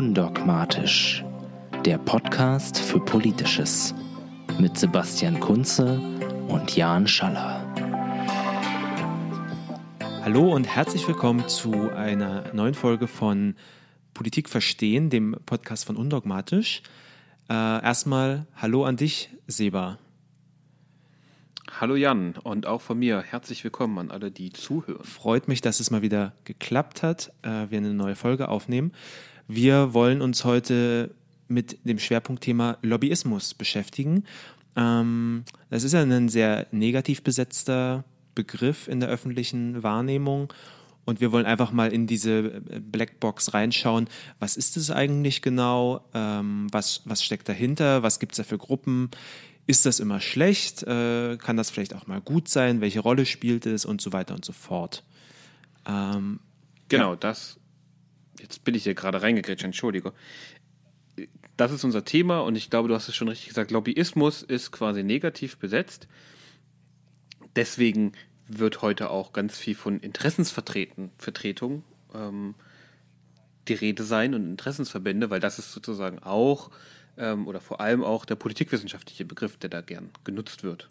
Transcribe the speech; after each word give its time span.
Undogmatisch, 0.00 1.22
der 1.84 1.98
Podcast 1.98 2.78
für 2.78 3.00
Politisches 3.00 3.94
mit 4.58 4.78
Sebastian 4.78 5.38
Kunze 5.40 6.00
und 6.48 6.74
Jan 6.74 7.06
Schaller. 7.06 7.62
Hallo 10.22 10.54
und 10.54 10.64
herzlich 10.64 11.06
willkommen 11.06 11.46
zu 11.48 11.90
einer 11.90 12.50
neuen 12.54 12.72
Folge 12.72 13.08
von 13.08 13.56
Politik 14.14 14.48
verstehen, 14.48 15.10
dem 15.10 15.36
Podcast 15.44 15.84
von 15.84 15.96
Undogmatisch. 15.96 16.80
Äh, 17.50 17.52
erstmal 17.52 18.46
Hallo 18.56 18.86
an 18.86 18.96
dich, 18.96 19.28
Seba. 19.48 19.98
Hallo 21.78 21.94
Jan 21.94 22.36
und 22.42 22.66
auch 22.66 22.80
von 22.80 22.98
mir 22.98 23.20
herzlich 23.20 23.64
willkommen 23.64 23.98
an 23.98 24.10
alle, 24.10 24.30
die 24.30 24.50
zuhören. 24.50 25.04
Freut 25.04 25.46
mich, 25.46 25.60
dass 25.60 25.78
es 25.78 25.90
mal 25.90 26.00
wieder 26.00 26.32
geklappt 26.44 27.02
hat, 27.02 27.32
äh, 27.42 27.66
wir 27.68 27.76
eine 27.76 27.92
neue 27.92 28.16
Folge 28.16 28.48
aufnehmen. 28.48 28.92
Wir 29.52 29.94
wollen 29.94 30.22
uns 30.22 30.44
heute 30.44 31.12
mit 31.48 31.78
dem 31.82 31.98
Schwerpunktthema 31.98 32.78
Lobbyismus 32.82 33.52
beschäftigen. 33.54 34.22
Ähm, 34.76 35.42
das 35.70 35.82
ist 35.82 35.90
ja 35.90 36.02
ein 36.02 36.28
sehr 36.28 36.68
negativ 36.70 37.24
besetzter 37.24 38.04
Begriff 38.36 38.86
in 38.86 39.00
der 39.00 39.08
öffentlichen 39.08 39.82
Wahrnehmung. 39.82 40.52
Und 41.04 41.20
wir 41.20 41.32
wollen 41.32 41.46
einfach 41.46 41.72
mal 41.72 41.92
in 41.92 42.06
diese 42.06 42.60
Blackbox 42.60 43.52
reinschauen. 43.52 44.06
Was 44.38 44.56
ist 44.56 44.76
es 44.76 44.92
eigentlich 44.92 45.42
genau? 45.42 46.04
Ähm, 46.14 46.68
was, 46.70 47.02
was 47.06 47.24
steckt 47.24 47.48
dahinter? 47.48 48.04
Was 48.04 48.20
gibt 48.20 48.34
es 48.34 48.36
da 48.36 48.44
für 48.44 48.58
Gruppen? 48.58 49.10
Ist 49.66 49.84
das 49.84 49.98
immer 49.98 50.20
schlecht? 50.20 50.84
Äh, 50.84 51.38
kann 51.38 51.56
das 51.56 51.70
vielleicht 51.70 51.96
auch 51.96 52.06
mal 52.06 52.20
gut 52.20 52.48
sein? 52.48 52.80
Welche 52.80 53.00
Rolle 53.00 53.26
spielt 53.26 53.66
es? 53.66 53.84
Und 53.84 54.00
so 54.00 54.12
weiter 54.12 54.32
und 54.36 54.44
so 54.44 54.52
fort. 54.52 55.02
Ähm, 55.88 56.38
genau, 56.88 57.14
ja. 57.14 57.16
das 57.16 57.56
jetzt 58.40 58.64
bin 58.64 58.74
ich 58.74 58.84
hier 58.84 58.94
gerade 58.94 59.22
reingegrätscht, 59.22 59.64
Entschuldige. 59.64 60.12
Das 61.56 61.72
ist 61.72 61.84
unser 61.84 62.04
Thema 62.04 62.40
und 62.40 62.56
ich 62.56 62.70
glaube, 62.70 62.88
du 62.88 62.94
hast 62.94 63.08
es 63.08 63.14
schon 63.14 63.28
richtig 63.28 63.48
gesagt, 63.48 63.70
Lobbyismus 63.70 64.42
ist 64.42 64.72
quasi 64.72 65.02
negativ 65.02 65.58
besetzt. 65.58 66.08
Deswegen 67.56 68.12
wird 68.46 68.82
heute 68.82 69.10
auch 69.10 69.32
ganz 69.32 69.58
viel 69.58 69.74
von 69.74 70.00
Interessensvertretung 70.00 71.84
ähm, 72.14 72.54
die 73.68 73.74
Rede 73.74 74.02
sein 74.02 74.34
und 74.34 74.48
Interessensverbände, 74.48 75.30
weil 75.30 75.40
das 75.40 75.58
ist 75.58 75.72
sozusagen 75.72 76.18
auch 76.20 76.70
ähm, 77.16 77.46
oder 77.46 77.60
vor 77.60 77.80
allem 77.80 78.02
auch 78.02 78.24
der 78.24 78.36
politikwissenschaftliche 78.36 79.24
Begriff, 79.24 79.56
der 79.56 79.70
da 79.70 79.82
gern 79.82 80.10
genutzt 80.24 80.64
wird. 80.64 80.88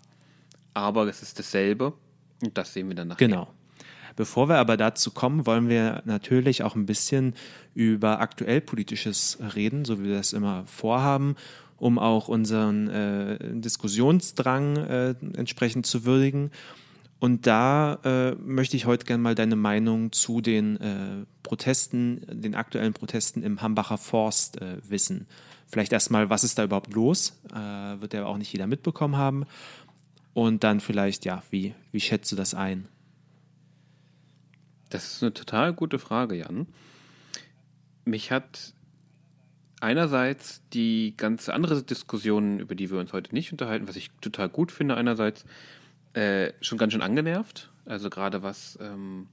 Aber 0.73 1.08
es 1.08 1.22
ist 1.22 1.39
dasselbe 1.39 1.94
und 2.41 2.58
das 2.58 2.73
sehen 2.73 2.88
wir 2.88 2.95
dann 2.95 3.09
nachher. 3.09 3.28
Genau. 3.28 3.53
Bevor 4.15 4.49
wir 4.49 4.57
aber 4.57 4.77
dazu 4.77 5.11
kommen, 5.11 5.45
wollen 5.45 5.69
wir 5.69 6.02
natürlich 6.05 6.63
auch 6.63 6.75
ein 6.75 6.85
bisschen 6.85 7.33
über 7.73 8.19
aktuell 8.19 8.61
politisches 8.61 9.38
reden, 9.55 9.85
so 9.85 9.99
wie 9.99 10.05
wir 10.05 10.17
das 10.17 10.33
immer 10.33 10.63
vorhaben, 10.66 11.35
um 11.77 11.97
auch 11.99 12.27
unseren 12.27 12.89
äh, 12.89 13.38
Diskussionsdrang 13.53 14.77
äh, 14.77 15.16
entsprechend 15.35 15.85
zu 15.85 16.05
würdigen. 16.05 16.51
Und 17.19 17.47
da 17.47 17.99
äh, 18.05 18.35
möchte 18.35 18.77
ich 18.77 18.85
heute 18.85 19.05
gerne 19.05 19.21
mal 19.21 19.35
deine 19.35 19.57
Meinung 19.57 20.13
zu 20.13 20.39
den 20.39 20.77
äh, 20.77 21.25
Protesten, 21.44 22.21
den 22.29 22.55
aktuellen 22.55 22.94
Protesten 22.94 23.44
im 23.44 23.61
Hambacher 23.61 23.97
Forst 23.97 24.61
äh, 24.61 24.77
wissen. 24.88 25.27
Vielleicht 25.67 25.91
erstmal, 25.91 26.29
was 26.29 26.44
ist 26.44 26.57
da 26.57 26.63
überhaupt 26.63 26.94
los? 26.94 27.38
Äh, 27.51 28.01
wird 28.01 28.13
ja 28.13 28.25
auch 28.25 28.38
nicht 28.38 28.51
jeder 28.53 28.67
mitbekommen 28.67 29.17
haben. 29.17 29.45
Und 30.33 30.63
dann 30.63 30.79
vielleicht, 30.79 31.25
ja, 31.25 31.44
wie, 31.51 31.73
wie 31.91 31.99
schätzt 31.99 32.31
du 32.31 32.38
das 32.38 32.53
ein? 32.53 32.88
Das 34.89 35.13
ist 35.13 35.23
eine 35.23 35.33
total 35.33 35.73
gute 35.73 35.99
Frage, 35.99 36.35
Jan. 36.35 36.67
Mich 38.05 38.31
hat 38.31 38.73
einerseits 39.81 40.61
die 40.73 41.13
ganze 41.16 41.53
andere 41.53 41.83
Diskussion, 41.83 42.59
über 42.59 42.75
die 42.75 42.89
wir 42.89 42.99
uns 42.99 43.13
heute 43.13 43.33
nicht 43.33 43.51
unterhalten, 43.51 43.88
was 43.88 43.95
ich 43.95 44.09
total 44.22 44.49
gut 44.49 44.72
finde, 44.72 44.97
einerseits 44.97 45.45
äh, 46.13 46.51
schon 46.61 46.78
ganz 46.78 46.94
schön 46.94 47.01
angenervt. 47.01 47.69
Also 47.85 48.09
gerade 48.09 48.44
was 48.44 48.78
ähm, 48.81 49.28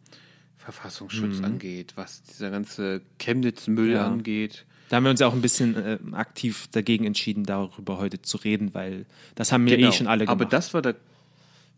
Verfassungsschutz 0.57 1.39
mhm. 1.39 1.45
angeht, 1.45 1.93
was 1.97 2.23
dieser 2.23 2.51
ganze 2.51 3.03
Chemnitz-Müll 3.19 3.93
ja. 3.93 4.07
angeht. 4.07 4.67
Da 4.89 4.97
haben 4.97 5.05
wir 5.05 5.11
uns 5.11 5.21
ja 5.21 5.27
auch 5.27 5.33
ein 5.33 5.43
bisschen 5.43 5.77
äh, 5.77 5.99
aktiv 6.13 6.69
dagegen 6.71 7.05
entschieden, 7.05 7.45
darüber 7.45 7.99
heute 7.99 8.23
zu 8.23 8.37
reden, 8.37 8.73
weil 8.73 9.07
das 9.35 9.53
haben 9.53 9.67
wir 9.67 9.73
eh 9.73 9.77
genau. 9.77 9.89
eh 9.89 9.93
schon 9.93 10.07
alle 10.07 10.27
gemacht. 10.27 10.41
Aber 10.41 10.45
das 10.45 10.75
war 10.75 10.83
der, 10.83 10.95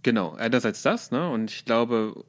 genau, 0.03 0.35
einerseits 0.35 0.83
das, 0.83 1.11
ne? 1.11 1.29
Und 1.31 1.51
ich 1.51 1.65
glaube, 1.65 2.25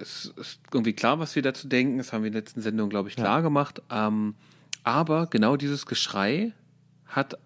es 0.00 0.32
ist 0.36 0.60
irgendwie 0.72 0.92
klar, 0.92 1.18
was 1.18 1.34
wir 1.34 1.42
dazu 1.42 1.68
denken. 1.68 1.98
Das 1.98 2.12
haben 2.12 2.22
wir 2.22 2.28
in 2.28 2.32
der 2.32 2.42
letzten 2.42 2.60
Sendung, 2.60 2.90
glaube 2.90 3.08
ich, 3.08 3.16
klar 3.16 3.38
ja. 3.38 3.40
gemacht. 3.40 3.82
Ähm, 3.90 4.34
aber 4.82 5.26
genau 5.26 5.56
dieses 5.56 5.86
Geschrei 5.86 6.52
hat 7.06 7.38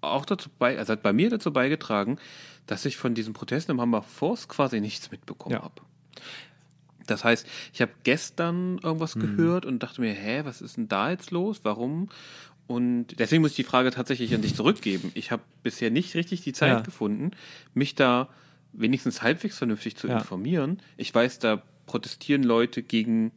auch 0.00 0.24
dazu 0.24 0.50
bei, 0.58 0.78
also 0.78 0.92
hat 0.92 1.02
bei 1.02 1.12
mir 1.12 1.30
dazu 1.30 1.52
beigetragen, 1.52 2.18
dass 2.66 2.84
ich 2.84 2.96
von 2.96 3.14
diesen 3.14 3.32
Protesten 3.32 3.72
im 3.72 3.80
Hamburg 3.80 4.04
Forst 4.04 4.48
quasi 4.48 4.80
nichts 4.80 5.10
mitbekommen 5.10 5.56
ja. 5.56 5.62
habe. 5.62 5.82
Das 7.06 7.24
heißt, 7.24 7.46
ich 7.72 7.82
habe 7.82 7.92
gestern 8.02 8.78
irgendwas 8.78 9.16
mhm. 9.16 9.36
gehört 9.36 9.66
und 9.66 9.82
dachte 9.82 10.00
mir, 10.00 10.12
hä, 10.12 10.42
was 10.44 10.62
ist 10.62 10.76
denn 10.76 10.88
da 10.88 11.10
jetzt 11.10 11.30
los? 11.30 11.60
Warum? 11.62 12.08
Und 12.66 13.18
deswegen 13.18 13.42
muss 13.42 13.50
ich 13.50 13.56
die 13.56 13.64
Frage 13.64 13.90
tatsächlich 13.90 14.34
an 14.34 14.40
dich 14.40 14.54
zurückgeben. 14.54 15.12
Ich 15.14 15.30
habe 15.30 15.42
bisher 15.62 15.90
nicht 15.90 16.14
richtig 16.14 16.40
die 16.42 16.54
Zeit 16.54 16.70
ja. 16.70 16.80
gefunden, 16.80 17.32
mich 17.74 17.94
da 17.94 18.28
wenigstens 18.72 19.22
halbwegs 19.22 19.58
vernünftig 19.58 19.96
zu 19.96 20.08
ja. 20.08 20.18
informieren. 20.18 20.80
Ich 20.96 21.14
weiß, 21.14 21.38
da 21.40 21.62
protestieren 21.86 22.42
Leute 22.42 22.82
gegen 22.82 23.32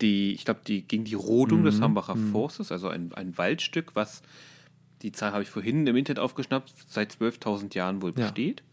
die, 0.00 0.32
ich 0.32 0.44
glaube, 0.44 0.60
die, 0.66 0.82
gegen 0.82 1.04
die 1.04 1.14
Rodung 1.14 1.60
mhm. 1.60 1.64
des 1.64 1.80
Hambacher 1.80 2.14
mhm. 2.14 2.30
Forstes, 2.32 2.72
also 2.72 2.88
ein, 2.88 3.12
ein 3.14 3.36
Waldstück, 3.36 3.94
was, 3.94 4.22
die 5.02 5.12
Zahl 5.12 5.32
habe 5.32 5.42
ich 5.42 5.50
vorhin 5.50 5.86
im 5.86 5.96
Internet 5.96 6.20
aufgeschnappt, 6.20 6.72
seit 6.86 7.12
12.000 7.12 7.74
Jahren 7.74 8.02
wohl 8.02 8.12
besteht. 8.12 8.60
Ja. 8.60 8.66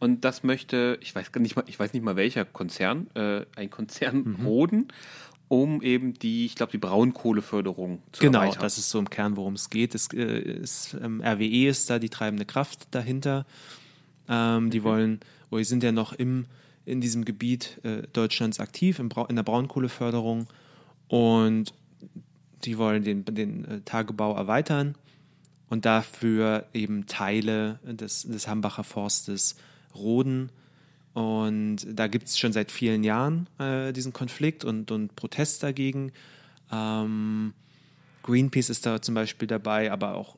Und 0.00 0.24
das 0.24 0.44
möchte, 0.44 0.98
ich 1.02 1.14
weiß 1.14 1.30
nicht 1.38 1.56
mal, 1.56 1.64
ich 1.66 1.78
weiß 1.78 1.92
nicht 1.92 2.04
mal 2.04 2.16
welcher 2.16 2.44
Konzern, 2.44 3.08
äh, 3.14 3.44
ein 3.56 3.68
Konzern 3.68 4.36
mhm. 4.38 4.46
roden, 4.46 4.88
um 5.48 5.82
eben 5.82 6.14
die, 6.14 6.46
ich 6.46 6.54
glaube, 6.54 6.72
die 6.72 6.78
Braunkohleförderung 6.78 8.02
zu 8.12 8.20
genau, 8.20 8.38
erweitern. 8.38 8.54
Genau, 8.54 8.62
das 8.62 8.78
ist 8.78 8.90
so 8.90 8.98
im 8.98 9.10
Kern, 9.10 9.36
worum 9.36 9.54
es 9.54 9.70
geht. 9.70 9.94
Es, 9.94 10.12
äh, 10.12 10.40
ist, 10.40 10.96
ähm, 11.02 11.20
RWE 11.20 11.68
ist 11.68 11.90
da 11.90 11.98
die 11.98 12.10
treibende 12.10 12.44
Kraft 12.44 12.86
dahinter. 12.92 13.44
Ähm, 14.28 14.70
die 14.70 14.80
mhm. 14.80 14.84
wollen, 14.84 15.14
oder 15.50 15.56
oh, 15.56 15.58
die 15.58 15.64
sind 15.64 15.82
ja 15.82 15.90
noch 15.90 16.12
im 16.12 16.46
in 16.88 17.00
diesem 17.00 17.24
Gebiet 17.24 17.78
äh, 17.84 18.02
Deutschlands 18.12 18.60
aktiv, 18.60 18.98
in, 18.98 19.10
in, 19.28 19.36
der 19.36 19.42
Braunkohleförderung. 19.42 20.48
Und 21.08 21.74
die 22.64 22.78
wollen 22.78 23.04
den, 23.04 23.24
den 23.24 23.64
äh, 23.64 23.80
Tagebau 23.82 24.34
erweitern 24.34 24.94
und 25.68 25.84
dafür 25.84 26.66
eben 26.72 27.06
Teile 27.06 27.78
des, 27.84 28.22
des 28.22 28.48
Hambacher 28.48 28.84
Forstes 28.84 29.56
roden. 29.94 30.50
Und 31.14 31.78
da 31.86 32.06
gibt 32.06 32.28
es 32.28 32.38
schon 32.38 32.52
seit 32.52 32.70
vielen 32.70 33.04
Jahren 33.04 33.48
äh, 33.58 33.92
diesen 33.92 34.12
Konflikt 34.12 34.64
und, 34.64 34.90
und 34.90 35.14
Protest 35.16 35.62
dagegen. 35.62 36.12
Ähm, 36.72 37.54
Greenpeace 38.22 38.70
ist 38.70 38.86
da 38.86 39.00
zum 39.00 39.14
Beispiel 39.14 39.48
dabei, 39.48 39.90
aber 39.90 40.14
auch 40.14 40.36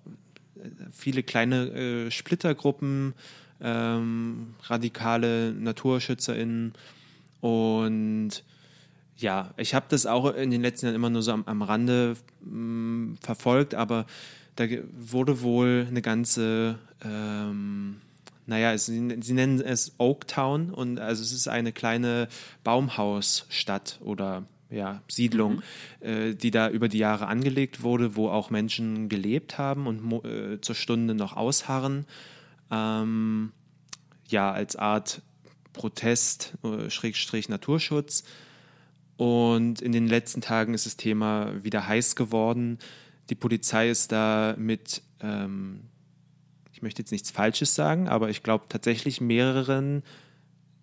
äh, 0.56 0.68
viele 0.92 1.22
kleine 1.22 1.68
äh, 1.70 2.10
Splittergruppen, 2.10 3.14
ähm, 3.62 4.54
radikale 4.64 5.52
NaturschützerInnen. 5.52 6.72
Und 7.40 8.44
ja, 9.16 9.52
ich 9.56 9.74
habe 9.74 9.86
das 9.88 10.06
auch 10.06 10.34
in 10.34 10.50
den 10.50 10.62
letzten 10.62 10.86
Jahren 10.86 10.96
immer 10.96 11.10
nur 11.10 11.22
so 11.22 11.32
am, 11.32 11.44
am 11.46 11.62
Rande 11.62 12.16
mh, 12.42 12.50
mm, 12.50 13.18
verfolgt, 13.20 13.74
aber 13.74 14.06
da 14.56 14.64
wurde 14.98 15.42
wohl 15.42 15.86
eine 15.88 16.02
ganze, 16.02 16.78
ähm, 17.04 18.00
naja, 18.46 18.76
sie, 18.76 19.16
sie 19.20 19.32
nennen 19.32 19.60
es 19.60 19.94
Oaktown 19.98 20.70
und 20.70 20.98
also 20.98 21.22
es 21.22 21.32
ist 21.32 21.48
eine 21.48 21.72
kleine 21.72 22.28
Baumhausstadt 22.64 24.00
oder 24.02 24.44
ja, 24.70 25.02
Siedlung, 25.08 25.62
mhm. 26.00 26.06
äh, 26.06 26.34
die 26.34 26.50
da 26.50 26.68
über 26.68 26.88
die 26.88 26.98
Jahre 26.98 27.26
angelegt 27.26 27.82
wurde, 27.82 28.16
wo 28.16 28.28
auch 28.28 28.50
Menschen 28.50 29.08
gelebt 29.08 29.58
haben 29.58 29.86
und 29.86 30.24
äh, 30.24 30.60
zur 30.60 30.74
Stunde 30.74 31.14
noch 31.14 31.36
ausharren 31.36 32.06
ähm, 32.70 33.52
ja, 34.28 34.52
als 34.52 34.76
Art 34.76 35.22
Protest, 35.72 36.54
äh, 36.62 36.90
Schrägstrich 36.90 37.48
Naturschutz. 37.48 38.24
Und 39.16 39.82
in 39.82 39.92
den 39.92 40.06
letzten 40.06 40.40
Tagen 40.40 40.72
ist 40.74 40.86
das 40.86 40.96
Thema 40.96 41.52
wieder 41.62 41.86
heiß 41.86 42.16
geworden. 42.16 42.78
Die 43.28 43.34
Polizei 43.34 43.90
ist 43.90 44.12
da 44.12 44.54
mit, 44.56 45.02
ähm, 45.20 45.82
ich 46.72 46.82
möchte 46.82 47.02
jetzt 47.02 47.12
nichts 47.12 47.30
Falsches 47.30 47.74
sagen, 47.74 48.08
aber 48.08 48.30
ich 48.30 48.42
glaube 48.42 48.64
tatsächlich 48.68 49.20
mehreren, 49.20 50.02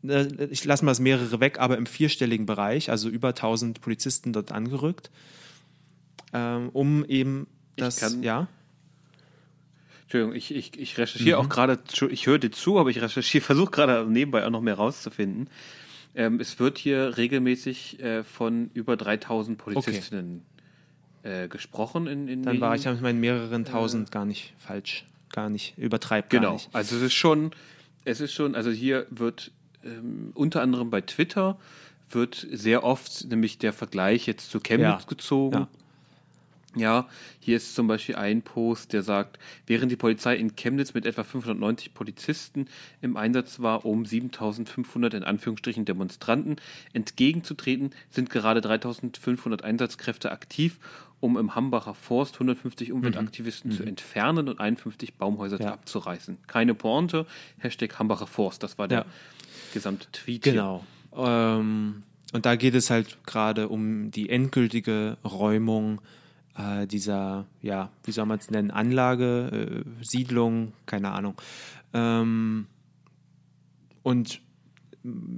äh, 0.04 0.46
ich 0.46 0.64
lasse 0.66 0.86
mal 0.86 0.92
das 0.92 1.00
mehrere 1.00 1.40
weg, 1.40 1.60
aber 1.60 1.78
im 1.78 1.88
vierstelligen 1.88 2.46
Bereich, 2.46 2.92
also 2.92 3.10
über 3.10 3.30
1000 3.30 3.82
Polizisten 3.82 4.34
dort 4.34 4.52
angerückt, 4.52 5.10
ähm, 6.34 6.70
um 6.74 7.06
eben 7.06 7.48
das, 7.76 8.18
ja. 8.22 8.48
Entschuldigung, 10.08 10.36
ich, 10.36 10.56
ich, 10.56 10.80
ich 10.80 10.98
recherchiere 10.98 11.38
mhm. 11.38 11.46
auch 11.46 11.50
gerade, 11.50 11.80
ich 12.10 12.28
höre 12.28 12.40
dir 12.40 12.50
zu, 12.50 12.80
aber 12.80 12.90
ich 12.90 13.02
recherchiere, 13.02 13.44
versuche 13.46 13.72
gerade 13.72 14.10
nebenbei 14.10 14.46
auch 14.46 14.50
noch 14.50 14.62
mehr 14.62 14.76
rauszufinden. 14.76 15.50
Ähm, 16.16 16.40
es 16.40 16.60
wird 16.60 16.78
hier 16.78 17.18
regelmäßig 17.18 18.00
äh, 18.00 18.24
von 18.24 18.72
über 18.74 18.96
3000 18.96 19.58
Polizistinnen 19.58 20.46
äh, 21.24 21.50
gesprochen 21.50 22.08
in, 22.08 22.30
in 22.30 22.44
Dann 22.44 22.62
war 22.62 22.74
ich 22.74 22.86
mit 22.86 23.02
meinen 23.02 23.20
mehreren 23.20 23.66
tausend 23.66 24.10
gar 24.10 24.24
nicht 24.24 24.54
falsch, 24.58 25.06
gar 25.30 25.50
nicht, 25.50 25.78
übertreibt 25.78 26.30
Genau. 26.30 26.44
gar 26.44 26.54
nicht. 26.54 26.70
Also 26.72 26.96
es 26.96 27.02
ist 27.02 27.14
schon, 27.14 27.52
es 28.06 28.22
ist 28.22 28.32
schon, 28.32 28.56
also 28.56 28.72
hier 28.72 29.08
wird 29.10 29.52
ähm, 29.84 30.32
unter 30.36 30.62
anderem 30.62 30.90
bei 30.90 31.02
Twitter 31.02 31.60
wird 32.10 32.48
sehr 32.50 32.86
oft 32.86 33.26
nämlich 33.30 33.58
der 33.58 33.74
Vergleich 33.74 34.26
jetzt 34.26 34.52
zu 34.52 34.62
Chemnitz 34.62 35.02
Ja. 35.04 35.10
gezogen. 35.10 35.56
Ja. 35.56 35.68
Ja, 36.80 37.08
hier 37.40 37.58
ist 37.58 37.76
zum 37.76 37.88
Beispiel 37.88 38.16
ein 38.16 38.42
Post, 38.42 38.94
der 38.94 39.02
sagt, 39.04 39.40
während 39.66 39.92
die 39.92 39.96
Polizei 39.96 40.36
in 40.36 40.56
Chemnitz 40.56 40.94
mit 40.94 41.06
etwa 41.06 41.24
590 41.24 41.94
Polizisten 41.94 42.68
im 43.02 43.18
Einsatz 43.18 43.60
war, 43.60 43.86
um 43.86 44.06
7500 44.06 45.14
in 45.14 45.24
Anführungsstrichen 45.24 45.86
Demonstranten 45.86 46.58
entgegenzutreten, 46.94 47.92
sind 48.10 48.30
gerade 48.30 48.62
3500 48.62 49.64
Einsatzkräfte 49.64 50.32
aktiv, 50.32 50.80
um 51.20 51.38
im 51.38 51.56
Hambacher 51.56 51.96
Forst 51.96 52.36
150 52.36 52.92
Umweltaktivisten 52.92 53.72
zu 53.72 53.84
entfernen 53.84 54.50
und 54.50 54.60
51 54.60 55.16
Baumhäuser 55.16 55.58
Mhm. 55.58 55.64
Ja. 55.64 55.74
abzureißen. 55.74 56.38
Keine 56.48 56.76
Pointe, 56.76 57.26
Hashtag 57.58 57.98
Hambacher 57.98 58.28
Forst, 58.28 58.62
das 58.62 58.78
war 58.78 58.88
der 58.88 59.00
Ja. 59.00 59.06
gesamte 59.74 60.12
Tweet. 60.12 60.44
Genau. 60.44 60.86
Ähm, 61.16 62.04
und 62.34 62.46
da 62.46 62.56
geht 62.56 62.76
es 62.76 62.90
halt 62.92 63.18
gerade 63.26 63.70
um 63.70 64.12
die 64.12 64.30
endgültige 64.30 65.18
Räumung 65.24 66.02
äh, 66.58 66.88
dieser, 66.88 67.46
ja, 67.62 67.92
wie 68.04 68.12
soll 68.12 68.26
man 68.26 68.40
es 68.40 68.50
nennen, 68.50 68.72
Anlage, 68.72 69.84
äh, 69.84 70.04
Siedlung, 70.04 70.74
keine 70.86 71.12
Ahnung. 71.12 71.36
Ähm, 71.94 72.68
und 74.04 74.42
mm, 75.04 75.38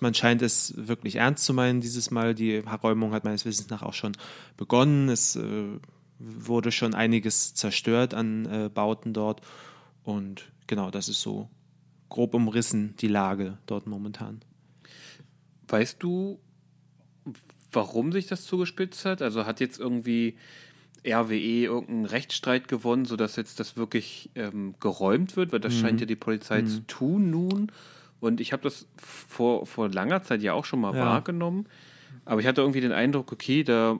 man 0.00 0.14
scheint 0.14 0.42
es 0.42 0.74
wirklich 0.76 1.16
ernst 1.16 1.44
zu 1.44 1.54
meinen 1.54 1.80
dieses 1.80 2.10
Mal. 2.10 2.34
Die 2.34 2.58
Räumung 2.58 3.12
hat 3.12 3.24
meines 3.24 3.44
Wissens 3.44 3.70
nach 3.70 3.82
auch 3.82 3.94
schon 3.94 4.12
begonnen. 4.56 5.08
Es 5.08 5.36
äh, 5.36 5.64
wurde 6.18 6.72
schon 6.72 6.94
einiges 6.94 7.54
zerstört 7.54 8.12
an 8.12 8.46
äh, 8.46 8.68
Bauten 8.68 9.12
dort. 9.12 9.40
Und 10.02 10.50
genau, 10.66 10.90
das 10.90 11.08
ist 11.08 11.20
so 11.20 11.48
grob 12.08 12.34
umrissen, 12.34 12.94
die 13.00 13.08
Lage 13.08 13.58
dort 13.66 13.86
momentan. 13.86 14.40
Weißt 15.68 16.02
du, 16.02 16.40
warum 17.78 18.10
sich 18.10 18.26
das 18.26 18.44
zugespitzt 18.44 19.04
hat? 19.04 19.22
Also 19.22 19.46
hat 19.46 19.60
jetzt 19.60 19.78
irgendwie 19.78 20.36
RWE 21.06 21.62
irgendeinen 21.64 22.06
Rechtsstreit 22.06 22.66
gewonnen, 22.66 23.04
sodass 23.04 23.36
jetzt 23.36 23.60
das 23.60 23.76
wirklich 23.76 24.30
ähm, 24.34 24.74
geräumt 24.80 25.36
wird? 25.36 25.52
Weil 25.52 25.60
das 25.60 25.74
scheint 25.74 26.00
ja 26.00 26.06
die 26.06 26.16
Polizei 26.16 26.62
zu 26.62 26.80
tun 26.88 27.30
nun. 27.30 27.70
Und 28.20 28.40
ich 28.40 28.52
habe 28.52 28.64
das 28.64 28.86
vor, 28.96 29.64
vor 29.64 29.88
langer 29.88 30.22
Zeit 30.24 30.42
ja 30.42 30.52
auch 30.54 30.64
schon 30.64 30.80
mal 30.80 30.94
Ja. 30.94 31.00
wahrgenommen. 31.06 31.66
Aber 32.24 32.40
ich 32.40 32.46
hatte 32.48 32.60
irgendwie 32.62 32.80
den 32.80 32.90
Eindruck, 32.92 33.30
okay, 33.32 33.62
da, 33.62 33.98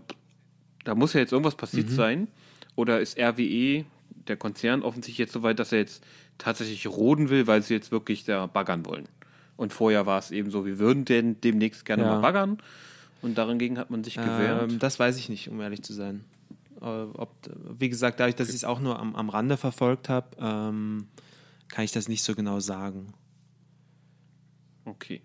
da 0.84 0.94
muss 0.96 1.12
ja 1.12 1.20
jetzt 1.20 1.32
irgendwas 1.32 1.54
passiert 1.54 1.88
sein. 1.88 2.26
Oder 2.74 3.00
ist 3.00 3.16
RWE, 3.16 3.84
der 4.26 4.36
Konzern, 4.36 4.82
offensichtlich 4.82 5.18
jetzt 5.18 5.32
so 5.32 5.42
weit, 5.44 5.60
dass 5.60 5.70
er 5.72 5.78
jetzt 5.78 6.04
tatsächlich 6.36 6.86
roden 6.88 7.30
will, 7.30 7.46
weil 7.46 7.62
sie 7.62 7.74
jetzt 7.74 7.92
wirklich 7.92 8.24
da 8.24 8.46
baggern 8.46 8.84
wollen. 8.86 9.08
Und 9.56 9.72
vorher 9.72 10.04
war 10.04 10.18
es 10.18 10.30
eben 10.32 10.50
so, 10.50 10.66
wir 10.66 10.78
würden 10.78 11.04
denn 11.04 11.40
demnächst 11.40 11.84
gerne 11.84 12.02
Ja. 12.02 12.14
mal 12.16 12.20
baggern. 12.20 12.58
Und 13.22 13.36
dagegen 13.36 13.78
hat 13.78 13.90
man 13.90 14.04
sich 14.04 14.14
gewehrt. 14.16 14.70
Ähm, 14.70 14.78
das 14.78 14.98
weiß 14.98 15.16
ich 15.18 15.28
nicht, 15.28 15.48
um 15.48 15.60
ehrlich 15.60 15.82
zu 15.82 15.92
sein. 15.92 16.24
Äh, 16.80 16.84
ob, 16.84 17.34
wie 17.78 17.88
gesagt, 17.88 18.20
dadurch, 18.20 18.36
dass 18.36 18.48
ich 18.50 18.56
es 18.56 18.64
auch 18.64 18.80
nur 18.80 18.98
am, 18.98 19.16
am 19.16 19.28
Rande 19.28 19.56
verfolgt 19.56 20.08
habe, 20.08 20.36
ähm, 20.40 21.08
kann 21.68 21.84
ich 21.84 21.92
das 21.92 22.08
nicht 22.08 22.22
so 22.22 22.34
genau 22.34 22.60
sagen. 22.60 23.12
Okay. 24.84 25.20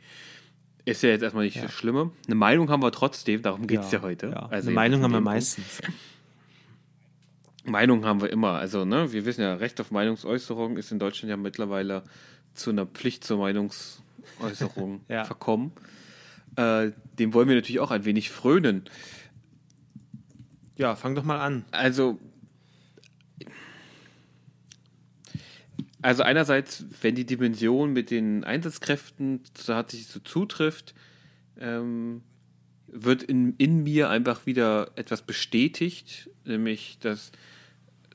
Ist 0.86 1.02
ja 1.04 1.10
jetzt 1.10 1.22
erstmal 1.22 1.46
nicht 1.46 1.64
das 1.64 1.72
Schlimme. 1.72 2.12
Eine 2.26 2.36
Meinung 2.36 2.70
haben 2.70 2.84
wir 2.84 2.92
trotzdem, 2.92 3.42
darum 3.42 3.68
geht 3.68 3.82
es 3.82 3.92
ja, 3.92 4.02
heute. 4.02 4.28
Ja. 4.28 4.48
Also 4.48 4.68
Eine 4.68 4.76
Meinung 4.76 5.02
haben 5.02 5.14
wir 5.14 5.22
meistens. 5.22 5.80
Meinung 7.64 8.04
haben 8.04 8.20
wir 8.22 8.30
immer. 8.30 8.54
Also, 8.54 8.84
ne, 8.84 9.14
wir 9.14 9.26
wissen 9.26 9.42
ja, 9.42 9.54
Recht 9.54 9.80
auf 9.80 9.92
Meinungsäußerung 9.92 10.76
ist 10.76 10.92
in 10.92 11.00
Deutschland 11.00 11.30
ja 11.30 11.38
mittlerweile 11.38 12.04
zu 12.54 12.72
einer 12.72 12.86
Pflicht 12.86 13.24
zur 13.24 13.38
Meinungsäußerung 13.38 15.02
Ja. 15.08 15.24
verkommen. 15.24 15.72
Äh, 16.56 16.92
dem 17.20 17.34
wollen 17.34 17.48
wir 17.48 17.56
natürlich 17.56 17.80
auch 17.80 17.92
ein 17.92 18.06
wenig 18.06 18.30
frönen. 18.30 18.84
Ja, 20.76 20.96
fang 20.96 21.16
doch 21.16 21.24
mal 21.24 21.40
an. 21.40 21.66
Also, 21.72 22.20
also 26.02 26.24
einerseits, 26.24 26.86
wenn 27.02 27.16
die 27.16 27.26
Dimension 27.26 27.94
mit 27.94 28.12
den 28.12 28.44
Einsatzkräften 28.44 29.42
tatsächlich 29.54 30.08
so 30.08 30.20
zutrifft, 30.20 30.94
ähm, 31.60 32.24
wird 32.88 33.24
in, 33.24 33.56
in 33.58 33.84
mir 33.84 34.10
einfach 34.10 34.46
wieder 34.46 34.92
etwas 34.96 35.22
bestätigt, 35.22 36.30
nämlich, 36.46 36.98
dass 37.00 37.32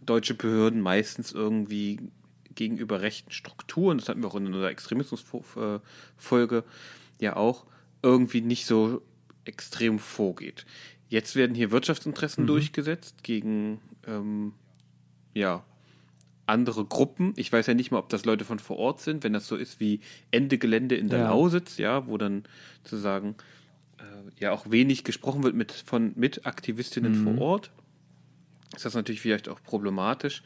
deutsche 0.03 0.35
Behörden 0.35 0.81
meistens 0.81 1.33
irgendwie 1.33 1.99
gegenüber 2.55 3.01
rechten 3.01 3.31
Strukturen, 3.31 3.99
das 3.99 4.09
hatten 4.09 4.23
wir 4.23 4.29
auch 4.29 4.35
in 4.35 4.47
unserer 4.47 4.71
Extremismusfolge 4.71 6.65
ja 7.21 7.37
auch, 7.37 7.67
irgendwie 8.03 8.41
nicht 8.41 8.67
so 8.67 9.03
extrem 9.45 9.99
vorgeht. 9.99 10.67
Jetzt 11.09 11.37
werden 11.37 11.55
hier 11.55 11.71
Wirtschaftsinteressen 11.71 12.47
durchgesetzt 12.47 13.23
gegen 13.23 13.81
ähm, 14.07 14.53
ja, 15.35 15.65
andere 16.47 16.85
Gruppen. 16.85 17.33
Ich 17.37 17.53
weiß 17.53 17.67
ja 17.67 17.75
nicht 17.75 17.91
mal, 17.91 17.99
ob 17.99 18.09
das 18.09 18.25
Leute 18.25 18.45
von 18.45 18.59
vor 18.59 18.77
Ort 18.79 19.01
sind, 19.01 19.25
wenn 19.25 19.33
das 19.33 19.47
so 19.47 19.57
ist 19.57 19.81
wie 19.81 20.01
Ende 20.31 20.59
Gelände 20.59 20.97
in 20.97 21.09
der 21.09 21.21
Ja. 21.21 21.29
Lausitz, 21.31 21.79
ja, 21.79 22.07
wo 22.07 22.19
dann 22.19 22.45
sozusagen 22.85 23.37
äh, 23.99 24.03
ja 24.41 24.53
auch 24.53 24.71
wenig 24.71 25.05
gesprochen 25.05 25.43
wird 25.43 25.55
mit, 25.55 25.73
von, 25.73 26.13
mit 26.15 26.47
Aktivistinnen 26.47 27.15
vor 27.15 27.39
Ort. 27.39 27.71
Ist 28.75 28.85
das 28.85 28.95
natürlich 28.95 29.21
vielleicht 29.21 29.49
auch 29.49 29.63
problematisch. 29.63 30.43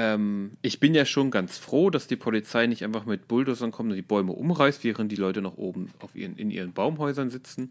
Ähm, 0.00 0.52
ich 0.62 0.78
bin 0.78 0.94
ja 0.94 1.04
schon 1.04 1.32
ganz 1.32 1.58
froh, 1.58 1.90
dass 1.90 2.06
die 2.06 2.14
Polizei 2.14 2.68
nicht 2.68 2.84
einfach 2.84 3.04
mit 3.04 3.26
Bulldozern 3.26 3.72
kommt 3.72 3.90
und 3.90 3.96
die 3.96 4.02
Bäume 4.02 4.30
umreißt, 4.32 4.84
während 4.84 5.10
die 5.10 5.16
Leute 5.16 5.42
noch 5.42 5.56
oben 5.56 5.90
auf 5.98 6.14
ihren, 6.14 6.36
in 6.36 6.52
ihren 6.52 6.72
Baumhäusern 6.72 7.30
sitzen. 7.30 7.70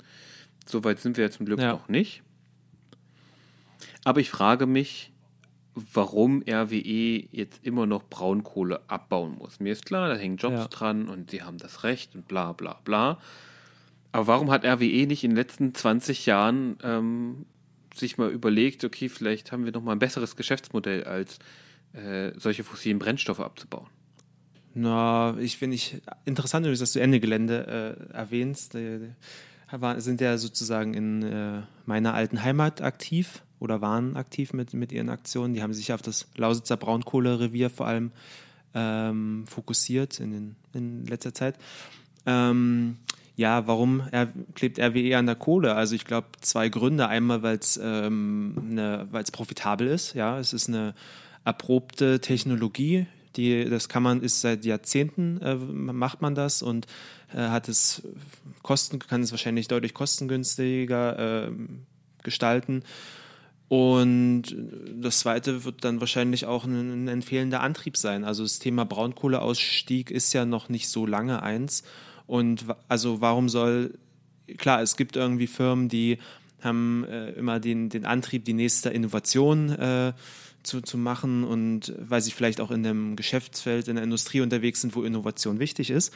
Soweit 0.65 1.00
sind 1.00 1.15
wir 1.15 1.24
ja 1.24 1.31
zum 1.31 1.45
Glück 1.45 1.62
Ja. 1.62 1.71
noch 1.71 1.88
nicht. 1.88 2.21
Aber 4.03 4.19
ich 4.19 4.29
frage 4.29 4.65
mich, 4.65 5.13
warum 5.94 6.44
RWE 6.45 7.27
jetzt 7.31 7.65
immer 7.65 7.85
noch 7.85 8.03
Braunkohle 8.03 8.81
abbauen 8.89 9.38
muss. 9.38 9.62
Mir 9.62 9.71
ist 9.71 9.85
klar, 9.85 10.09
da 10.09 10.15
hängen 10.15 10.35
Jobs 10.35 10.57
Ja. 10.57 10.68
dran 10.68 11.07
und 11.07 11.31
sie 11.31 11.44
haben 11.44 11.57
das 11.59 11.85
Recht 11.85 12.13
und 12.13 12.27
bla 12.27 12.51
bla 12.51 12.77
bla. 12.83 13.19
Aber 14.12 14.27
warum 14.27 14.51
hat 14.51 14.65
RWE 14.65 15.05
nicht 15.07 15.24
in 15.24 15.29
den 15.31 15.38
letzten 15.38 15.74
20 15.74 16.25
Jahren 16.25 16.77
ähm, 16.84 17.46
sich 17.96 18.17
mal 18.17 18.29
überlegt, 18.31 18.84
okay, 18.84 19.07
vielleicht 19.07 19.53
haben 19.53 19.63
wir 19.63 19.72
noch 19.72 19.81
mal 19.84 19.93
ein 19.93 20.00
besseres 20.00 20.36
Geschäftsmodell, 20.36 21.05
als 21.05 21.39
äh, 21.98 22.32
solche 22.38 22.63
fossilen 22.63 23.00
Brennstoffe 23.00 23.39
abzubauen? 23.39 23.88
Na, 24.74 25.36
ich 25.39 25.58
finde 25.58 25.75
ich 25.75 25.98
interessant, 26.25 26.68
dass 26.68 26.94
du 26.94 27.00
Ende 27.00 27.20
Gelände 27.20 28.08
äh, 28.12 28.13
erwähnst. 28.13 28.75
Äh, 28.75 29.00
war, 29.72 30.00
sind 30.00 30.22
ja 30.22 30.38
sozusagen 30.38 30.94
in 30.94 31.24
äh, 31.24 31.62
meiner 31.86 32.13
alten 32.13 32.44
Heimat 32.44 32.82
aktiv 32.82 33.42
oder 33.60 33.82
waren 33.82 34.16
aktiv 34.16 34.54
mit, 34.54 34.74
mit 34.74 34.92
ihren 34.92 35.10
Aktionen. 35.10 35.54
Die 35.54 35.63
haben 35.63 35.74
sich 35.74 35.92
auf 35.94 36.01
das 36.01 36.27
Lausitzer 36.36 36.77
Braunkohlerevier 36.77 37.70
vor 37.70 37.88
allem 37.88 38.12
ähm, 38.75 39.46
fokussiert 39.48 40.20
in, 40.20 40.32
den, 40.32 40.56
in 40.74 41.06
letzter 41.08 41.34
Zeit. 41.34 41.56
Ähm, 42.27 42.98
ja, 43.36 43.68
warum 43.68 44.04
er, 44.12 44.27
klebt 44.56 44.80
RWE 44.80 45.18
an 45.18 45.25
der 45.25 45.36
Kohle? 45.36 45.75
Also 45.75 45.96
ich 45.96 46.06
glaube 46.06 46.27
zwei 46.42 46.70
Gründe. 46.70 47.08
Einmal, 47.08 47.42
weil 47.42 47.58
es 47.58 47.80
ähm, 47.82 48.75
ne, 48.75 49.08
profitabel 49.32 49.88
ist. 49.88 50.13
Ja, 50.13 50.39
es 50.39 50.54
ist 50.54 50.70
eine 50.70 50.94
erprobte 51.48 52.20
Technologie. 52.20 53.08
Die, 53.38 53.66
das 53.66 53.88
kann 53.88 54.04
man, 54.04 54.22
ist 54.22 54.42
seit 54.42 54.66
Jahrzehnten 54.66 55.39
äh, 55.42 55.56
macht 55.56 56.22
man 56.22 56.36
das 56.36 56.62
und 56.62 56.88
äh, 57.34 57.38
hat 57.38 57.70
es 57.70 58.04
Kosten, 58.63 59.00
kann 59.00 59.22
es 59.22 59.32
wahrscheinlich 59.32 59.68
deutlich 59.68 59.94
kostengünstiger 59.94 61.48
äh, 61.48 61.51
gestalten. 62.24 62.84
Und 63.70 64.44
das 65.01 65.20
zweite 65.20 65.63
wird 65.63 65.84
dann 65.84 66.00
wahrscheinlich 66.00 66.46
auch 66.46 66.66
ein, 66.66 67.06
ein 67.06 67.08
empfehlender 67.08 67.62
Antrieb 67.62 67.96
sein. 67.96 68.25
Also 68.25 68.44
das 68.44 68.60
Thema 68.60 68.86
Braunkohleausstieg 68.86 70.12
ist 70.12 70.34
ja 70.34 70.46
noch 70.46 70.68
nicht 70.68 70.89
so 70.89 71.06
lange 71.06 71.44
eins. 71.44 71.84
Und 72.25 72.66
also 72.89 73.22
warum 73.22 73.48
soll, 73.48 73.98
klar, 74.58 74.82
es 74.82 74.98
gibt 74.98 75.16
irgendwie 75.16 75.48
Firmen, 75.48 75.88
die 75.88 76.18
haben 76.62 77.06
äh, 77.06 77.32
immer 77.32 77.60
den, 77.60 77.89
den 77.89 78.06
Antrieb, 78.06 78.46
die 78.46 78.54
nächste 78.54 78.89
Innovation 78.89 79.70
äh, 79.70 80.13
zu, 80.67 80.81
zu 80.81 80.97
machen 80.97 81.43
und 81.43 81.93
weil 81.97 82.21
sie 82.21 82.31
vielleicht 82.31 82.62
auch 82.62 82.71
in 82.71 82.83
dem 82.83 83.15
Geschäftsfeld, 83.15 83.88
in 83.88 83.95
der 83.95 84.03
Industrie 84.03 84.41
unterwegs 84.41 84.81
sind, 84.81 84.95
wo 84.95 85.03
Innovation 85.03 85.59
wichtig 85.59 85.89
ist. 85.89 86.13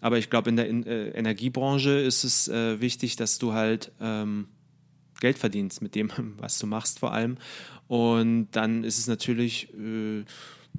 Aber 0.00 0.18
ich 0.18 0.30
glaube, 0.30 0.50
in 0.50 0.56
der 0.56 0.68
in, 0.68 0.86
äh, 0.86 1.08
Energiebranche 1.08 1.90
ist 1.90 2.24
es 2.24 2.48
äh, 2.48 2.80
wichtig, 2.80 3.16
dass 3.16 3.38
du 3.38 3.52
halt 3.52 3.92
ähm, 4.00 4.46
Geld 5.20 5.38
verdienst 5.38 5.82
mit 5.82 5.94
dem, 5.94 6.10
was 6.38 6.58
du 6.58 6.66
machst 6.66 7.00
vor 7.00 7.12
allem. 7.12 7.36
Und 7.88 8.48
dann 8.52 8.84
ist 8.84 8.98
es 8.98 9.06
natürlich 9.06 9.74
äh, 9.74 10.24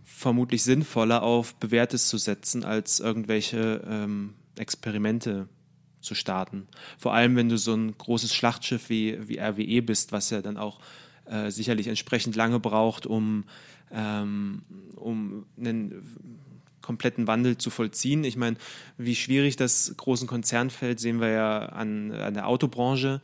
vermutlich 0.04 0.64
sinnvoller, 0.64 1.24
auf 1.24 1.56
Bewährtes 1.56 2.08
zu 2.08 2.18
setzen, 2.18 2.64
als 2.64 3.00
irgendwelche 3.00 3.82
ähm, 3.88 4.36
Experimente 4.58 5.50
zu 6.02 6.16
starten. 6.16 6.68
Vor 6.98 7.14
allem, 7.14 7.36
wenn 7.36 7.50
du 7.50 7.58
so 7.58 7.74
ein 7.74 7.98
großes 7.98 8.34
Schlachtschiff 8.34 8.90
wie, 8.90 9.18
wie 9.28 9.40
RWE 9.40 9.82
bist, 9.82 10.12
was 10.12 10.30
ja 10.30 10.42
dann 10.42 10.58
auch 10.58 10.80
äh, 11.30 11.52
sicherlich 11.52 11.88
entsprechend 11.88 12.36
lange 12.36 12.60
braucht, 12.60 13.06
um, 13.06 13.44
ähm, 13.92 14.64
um 14.96 15.46
einen 15.58 16.04
kompletten 16.82 17.28
Wandel 17.28 17.58
zu 17.58 17.70
vollziehen. 17.70 18.24
Ich 18.24 18.36
meine, 18.36 18.58
wie 18.98 19.16
schwierig 19.16 19.56
das 19.56 19.94
großen 19.96 20.28
Konzernfeld 20.28 21.00
sehen 21.00 21.22
wir 21.22 21.30
ja 21.30 21.60
an, 21.68 22.12
an 22.12 22.34
der 22.34 22.48
Autobranche, 22.48 23.22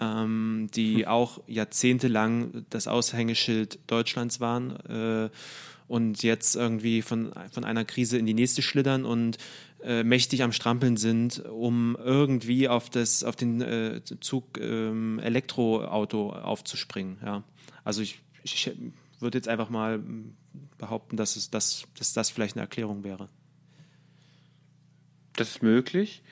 ähm, 0.00 0.68
die 0.74 1.02
hm. 1.02 1.04
auch 1.06 1.40
jahrzehntelang 1.46 2.66
das 2.70 2.88
Aushängeschild 2.88 3.78
Deutschlands 3.86 4.40
waren 4.40 4.76
äh, 4.88 5.30
und 5.88 6.22
jetzt 6.24 6.56
irgendwie 6.56 7.00
von, 7.00 7.32
von 7.52 7.64
einer 7.64 7.84
Krise 7.84 8.18
in 8.18 8.26
die 8.26 8.34
nächste 8.34 8.60
schlittern 8.60 9.04
und 9.04 9.38
äh, 9.82 10.04
mächtig 10.04 10.42
am 10.42 10.52
Strampeln 10.52 10.96
sind, 10.96 11.44
um 11.44 11.96
irgendwie 12.02 12.68
auf, 12.68 12.90
das, 12.90 13.24
auf 13.24 13.36
den 13.36 13.60
äh, 13.60 14.00
Zug 14.20 14.58
ähm, 14.58 15.18
Elektroauto 15.18 16.32
aufzuspringen. 16.32 17.18
Ja. 17.24 17.44
Also 17.84 18.02
ich, 18.02 18.20
ich 18.42 18.70
würde 19.20 19.38
jetzt 19.38 19.48
einfach 19.48 19.70
mal 19.70 20.02
behaupten, 20.78 21.16
dass, 21.16 21.36
es 21.36 21.50
das, 21.50 21.84
dass 21.98 22.12
das 22.12 22.30
vielleicht 22.30 22.56
eine 22.56 22.62
Erklärung 22.62 23.04
wäre. 23.04 23.28
Das 25.34 25.50
ist 25.50 25.62
möglich. 25.62 26.22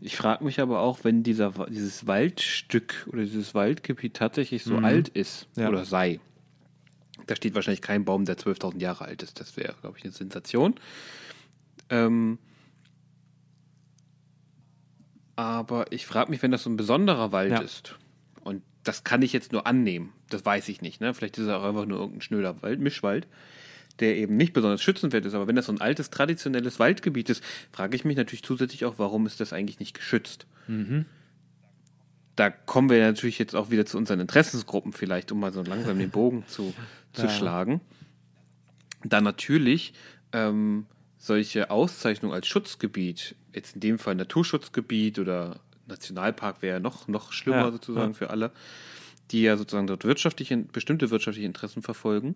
Ich 0.00 0.16
frage 0.16 0.44
mich 0.44 0.60
aber 0.60 0.80
auch, 0.80 1.00
wenn 1.02 1.22
dieser, 1.22 1.52
dieses 1.68 2.06
Waldstück 2.06 3.08
oder 3.10 3.22
dieses 3.22 3.54
Waldgebiet 3.54 4.14
tatsächlich 4.14 4.62
so 4.62 4.76
mhm. 4.76 4.84
alt 4.84 5.08
ist 5.08 5.48
ja. 5.56 5.68
oder 5.68 5.84
sei. 5.84 6.20
Da 7.26 7.36
steht 7.36 7.54
wahrscheinlich 7.54 7.80
kein 7.80 8.04
Baum, 8.04 8.24
der 8.24 8.36
12.000 8.36 8.80
Jahre 8.80 9.06
alt 9.06 9.22
ist. 9.22 9.40
Das 9.40 9.56
wäre, 9.56 9.74
glaube 9.80 9.98
ich, 9.98 10.04
eine 10.04 10.12
Sensation. 10.12 10.74
Ähm, 11.88 12.38
aber 15.36 15.90
ich 15.90 16.06
frage 16.06 16.30
mich, 16.30 16.42
wenn 16.42 16.50
das 16.50 16.62
so 16.62 16.70
ein 16.70 16.76
besonderer 16.76 17.32
Wald 17.32 17.52
ja. 17.52 17.60
ist, 17.60 17.96
und 18.42 18.62
das 18.84 19.04
kann 19.04 19.22
ich 19.22 19.32
jetzt 19.32 19.52
nur 19.52 19.66
annehmen, 19.66 20.12
das 20.30 20.44
weiß 20.44 20.68
ich 20.68 20.80
nicht, 20.80 21.00
ne? 21.00 21.14
vielleicht 21.14 21.38
ist 21.38 21.44
es 21.44 21.50
auch 21.50 21.64
einfach 21.64 21.86
nur 21.86 21.98
irgendein 21.98 22.20
schnöder 22.20 22.62
Wald, 22.62 22.80
Mischwald, 22.80 23.26
der 24.00 24.16
eben 24.16 24.36
nicht 24.36 24.52
besonders 24.52 24.82
schützenswert 24.82 25.24
ist, 25.24 25.34
aber 25.34 25.46
wenn 25.46 25.56
das 25.56 25.66
so 25.66 25.72
ein 25.72 25.80
altes, 25.80 26.10
traditionelles 26.10 26.78
Waldgebiet 26.78 27.30
ist, 27.30 27.42
frage 27.72 27.96
ich 27.96 28.04
mich 28.04 28.16
natürlich 28.16 28.42
zusätzlich 28.42 28.84
auch, 28.84 28.94
warum 28.98 29.26
ist 29.26 29.40
das 29.40 29.52
eigentlich 29.52 29.78
nicht 29.78 29.94
geschützt? 29.94 30.46
Mhm. 30.66 31.06
Da 32.36 32.50
kommen 32.50 32.90
wir 32.90 32.98
natürlich 32.98 33.38
jetzt 33.38 33.54
auch 33.54 33.70
wieder 33.70 33.86
zu 33.86 33.96
unseren 33.96 34.18
Interessensgruppen 34.18 34.92
vielleicht, 34.92 35.30
um 35.30 35.38
mal 35.38 35.52
so 35.52 35.62
langsam 35.62 35.98
den 35.98 36.10
Bogen 36.10 36.44
zu, 36.48 36.74
zu 37.12 37.22
ja. 37.26 37.28
schlagen. 37.30 37.80
Da 39.04 39.20
natürlich 39.20 39.94
ähm, 40.32 40.86
solche 41.18 41.70
Auszeichnungen 41.70 42.34
als 42.34 42.48
Schutzgebiet, 42.48 43.36
jetzt 43.54 43.74
in 43.74 43.80
dem 43.80 43.98
Fall 43.98 44.14
Naturschutzgebiet 44.14 45.18
oder 45.18 45.60
Nationalpark 45.86 46.62
wäre 46.62 46.80
noch, 46.80 47.08
noch 47.08 47.32
schlimmer 47.32 47.66
ja, 47.66 47.72
sozusagen 47.72 48.12
ja. 48.12 48.18
für 48.18 48.30
alle, 48.30 48.50
die 49.30 49.42
ja 49.42 49.56
sozusagen 49.56 49.86
dort 49.86 50.04
wirtschaftliche, 50.04 50.56
bestimmte 50.56 51.10
wirtschaftliche 51.10 51.46
Interessen 51.46 51.82
verfolgen. 51.82 52.34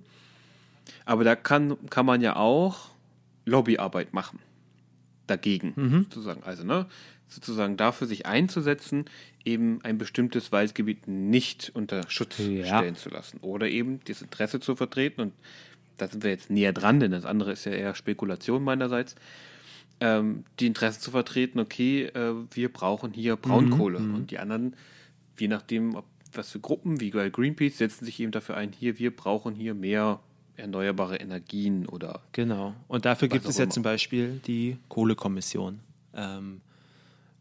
Aber 1.04 1.24
da 1.24 1.36
kann, 1.36 1.76
kann 1.90 2.06
man 2.06 2.20
ja 2.20 2.36
auch 2.36 2.90
Lobbyarbeit 3.44 4.12
machen. 4.12 4.38
Dagegen, 5.26 5.72
mhm. 5.76 6.02
sozusagen. 6.04 6.42
Also, 6.42 6.64
ne, 6.64 6.86
sozusagen 7.28 7.76
dafür 7.76 8.06
sich 8.06 8.24
einzusetzen, 8.26 9.04
eben 9.44 9.80
ein 9.82 9.98
bestimmtes 9.98 10.52
Waldgebiet 10.52 11.06
nicht 11.06 11.70
unter 11.74 12.08
Schutz 12.08 12.38
ja. 12.38 12.64
stellen 12.64 12.96
zu 12.96 13.10
lassen. 13.10 13.38
Oder 13.40 13.68
eben 13.68 14.00
das 14.06 14.22
Interesse 14.22 14.60
zu 14.60 14.76
vertreten. 14.76 15.20
Und 15.20 15.32
da 15.98 16.08
sind 16.08 16.22
wir 16.24 16.30
jetzt 16.30 16.50
näher 16.50 16.72
dran, 16.72 17.00
denn 17.00 17.10
das 17.10 17.26
andere 17.26 17.52
ist 17.52 17.66
ja 17.66 17.72
eher 17.72 17.94
Spekulation 17.94 18.64
meinerseits. 18.64 19.14
Ähm, 20.00 20.44
die 20.60 20.66
Interessen 20.66 21.00
zu 21.00 21.10
vertreten, 21.10 21.58
okay, 21.58 22.04
äh, 22.04 22.34
wir 22.52 22.72
brauchen 22.72 23.12
hier 23.12 23.36
Braunkohle. 23.36 23.98
Mhm. 23.98 24.14
Und 24.14 24.30
die 24.30 24.38
anderen, 24.38 24.76
je 25.38 25.48
nachdem, 25.48 25.96
ob, 25.96 26.04
was 26.32 26.50
für 26.50 26.60
Gruppen, 26.60 27.00
wie 27.00 27.10
bei 27.10 27.30
Greenpeace, 27.30 27.78
setzen 27.78 28.04
sich 28.04 28.20
eben 28.20 28.30
dafür 28.30 28.56
ein, 28.56 28.72
hier, 28.72 28.98
wir 28.98 29.14
brauchen 29.14 29.54
hier 29.54 29.74
mehr 29.74 30.20
erneuerbare 30.58 31.16
Energien 31.16 31.86
oder. 31.86 32.20
Genau. 32.32 32.74
Und 32.88 33.04
dafür 33.04 33.28
gibt 33.28 33.46
es 33.46 33.58
ja 33.58 33.64
immer. 33.64 33.72
zum 33.72 33.82
Beispiel 33.82 34.40
die 34.46 34.76
Kohlekommission, 34.88 35.80
ähm, 36.14 36.60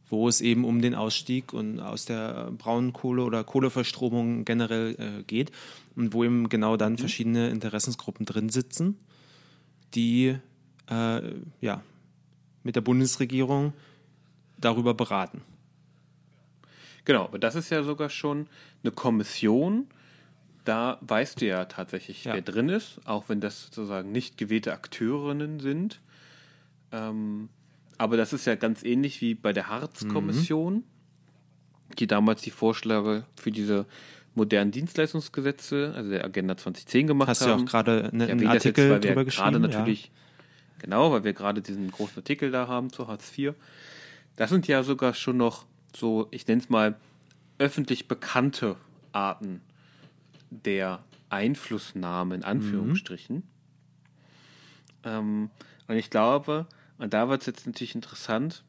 wo 0.10 0.28
es 0.28 0.40
eben 0.42 0.64
um 0.64 0.82
den 0.82 0.96
Ausstieg 0.96 1.54
und 1.54 1.80
aus 1.80 2.06
der 2.06 2.52
Braunkohle 2.52 3.24
oder 3.24 3.44
Kohleverstromung 3.44 4.46
generell 4.46 4.96
äh, 5.00 5.24
geht 5.24 5.52
und 5.96 6.14
wo 6.14 6.24
eben 6.24 6.50
genau 6.50 6.78
dann 6.78 6.94
mhm. 6.94 6.98
verschiedene 7.00 7.50
Interessensgruppen 7.50 8.26
drin 8.26 8.50
sitzen, 8.50 8.98
die 9.94 10.38
äh, 10.90 11.22
ja, 11.62 11.82
mit 12.68 12.76
der 12.76 12.82
Bundesregierung 12.82 13.74
darüber 14.60 14.94
beraten. 14.94 15.42
Genau, 17.06 17.24
aber 17.24 17.40
das 17.40 17.56
ist 17.56 17.70
ja 17.70 17.82
sogar 17.84 18.10
schon 18.10 18.48
eine 18.84 18.92
Kommission, 18.92 19.88
da 20.66 20.98
weißt 21.00 21.40
du 21.40 21.46
ja 21.46 21.64
tatsächlich, 21.64 22.26
ja. 22.26 22.34
wer 22.34 22.42
drin 22.42 22.68
ist, 22.68 23.00
auch 23.06 23.30
wenn 23.30 23.40
das 23.40 23.64
sozusagen 23.64 24.12
nicht 24.12 24.38
gewählte 24.38 24.74
Akteurinnen 24.74 25.62
sind. 25.62 26.02
Ähm, 26.92 27.48
aber 27.98 28.18
das 28.18 28.34
ist 28.34 28.46
ja 28.46 28.56
ganz 28.56 28.84
ähnlich 28.84 29.22
wie 29.22 29.34
bei 29.34 29.54
der 29.54 29.70
Harz-Kommission, 29.70 30.74
mhm. 30.74 30.84
die 31.98 32.08
damals 32.08 32.42
die 32.42 32.52
Vorschläge 32.52 33.24
für 33.38 33.52
diese 33.52 33.86
modernen 34.36 34.72
Dienstleistungsgesetze, 34.72 35.94
also 35.96 36.10
der 36.10 36.26
Agenda 36.26 36.58
2010 36.58 37.08
gemacht 37.08 37.30
Hast 37.30 37.42
haben. 37.42 37.52
Hast 37.52 37.60
du 37.60 37.64
auch 37.64 37.84
gerade 37.84 38.10
einen, 38.12 38.30
einen 38.30 38.48
Artikel 38.48 38.90
jetzt, 38.90 39.06
drüber 39.06 39.24
geschrieben? 39.24 39.52
Gerade 39.52 39.60
natürlich, 39.62 40.08
ja. 40.08 40.12
Genau, 40.80 41.12
weil 41.12 41.24
wir 41.24 41.34
gerade 41.34 41.62
diesen 41.62 41.90
großen 41.92 42.18
Artikel 42.18 42.52
da 42.52 42.68
haben 42.68 42.92
zu 42.92 43.08
Hartz 43.08 43.38
IV. 43.38 43.54
Das 44.36 44.50
sind 44.50 44.68
ja 44.68 44.84
sogar 44.84 45.14
schon 45.14 45.38
noch 45.38 45.66
so, 45.96 46.28
ich 46.32 46.48
nenne 46.48 46.62
es 46.62 46.70
mal, 46.70 46.96
öffentlich 47.58 48.08
bekannte 48.08 48.76
Arten 49.12 49.62
der 50.50 51.04
Einflussnahme 51.30 52.36
in 52.36 52.44
Anführungsstrichen. 52.44 53.38
Mhm. 53.38 53.44
Ähm, 55.04 55.50
und 55.88 55.96
ich 55.96 56.10
glaube, 56.10 56.68
und 56.98 57.14
da 57.14 57.30
wird 57.30 57.42
es 57.42 57.48
jetzt 57.48 57.66
natürlich 57.66 57.96
interessant, 57.96 58.64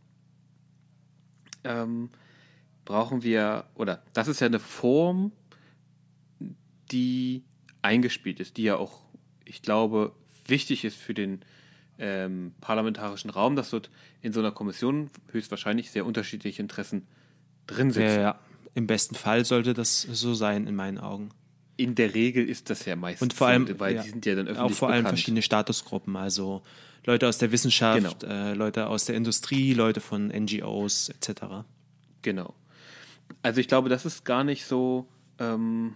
ähm, 1.64 2.10
brauchen 2.84 3.22
wir, 3.22 3.64
oder 3.74 4.02
das 4.12 4.28
ist 4.28 4.40
ja 4.40 4.46
eine 4.46 4.60
Form, 4.60 5.32
die 6.90 7.44
eingespielt 7.82 8.40
ist, 8.40 8.56
die 8.56 8.64
ja 8.64 8.76
auch, 8.76 9.02
ich 9.44 9.62
glaube, 9.62 10.12
wichtig 10.46 10.84
ist 10.84 10.96
für 10.96 11.14
den 11.14 11.42
ähm, 11.98 12.52
parlamentarischen 12.60 13.30
Raum, 13.30 13.56
dass 13.56 13.70
dort 13.70 13.90
in 14.22 14.32
so 14.32 14.40
einer 14.40 14.52
Kommission 14.52 15.10
höchstwahrscheinlich 15.32 15.90
sehr 15.90 16.06
unterschiedliche 16.06 16.62
Interessen 16.62 17.06
drin 17.66 17.90
sitzen. 17.90 18.16
Ja, 18.16 18.20
ja. 18.20 18.38
Im 18.74 18.86
besten 18.86 19.14
Fall 19.14 19.44
sollte 19.44 19.74
das 19.74 20.02
so 20.02 20.34
sein, 20.34 20.66
in 20.66 20.74
meinen 20.74 20.98
Augen 20.98 21.30
in 21.78 21.94
der 21.94 22.12
Regel 22.12 22.46
ist 22.46 22.70
das 22.70 22.84
ja 22.84 22.96
meistens 22.96 23.22
und 23.22 23.32
vor 23.32 23.46
allem, 23.46 23.66
so, 23.66 23.78
weil 23.78 23.94
ja, 23.94 24.02
die 24.02 24.10
sind 24.10 24.26
ja 24.26 24.34
dann 24.34 24.48
öffentlich 24.48 24.72
Auch 24.72 24.76
vor 24.76 24.88
allem 24.88 25.04
bekannt. 25.04 25.18
verschiedene 25.18 25.42
Statusgruppen, 25.42 26.16
also 26.16 26.62
Leute 27.06 27.28
aus 27.28 27.38
der 27.38 27.52
Wissenschaft, 27.52 28.20
genau. 28.20 28.32
äh, 28.32 28.54
Leute 28.54 28.88
aus 28.88 29.04
der 29.04 29.14
Industrie, 29.14 29.74
Leute 29.74 30.00
von 30.00 30.26
NGOs 30.26 31.08
etc. 31.08 31.42
Genau. 32.22 32.54
Also 33.42 33.60
ich 33.60 33.68
glaube, 33.68 33.88
das 33.88 34.04
ist 34.04 34.24
gar 34.24 34.42
nicht 34.42 34.64
so 34.64 35.06
ähm, 35.38 35.94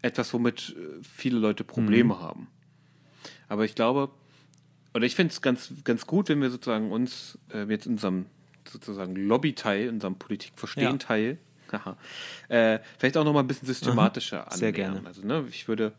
etwas, 0.00 0.32
womit 0.32 0.76
äh, 0.78 1.02
viele 1.02 1.38
Leute 1.38 1.64
Probleme 1.64 2.14
mhm. 2.14 2.20
haben. 2.20 2.46
Aber 3.48 3.64
ich 3.64 3.74
glaube, 3.74 4.10
oder 4.94 5.06
ich 5.06 5.14
finde 5.14 5.32
es 5.32 5.40
ganz, 5.40 5.72
ganz 5.84 6.06
gut, 6.06 6.28
wenn 6.28 6.40
wir 6.40 6.50
sozusagen 6.50 6.90
uns 6.90 7.38
äh, 7.52 7.64
jetzt 7.64 7.86
in 7.86 7.92
unserem 7.92 8.26
sozusagen 8.68 9.16
Lobby-Teil, 9.16 9.88
in 9.88 9.94
unserem 9.94 10.16
Politik-Verstehen-Teil 10.16 11.38
äh, 12.48 12.78
vielleicht 12.98 13.16
auch 13.16 13.24
noch 13.24 13.32
mal 13.32 13.40
ein 13.40 13.46
bisschen 13.46 13.66
systematischer 13.66 14.46
Aha, 14.46 14.56
Sehr 14.56 14.72
gerne. 14.72 15.02
Also, 15.04 15.26
ne, 15.26 15.44
ich 15.48 15.68
würde, 15.68 15.92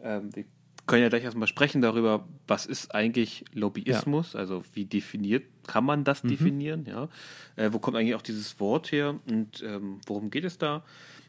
ähm, 0.00 0.34
wir 0.34 0.44
können 0.86 1.02
ja 1.02 1.08
gleich 1.08 1.24
erstmal 1.24 1.48
sprechen 1.48 1.82
darüber, 1.82 2.26
was 2.46 2.66
ist 2.66 2.94
eigentlich 2.94 3.44
Lobbyismus, 3.52 4.32
ja. 4.32 4.40
also 4.40 4.64
wie 4.72 4.84
definiert, 4.84 5.44
kann 5.66 5.84
man 5.84 6.04
das 6.04 6.24
mhm. 6.24 6.28
definieren, 6.28 6.86
ja? 6.86 7.08
Äh, 7.56 7.72
wo 7.72 7.78
kommt 7.78 7.96
eigentlich 7.96 8.14
auch 8.14 8.22
dieses 8.22 8.58
Wort 8.58 8.90
her 8.90 9.20
und 9.28 9.62
ähm, 9.62 10.00
worum 10.06 10.30
geht 10.30 10.44
es 10.44 10.58
da? 10.58 10.82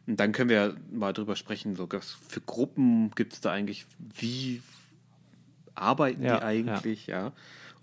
Und 0.07 0.19
dann 0.19 0.31
können 0.31 0.49
wir 0.49 0.75
mal 0.91 1.13
drüber 1.13 1.35
sprechen, 1.35 1.75
so 1.75 1.87
was 1.91 2.17
für 2.27 2.41
Gruppen 2.41 3.11
gibt 3.11 3.33
es 3.33 3.41
da 3.41 3.51
eigentlich, 3.51 3.85
wie 4.17 4.61
arbeiten 5.81 6.23
ja, 6.23 6.37
die 6.37 6.43
eigentlich, 6.43 7.07
ja. 7.07 7.27
ja. 7.27 7.33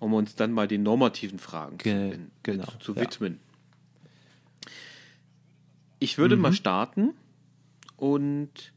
um 0.00 0.14
uns 0.14 0.34
dann 0.34 0.52
mal 0.52 0.68
den 0.68 0.82
normativen 0.82 1.38
Fragen 1.38 1.78
Ge 1.78 2.12
zu, 2.12 2.18
genau, 2.42 2.64
zu, 2.64 2.78
zu 2.78 2.96
widmen. 2.96 3.40
Ich 5.98 6.18
würde 6.18 6.36
mhm. 6.36 6.42
mal 6.42 6.52
starten 6.52 7.14
und 7.96 8.72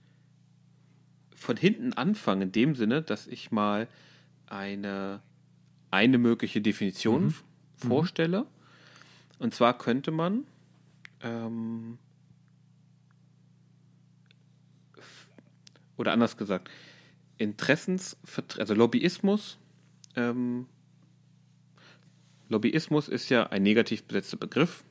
von 1.36 1.58
hinten 1.58 1.94
anfangen, 1.94 2.44
in 2.44 2.52
dem 2.52 2.76
Sinne, 2.76 3.02
dass 3.02 3.28
ich 3.28 3.52
mal 3.52 3.88
eine, 4.48 5.22
eine 5.92 6.18
mögliche 6.18 6.62
Definition 6.62 7.26
mhm. 7.26 7.36
vorstelle. 7.76 8.46
Und 9.38 9.54
zwar 9.54 9.78
könnte 9.78 10.12
man 10.12 10.46
ähm, 11.22 11.98
oder 16.00 16.14
anders 16.14 16.38
gesagt, 16.38 16.70
Interessens, 17.39 18.17
also 18.58 18.75
Lobbyismus, 18.75 19.58
ähm, 20.15 20.67
Lobbyismus 22.50 23.08
ist 23.08 23.29
ja 23.29 23.48
ein 23.48 23.63
negativ 23.63 24.03
besetzter 24.03 24.38
Begriff. 24.38 24.84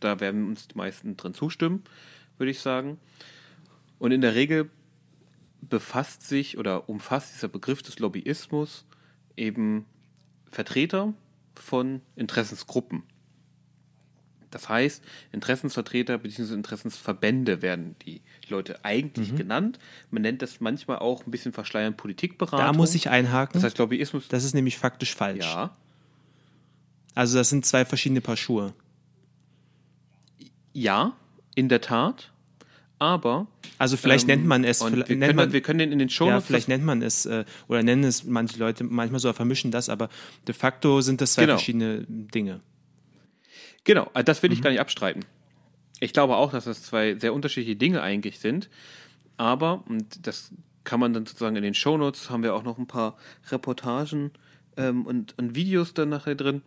Da 0.00 0.20
werden 0.20 0.48
uns 0.48 0.68
die 0.68 0.78
meisten 0.78 1.16
drin 1.16 1.34
zustimmen, 1.34 1.84
würde 2.38 2.50
ich 2.50 2.60
sagen. 2.60 2.98
Und 3.98 4.12
in 4.12 4.22
der 4.22 4.34
Regel 4.34 4.70
befasst 5.60 6.26
sich 6.26 6.56
oder 6.56 6.88
umfasst 6.88 7.34
dieser 7.34 7.48
Begriff 7.48 7.82
des 7.82 7.98
Lobbyismus 7.98 8.86
eben 9.36 9.84
Vertreter 10.46 11.12
von 11.54 12.00
Interessensgruppen. 12.16 13.02
Das 14.50 14.68
heißt, 14.68 15.02
Interessensvertreter 15.32 16.18
bzw. 16.18 16.54
Interessensverbände 16.54 17.62
werden 17.62 17.96
die 18.04 18.20
Leute 18.48 18.84
eigentlich 18.84 19.32
mhm. 19.32 19.36
genannt. 19.36 19.78
Man 20.10 20.22
nennt 20.22 20.42
das 20.42 20.60
manchmal 20.60 20.98
auch 20.98 21.26
ein 21.26 21.30
bisschen 21.30 21.52
verschleiern 21.52 21.96
Politikberatung. 21.96 22.58
Da 22.58 22.72
muss 22.72 22.94
ich 22.94 23.08
einhaken. 23.10 23.54
Das 23.54 23.64
heißt 23.64 23.78
Lobbyismus. 23.78 24.28
Das 24.28 24.44
ist 24.44 24.54
nämlich 24.54 24.78
faktisch 24.78 25.14
falsch. 25.14 25.44
Ja. 25.44 25.76
Also 27.14 27.38
das 27.38 27.50
sind 27.50 27.64
zwei 27.66 27.84
verschiedene 27.84 28.20
Paar 28.20 28.36
Schuhe. 28.36 28.72
Ja, 30.72 31.12
in 31.54 31.68
der 31.68 31.80
Tat. 31.80 32.30
Aber. 32.98 33.46
Also 33.78 33.96
vielleicht 33.96 34.28
ähm, 34.28 34.40
nennt 34.40 34.46
man 34.46 34.62
es. 34.62 34.80
Wir 34.80 35.04
können, 35.04 35.36
man, 35.36 35.52
wir 35.52 35.62
können 35.62 35.90
in 35.90 35.98
den 35.98 36.10
Show 36.10 36.28
Ja, 36.28 36.40
vielleicht 36.40 36.68
nennt 36.68 36.84
man 36.84 37.00
es 37.02 37.24
äh, 37.24 37.44
oder 37.66 37.82
nennen 37.82 38.04
es 38.04 38.24
manche 38.24 38.58
Leute 38.58 38.84
manchmal 38.84 39.20
so 39.20 39.32
vermischen 39.32 39.70
das, 39.70 39.88
aber 39.88 40.10
de 40.46 40.54
facto 40.54 41.00
sind 41.00 41.20
das 41.20 41.32
zwei 41.32 41.42
genau. 41.42 41.54
verschiedene 41.54 42.04
Dinge. 42.06 42.60
Genau, 43.84 44.10
äh, 44.14 44.24
das 44.24 44.42
will 44.42 44.52
ich 44.52 44.60
mhm. 44.60 44.64
gar 44.64 44.70
nicht 44.70 44.80
abstreiten. 44.80 45.24
Ich 46.00 46.12
glaube 46.12 46.36
auch, 46.36 46.52
dass 46.52 46.64
das 46.64 46.82
zwei 46.82 47.14
sehr 47.16 47.34
unterschiedliche 47.34 47.76
Dinge 47.76 48.02
eigentlich 48.02 48.38
sind. 48.38 48.70
Aber, 49.36 49.84
und 49.88 50.26
das 50.26 50.52
kann 50.84 51.00
man 51.00 51.12
dann 51.12 51.26
sozusagen 51.26 51.56
in 51.56 51.62
den 51.62 51.74
Shownotes, 51.74 52.30
haben 52.30 52.42
wir 52.42 52.54
auch 52.54 52.62
noch 52.62 52.78
ein 52.78 52.86
paar 52.86 53.16
Reportagen 53.50 54.32
ähm, 54.76 55.06
und, 55.06 55.38
und 55.38 55.54
Videos 55.54 55.94
dann 55.94 56.08
nachher 56.08 56.34
drin. 56.34 56.62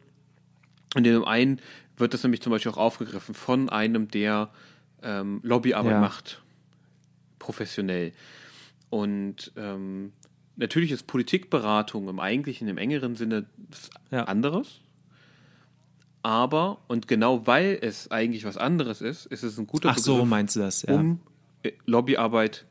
Und 0.95 1.05
in 1.05 1.13
dem 1.13 1.25
einen 1.25 1.59
wird 1.97 2.13
das 2.13 2.23
nämlich 2.23 2.41
zum 2.41 2.51
Beispiel 2.51 2.71
auch 2.71 2.77
aufgegriffen 2.77 3.35
von 3.35 3.69
einem, 3.69 4.07
der 4.07 4.49
ähm, 5.01 5.39
Lobbyarbeit 5.43 5.93
ja. 5.93 5.99
macht, 5.99 6.41
professionell. 7.39 8.13
Und 8.89 9.51
ähm, 9.55 10.13
natürlich 10.55 10.91
ist 10.91 11.07
Politikberatung 11.07 12.07
im 12.07 12.19
eigentlichen, 12.19 12.67
im 12.67 12.77
engeren 12.77 13.15
Sinne 13.15 13.45
ja. 14.11 14.25
anderes. 14.25 14.81
Aber, 16.23 16.79
und 16.87 17.07
genau 17.07 17.45
weil 17.45 17.77
es 17.81 18.09
eigentlich 18.09 18.45
was 18.45 18.57
anderes 18.57 19.01
ist, 19.01 19.25
ist 19.25 19.43
es 19.43 19.59
ein 19.59 19.67
guter 19.67 19.89
Ach 19.89 19.97
so, 19.97 20.25
meinst 20.25 20.55
du 20.55 20.61
das, 20.61 20.83
ja. 20.83 20.95
um 20.95 21.19
äh, 21.63 21.73
Lobbyarbeit 21.85 22.65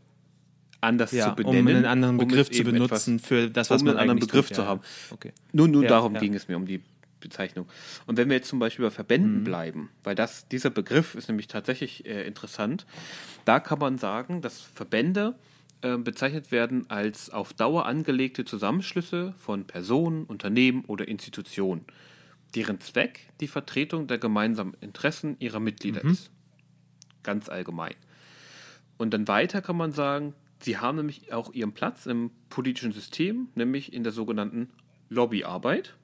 anders 0.81 1.13
ja, 1.13 1.29
zu 1.29 1.37
benennen. 1.37 1.61
Um 1.61 1.67
einen 1.69 1.85
anderen 1.85 2.17
Begriff 2.17 2.49
um 2.49 2.55
zu 2.55 2.65
benutzen 2.65 3.19
für 3.19 3.51
das, 3.51 3.71
was 3.71 3.83
um 3.83 3.89
man 3.89 3.97
einen 3.99 4.11
anderen 4.11 4.21
Begriff 4.21 4.49
tut, 4.49 4.57
zu 4.57 4.67
haben. 4.67 4.81
Okay. 5.11 5.33
Nur, 5.53 5.69
nur 5.69 5.85
darum 5.85 6.15
ging 6.15 6.35
es 6.35 6.49
mir, 6.49 6.57
um 6.57 6.67
die 6.67 6.83
Bezeichnung. 7.21 7.67
Und 8.07 8.17
wenn 8.17 8.29
wir 8.29 8.37
jetzt 8.37 8.49
zum 8.49 8.59
Beispiel 8.59 8.87
bei 8.87 8.91
Verbänden 8.91 9.41
mhm. 9.41 9.45
bleiben, 9.45 9.91
weil 10.03 10.15
das, 10.15 10.49
dieser 10.49 10.71
Begriff 10.71 11.15
ist 11.15 11.29
nämlich 11.29 11.47
tatsächlich 11.47 12.05
äh, 12.05 12.27
interessant, 12.27 12.85
da 13.45 13.61
kann 13.61 13.79
man 13.79 13.99
sagen, 13.99 14.43
dass 14.43 14.61
Verbände 14.61 15.37
äh, 15.83 15.97
bezeichnet 15.97 16.51
werden 16.53 16.91
als 16.91 17.31
auf 17.31 17.53
Dauer 17.53 17.87
angelegte 17.87 18.45
Zusammenschlüsse 18.45 19.35
von 19.39 19.67
Personen, 19.67 20.25
Unternehmen 20.25 20.85
oder 20.87 21.07
Institutionen, 21.07 21.85
deren 22.55 22.81
Zweck 22.81 23.29
die 23.41 23.49
Vertretung 23.49 24.07
der 24.07 24.19
gemeinsamen 24.19 24.75
Interessen 24.81 25.37
ihrer 25.39 25.61
Mitglieder 25.61 26.05
mhm. 26.05 26.13
ist. 26.13 26.31
Ganz 27.23 27.49
allgemein. 27.49 27.95
Und 28.99 29.13
dann 29.15 29.27
weiter 29.29 29.63
kann 29.63 29.77
man 29.77 29.93
sagen, 29.93 30.35
sie 30.61 30.79
haben 30.79 30.97
nämlich 30.97 31.33
auch 31.33 31.53
ihren 31.53 31.73
Platz 31.73 32.07
im 32.07 32.31
politischen 32.51 32.93
System, 32.93 33.49
nämlich 33.55 33.93
in 33.93 34.05
der 34.05 34.13
sogenannten 34.13 34.71
Lobbyarbeit. 35.09 35.97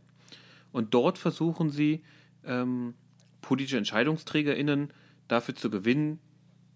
Und 0.73 0.95
dort 0.95 1.19
versuchen 1.19 1.71
sie, 1.71 2.03
ähm, 2.45 2.95
politische 3.41 3.79
EntscheidungsträgerInnen 3.79 4.93
dafür 5.29 5.55
zu 5.55 5.71
gewinnen, 5.71 6.19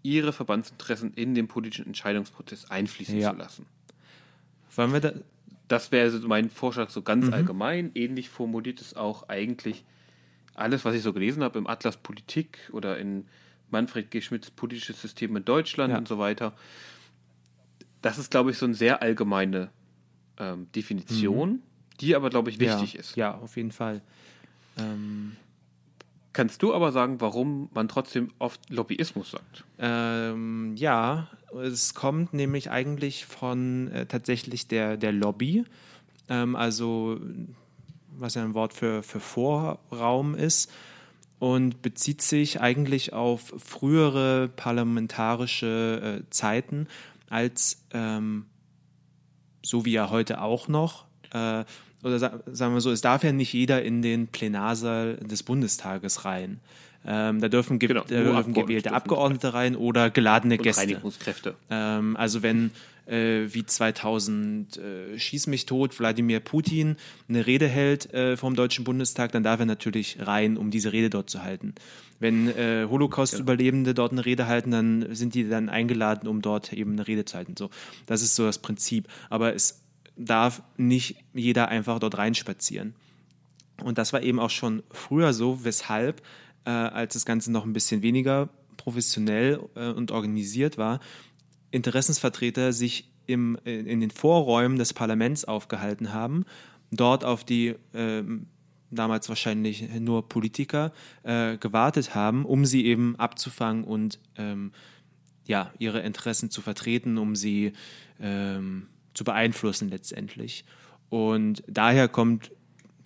ihre 0.02 0.32
Verbandsinteressen 0.32 1.14
in 1.14 1.34
den 1.34 1.48
politischen 1.48 1.86
Entscheidungsprozess 1.86 2.70
einfließen 2.70 3.18
ja. 3.18 3.30
zu 3.30 3.36
lassen. 3.36 3.66
Wollen 4.74 4.92
wir 4.92 5.00
da 5.00 5.12
das 5.72 5.90
wäre 5.90 6.04
also 6.04 6.26
mein 6.28 6.50
Vorschlag 6.50 6.90
so 6.90 7.02
ganz 7.02 7.26
mhm. 7.26 7.34
allgemein. 7.34 7.90
Ähnlich 7.94 8.28
formuliert 8.28 8.80
es 8.80 8.94
auch 8.94 9.28
eigentlich 9.28 9.84
alles, 10.54 10.84
was 10.84 10.94
ich 10.94 11.02
so 11.02 11.12
gelesen 11.12 11.42
habe 11.42 11.58
im 11.58 11.66
Atlas 11.66 11.96
Politik 11.96 12.58
oder 12.72 12.98
in 12.98 13.26
Manfred 13.70 14.10
G. 14.10 14.20
Schmidts 14.20 14.50
politisches 14.50 15.00
System 15.00 15.36
in 15.36 15.44
Deutschland 15.44 15.92
ja. 15.92 15.98
und 15.98 16.06
so 16.06 16.18
weiter. 16.18 16.54
Das 18.02 18.18
ist, 18.18 18.30
glaube 18.30 18.50
ich, 18.50 18.58
so 18.58 18.66
eine 18.66 18.74
sehr 18.74 19.00
allgemeine 19.00 19.70
ähm, 20.38 20.66
Definition. 20.72 21.50
Mhm 21.50 21.62
die 22.02 22.16
aber, 22.16 22.30
glaube 22.30 22.50
ich, 22.50 22.58
wichtig 22.58 22.94
ja, 22.94 23.00
ist. 23.00 23.16
Ja, 23.16 23.34
auf 23.38 23.56
jeden 23.56 23.70
Fall. 23.70 24.02
Ähm, 24.78 25.36
Kannst 26.32 26.62
du 26.62 26.72
aber 26.72 26.92
sagen, 26.92 27.20
warum 27.20 27.68
man 27.74 27.88
trotzdem 27.88 28.30
oft 28.38 28.70
Lobbyismus 28.70 29.32
sagt? 29.32 29.64
Ähm, 29.78 30.74
ja, 30.76 31.28
es 31.62 31.94
kommt 31.94 32.32
nämlich 32.32 32.70
eigentlich 32.70 33.26
von 33.26 33.88
äh, 33.88 34.06
tatsächlich 34.06 34.66
der, 34.66 34.96
der 34.96 35.12
Lobby, 35.12 35.64
ähm, 36.28 36.56
also 36.56 37.20
was 38.18 38.34
ja 38.34 38.44
ein 38.44 38.54
Wort 38.54 38.72
für, 38.72 39.02
für 39.02 39.20
Vorraum 39.20 40.34
ist 40.34 40.70
und 41.38 41.82
bezieht 41.82 42.22
sich 42.22 42.60
eigentlich 42.60 43.12
auf 43.12 43.52
frühere 43.58 44.48
parlamentarische 44.48 46.20
äh, 46.22 46.30
Zeiten, 46.30 46.86
als 47.28 47.84
ähm, 47.92 48.46
so 49.62 49.84
wie 49.84 49.92
ja 49.92 50.08
heute 50.10 50.40
auch 50.40 50.68
noch 50.68 51.04
äh, 51.32 51.64
oder 52.02 52.18
sagen 52.18 52.74
wir 52.74 52.80
so, 52.80 52.90
es 52.90 53.00
darf 53.00 53.24
ja 53.24 53.32
nicht 53.32 53.52
jeder 53.52 53.82
in 53.82 54.02
den 54.02 54.28
Plenarsaal 54.28 55.16
des 55.16 55.42
Bundestages 55.42 56.24
rein. 56.24 56.60
Ähm, 57.04 57.40
da 57.40 57.48
dürfen, 57.48 57.78
ge 57.78 57.88
genau, 57.88 58.04
da 58.08 58.22
dürfen 58.22 58.54
gewählte 58.54 58.92
Abgeordnete 58.92 59.54
rein 59.54 59.74
oder 59.74 60.10
geladene 60.10 60.56
und 60.56 60.62
Gäste. 60.62 60.82
Reinigungskräfte. 60.82 61.54
Ähm, 61.68 62.16
also 62.16 62.42
wenn 62.42 62.70
äh, 63.06 63.46
wie 63.48 63.66
2000 63.66 64.76
äh, 64.76 65.18
schieß 65.18 65.48
mich 65.48 65.66
tot 65.66 65.98
Wladimir 65.98 66.40
Putin 66.40 66.96
eine 67.28 67.46
Rede 67.46 67.66
hält 67.66 68.12
äh, 68.14 68.36
vom 68.36 68.54
Deutschen 68.54 68.84
Bundestag, 68.84 69.32
dann 69.32 69.42
darf 69.42 69.58
er 69.58 69.66
natürlich 69.66 70.18
rein, 70.20 70.56
um 70.56 70.70
diese 70.70 70.92
Rede 70.92 71.10
dort 71.10 71.28
zu 71.28 71.42
halten. 71.42 71.74
Wenn 72.20 72.48
äh, 72.48 72.86
Holocaust-Überlebende 72.88 73.90
genau. 73.90 74.02
dort 74.02 74.12
eine 74.12 74.24
Rede 74.24 74.46
halten, 74.46 74.70
dann 74.70 75.14
sind 75.14 75.34
die 75.34 75.48
dann 75.48 75.68
eingeladen, 75.68 76.28
um 76.28 76.40
dort 76.40 76.72
eben 76.72 76.92
eine 76.92 77.08
Rede 77.08 77.24
zu 77.24 77.36
halten. 77.36 77.56
So, 77.58 77.70
das 78.06 78.22
ist 78.22 78.36
so 78.36 78.44
das 78.44 78.58
Prinzip. 78.58 79.08
Aber 79.28 79.54
es 79.54 79.82
darf 80.24 80.62
nicht 80.76 81.16
jeder 81.34 81.68
einfach 81.68 81.98
dort 81.98 82.18
reinspazieren. 82.18 82.94
Und 83.82 83.98
das 83.98 84.12
war 84.12 84.22
eben 84.22 84.38
auch 84.38 84.50
schon 84.50 84.82
früher 84.90 85.32
so, 85.32 85.64
weshalb, 85.64 86.22
äh, 86.64 86.70
als 86.70 87.14
das 87.14 87.24
Ganze 87.24 87.50
noch 87.50 87.64
ein 87.64 87.72
bisschen 87.72 88.02
weniger 88.02 88.48
professionell 88.76 89.60
äh, 89.74 89.88
und 89.88 90.10
organisiert 90.10 90.78
war, 90.78 91.00
Interessensvertreter 91.70 92.72
sich 92.72 93.10
im, 93.26 93.56
in 93.64 94.00
den 94.00 94.10
Vorräumen 94.10 94.76
des 94.76 94.92
Parlaments 94.92 95.44
aufgehalten 95.44 96.12
haben, 96.12 96.44
dort 96.90 97.24
auf 97.24 97.44
die 97.44 97.68
äh, 97.92 98.22
damals 98.90 99.28
wahrscheinlich 99.28 99.88
nur 99.98 100.28
Politiker 100.28 100.92
äh, 101.22 101.56
gewartet 101.56 102.14
haben, 102.14 102.44
um 102.44 102.66
sie 102.66 102.84
eben 102.84 103.16
abzufangen 103.16 103.84
und 103.84 104.18
ähm, 104.36 104.72
ja, 105.46 105.72
ihre 105.78 106.00
Interessen 106.00 106.50
zu 106.50 106.60
vertreten, 106.60 107.18
um 107.18 107.34
sie 107.34 107.72
ähm, 108.20 108.86
zu 109.14 109.24
beeinflussen 109.24 109.88
letztendlich. 109.88 110.64
Und 111.08 111.62
daher 111.66 112.08
kommt 112.08 112.52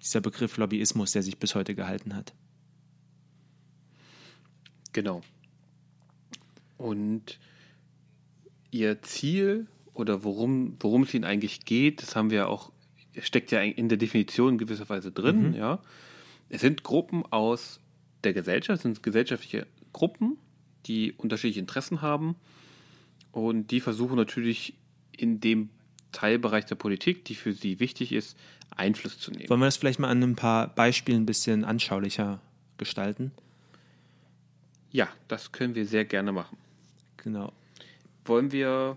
dieser 0.01 0.21
Begriff 0.21 0.57
Lobbyismus, 0.57 1.13
der 1.13 1.23
sich 1.23 1.39
bis 1.39 1.55
heute 1.55 1.75
gehalten 1.75 2.15
hat. 2.15 2.35
Genau. 4.93 5.23
Und 6.79 7.39
ihr 8.71 9.03
Ziel 9.03 9.67
oder 9.95 10.25
worum, 10.25 10.77
worum 10.81 11.03
es 11.03 11.15
ihnen 11.15 11.25
eigentlich 11.25 11.65
geht, 11.65 12.03
das 12.03 12.17
haben 12.17 12.31
wir 12.31 12.49
auch, 12.49 12.71
steckt 13.19 13.51
ja 13.51 13.61
in 13.61 13.89
der 13.89 13.99
Definition 13.99 14.55
in 14.55 14.59
gewisser 14.59 14.89
Weise 14.89 15.11
drin, 15.11 15.49
mhm. 15.49 15.55
ja. 15.55 15.81
Es 16.49 16.61
sind 16.61 16.85
Gruppen 16.85 17.25
aus 17.33 17.81
der 18.23 18.33
Gesellschaft, 18.33 18.79
es 18.79 18.83
sind 18.83 19.03
gesellschaftliche 19.03 19.67
Gruppen, 19.93 20.39
die 20.87 21.13
unterschiedliche 21.13 21.61
Interessen 21.61 22.03
haben 22.03 22.37
und 23.33 23.71
die 23.71 23.81
versuchen 23.81 24.17
natürlich 24.17 24.75
in 25.17 25.41
dem 25.41 25.71
Teilbereich 26.17 26.65
der 26.65 26.77
Politik, 26.77 27.27
die 27.27 27.35
für 27.35 27.53
sie 27.53 27.79
wichtig 27.79 28.13
ist, 28.13 28.39
Einfluss 28.75 29.19
zu 29.19 29.31
nehmen. 29.31 29.51
Wollen 29.51 29.61
wir 29.61 29.67
das 29.67 29.77
vielleicht 29.77 29.99
mal 29.99 30.09
an 30.09 30.23
ein 30.23 30.35
paar 30.35 30.69
Beispielen 30.69 31.23
ein 31.23 31.27
bisschen 31.27 31.63
anschaulicher 31.65 32.41
gestalten? 32.79 33.33
Ja, 34.91 35.09
das 35.29 35.53
können 35.53 35.75
wir 35.75 35.85
sehr 35.85 36.07
gerne 36.07 36.33
machen. 36.33 36.57
Genau. 37.19 37.53
Wollen 38.25 38.51
wir. 38.51 38.97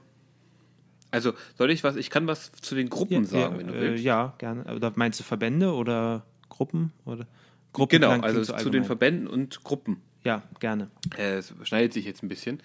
Also, 1.12 1.34
soll 1.58 1.72
ich 1.72 1.84
was? 1.84 1.98
Ich 1.98 2.10
kann 2.10 2.26
was 2.26 2.54
zu 2.54 2.74
den 2.74 2.90
Gruppen 2.90 3.24
ja, 3.24 3.30
sagen, 3.30 3.54
ja, 3.54 3.60
wenn 3.60 3.68
du 3.68 3.74
äh, 3.74 3.82
willst. 3.82 4.04
Ja, 4.06 4.34
gerne. 4.38 4.74
Oder 4.74 4.94
meinst 4.96 5.20
du 5.20 5.26
Verbände 5.26 5.74
oder 5.74 6.26
Gruppen? 6.48 6.94
Oder 7.04 7.28
Gruppen 7.74 8.00
genau, 8.00 8.12
also 8.22 8.44
zu 8.44 8.54
allgemein. 8.54 8.72
den 8.72 8.84
Verbänden 8.86 9.28
und 9.28 9.64
Gruppen. 9.66 10.02
Ja, 10.24 10.44
gerne. 10.62 10.90
Äh, 11.18 11.38
es 11.38 11.54
schneidet 11.64 11.92
sich 11.92 12.06
jetzt 12.06 12.24
ein 12.24 12.30
bisschen. 12.30 12.62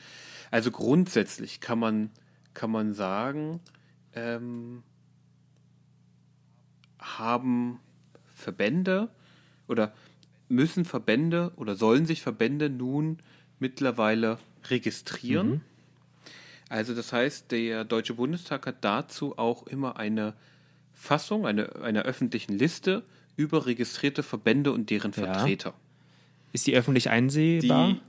Also 0.52 0.70
grundsätzlich 0.70 1.60
kann 1.60 1.80
man, 1.80 2.10
kann 2.52 2.70
man 2.70 2.94
sagen, 2.94 3.60
ähm, 4.14 4.82
haben 6.98 7.80
Verbände 8.34 9.08
oder 9.68 9.92
müssen 10.48 10.84
Verbände 10.84 11.52
oder 11.56 11.76
sollen 11.76 12.06
sich 12.06 12.22
Verbände 12.22 12.70
nun 12.70 13.18
mittlerweile 13.58 14.38
registrieren. 14.68 15.48
Mhm. 15.48 15.60
Also 16.68 16.94
das 16.94 17.12
heißt, 17.12 17.50
der 17.50 17.84
Deutsche 17.84 18.14
Bundestag 18.14 18.66
hat 18.66 18.76
dazu 18.82 19.38
auch 19.38 19.66
immer 19.66 19.96
eine 19.96 20.34
Fassung, 20.92 21.46
eine, 21.46 21.76
einer 21.76 22.02
öffentlichen 22.02 22.56
Liste 22.56 23.04
über 23.36 23.66
registrierte 23.66 24.22
Verbände 24.22 24.72
und 24.72 24.90
deren 24.90 25.12
Ja. 25.12 25.24
Vertreter. 25.24 25.74
Ist 26.52 26.66
die 26.66 26.74
öffentlich 26.74 27.10
einsehbar? 27.10 27.88
Die, 27.88 28.00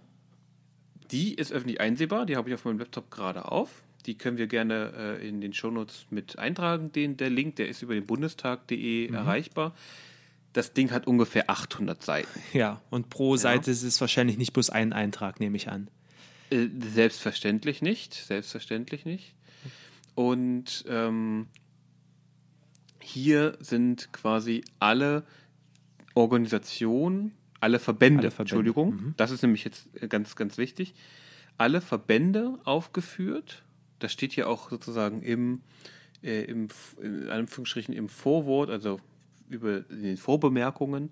die 1.11 1.33
ist 1.33 1.51
öffentlich 1.51 1.81
einsehbar, 1.81 2.25
die 2.25 2.35
habe 2.35 2.49
ich 2.49 2.55
auf 2.55 2.65
meinem 2.65 2.79
Laptop 2.79 3.09
gerade 3.11 3.51
auf. 3.51 3.83
Die 4.05 4.17
können 4.17 4.37
wir 4.37 4.47
gerne 4.47 4.93
äh, 5.21 5.27
in 5.27 5.41
den 5.41 5.53
Shownotes 5.53 6.07
mit 6.09 6.37
eintragen. 6.37 6.91
Den, 6.91 7.17
der 7.17 7.29
Link, 7.29 7.55
der 7.55 7.67
ist 7.69 7.81
über 7.81 7.93
den 7.93 8.05
bundestag.de 8.05 9.09
Mhm. 9.09 9.13
erreichbar. 9.15 9.75
Das 10.53 10.73
Ding 10.73 10.91
hat 10.91 11.05
ungefähr 11.07 11.49
800 11.49 12.01
Seiten. 12.01 12.39
ja, 12.53 12.81
und 12.89 13.09
pro 13.09 13.35
Seite 13.37 13.71
ist 13.71 13.83
es 13.83 13.99
wahrscheinlich 13.99 14.37
nicht 14.37 14.53
bloß 14.53 14.69
ein 14.69 14.93
Eintrag, 14.93 15.39
nehme 15.39 15.57
ich 15.57 15.69
an. 15.69 15.89
Äh, 16.49 16.67
selbstverständlich 16.93 17.81
nicht, 17.81 18.13
selbstverständlich 18.13 19.05
nicht. 19.05 19.33
Und 20.13 20.85
ähm, 20.87 21.47
hier 23.01 23.57
sind 23.59 24.13
quasi 24.13 24.63
alle 24.79 25.23
Organisationen, 26.13 27.33
alle 27.59 27.79
Verbände, 27.79 28.21
Alle 28.21 28.31
Verbände, 28.31 28.41
Entschuldigung, 28.41 29.13
das 29.17 29.31
ist 29.31 29.41
nämlich 29.41 29.65
jetzt 29.65 29.87
ganz, 30.09 30.35
ganz 30.35 30.57
wichtig, 30.57 30.93
alle 31.57 31.81
Verbände 31.81 32.59
aufgeführt. 32.63 33.63
Das 33.99 34.12
steht 34.12 34.34
hier 34.34 34.49
auch 34.49 34.69
sozusagen 34.69 35.21
im, 35.21 35.62
äh, 36.23 36.43
im 36.43 36.67
in 37.01 37.29
Anführungsstrichen 37.29 37.93
im 37.93 38.10
Vorwort, 38.10 38.69
also 38.69 38.99
über 39.49 39.89
in 39.89 40.03
den 40.03 40.17
Vorbemerkungen 40.17 41.12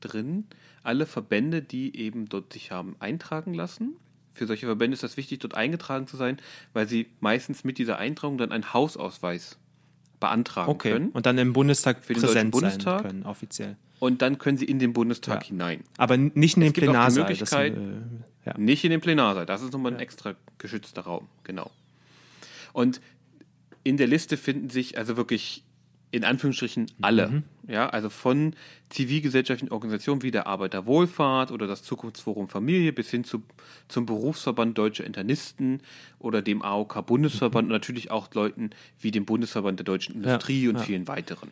drin, 0.00 0.46
alle 0.82 1.06
Verbände, 1.06 1.62
die 1.62 1.96
eben 1.96 2.28
dort 2.28 2.52
sich 2.52 2.70
haben 2.70 2.96
eintragen 2.98 3.54
lassen. 3.54 3.96
Für 4.34 4.46
solche 4.46 4.66
Verbände 4.66 4.94
ist 4.94 5.02
das 5.02 5.16
wichtig, 5.16 5.38
dort 5.38 5.54
eingetragen 5.54 6.06
zu 6.06 6.16
sein, 6.16 6.38
weil 6.72 6.88
sie 6.88 7.06
meistens 7.20 7.62
mit 7.64 7.78
dieser 7.78 7.98
Eintragung 7.98 8.36
dann 8.36 8.50
einen 8.52 8.72
Hausausweis 8.72 9.58
beantragen 10.18 10.70
Okay. 10.72 10.90
können. 10.92 11.10
Und 11.10 11.26
dann 11.26 11.38
im 11.38 11.52
Bundestag 11.52 12.04
Für 12.04 12.14
den 12.14 12.22
präsent 12.22 12.54
Deutschen 12.54 12.70
sein 12.70 12.70
Bundestag? 12.80 13.02
können, 13.02 13.22
offiziell. 13.24 13.76
Und 14.00 14.22
dann 14.22 14.38
können 14.38 14.58
sie 14.58 14.64
in 14.64 14.78
den 14.78 14.92
Bundestag 14.92 15.42
Ja. 15.44 15.48
hinein. 15.48 15.84
Aber 15.98 16.16
nicht 16.16 16.56
in 16.56 16.62
den 16.62 16.72
Plenarsaal. 16.72 17.24
Möglichkeit- 17.28 17.76
das, 17.76 17.82
äh, 17.84 18.50
ja. 18.50 18.58
Nicht 18.58 18.84
in 18.84 18.90
den 18.90 19.00
Plenarsaal. 19.00 19.46
Das 19.46 19.62
ist 19.62 19.72
nochmal 19.72 19.94
ein 19.94 20.00
extra 20.00 20.34
geschützter 20.58 21.02
Raum. 21.02 21.28
Genau. 21.44 21.70
Und 22.74 23.00
in 23.84 23.96
der 23.96 24.06
Liste 24.08 24.36
finden 24.36 24.68
sich 24.68 24.98
also 24.98 25.16
wirklich 25.16 25.62
in 26.10 26.22
Anführungsstrichen 26.22 26.86
alle. 27.00 27.28
Mhm. 27.28 27.42
Ja, 27.66 27.88
also 27.88 28.08
von 28.08 28.54
zivilgesellschaftlichen 28.90 29.72
Organisationen 29.72 30.22
wie 30.22 30.30
der 30.30 30.46
Arbeiterwohlfahrt 30.46 31.50
oder 31.50 31.66
das 31.66 31.82
Zukunftsforum 31.82 32.48
Familie 32.48 32.92
bis 32.92 33.10
hin 33.10 33.24
zu, 33.24 33.42
zum 33.88 34.06
Berufsverband 34.06 34.78
Deutscher 34.78 35.04
Internisten 35.04 35.80
oder 36.20 36.40
dem 36.42 36.62
AOK 36.62 37.04
Bundesverband 37.06 37.66
und 37.66 37.72
natürlich 37.72 38.10
auch 38.12 38.32
Leuten 38.34 38.70
wie 39.00 39.10
dem 39.10 39.24
Bundesverband 39.24 39.80
der 39.80 39.84
deutschen 39.84 40.14
Industrie 40.14 40.68
und 40.68 40.74
Mhm. 40.74 40.78
ja. 40.80 40.84
vielen 40.84 41.08
weiteren. 41.08 41.50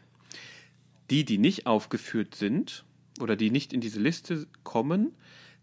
Die, 1.11 1.25
die 1.25 1.39
nicht 1.39 1.67
aufgeführt 1.67 2.35
sind 2.37 2.85
oder 3.21 3.35
die 3.37 3.51
nicht 3.51 3.73
in 3.73 3.81
diese 3.81 4.01
Liste 4.01 4.47
kommen, 4.63 5.13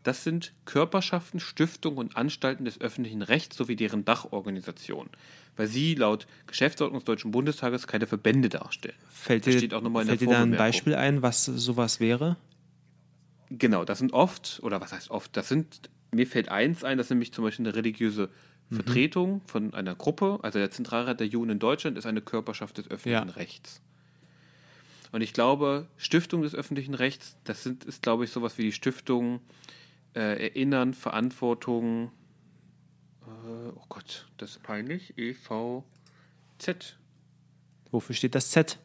das 0.04 0.24
sind 0.24 0.54
Körperschaften, 0.66 1.40
Stiftungen 1.40 1.98
und 1.98 2.16
Anstalten 2.18 2.66
des 2.66 2.80
öffentlichen 2.80 3.22
Rechts 3.22 3.58
sowie 3.58 3.76
deren 3.76 4.06
Dachorganisationen, 4.06 5.10
weil 5.56 5.68
sie 5.68 5.96
laut 5.96 6.26
Geschäftsordnung 6.48 7.00
des 7.00 7.06
Deutschen 7.06 7.32
Bundestages 7.32 7.88
keine 7.88 8.08
Verbände 8.08 8.50
darstellen. 8.50 8.96
Fällt 9.10 9.46
dir, 9.46 9.52
in 9.62 9.70
fällt 9.70 10.22
dir 10.22 10.28
da 10.28 10.42
ein. 10.42 10.52
Beispiel 10.52 10.96
ein, 10.96 11.22
was 11.22 11.46
sowas 11.46 12.00
wäre? 12.00 12.38
Genau, 13.50 13.84
das 13.84 14.00
sind 14.00 14.14
oft, 14.14 14.60
oder 14.62 14.80
was 14.80 14.94
heißt 14.94 15.10
oft, 15.10 15.36
das 15.36 15.50
sind, 15.50 15.90
mir 16.12 16.28
fällt 16.28 16.50
eins 16.50 16.84
ein, 16.84 16.98
das 16.98 17.08
ist 17.08 17.12
nämlich 17.12 17.34
zum 17.34 17.44
Beispiel 17.44 17.68
eine 17.68 17.76
religiöse 17.76 18.30
Mhm. 18.70 18.76
Vertretung 18.76 19.42
von 19.48 19.74
einer 19.74 19.96
Gruppe, 19.96 20.40
also 20.44 20.60
der 20.60 20.70
Zentralrat 20.70 21.20
der 21.20 21.28
Juden 21.28 21.52
in 21.52 21.60
Deutschland 21.60 21.98
ist 21.98 22.06
eine 22.06 22.22
Körperschaft 22.22 22.78
des 22.78 22.90
öffentlichen 22.92 23.30
Ja. 23.30 23.34
Rechts. 23.34 23.82
Und 25.12 25.22
ich 25.22 25.34
glaube, 25.34 25.88
Stiftung 25.98 26.44
des 26.44 26.54
öffentlichen 26.54 26.94
Rechts, 26.94 27.36
das 27.44 27.64
sind, 27.64 27.84
ist, 27.84 28.04
glaube 28.04 28.26
ich, 28.26 28.30
sowas 28.30 28.60
wie 28.60 28.64
die 28.64 28.72
Stiftung 28.72 29.40
äh, 30.16 30.48
Erinnern, 30.48 30.94
Verantwortung, 30.94 32.12
äh, 33.26 33.70
oh 33.76 33.84
Gott, 33.90 34.28
das 34.38 34.52
ist 34.52 34.64
peinlich, 34.64 35.14
EVZ, 35.18 36.98
Wofür 37.92 38.16
steht 38.16 38.36
das 38.36 38.52
Z? 38.52 38.78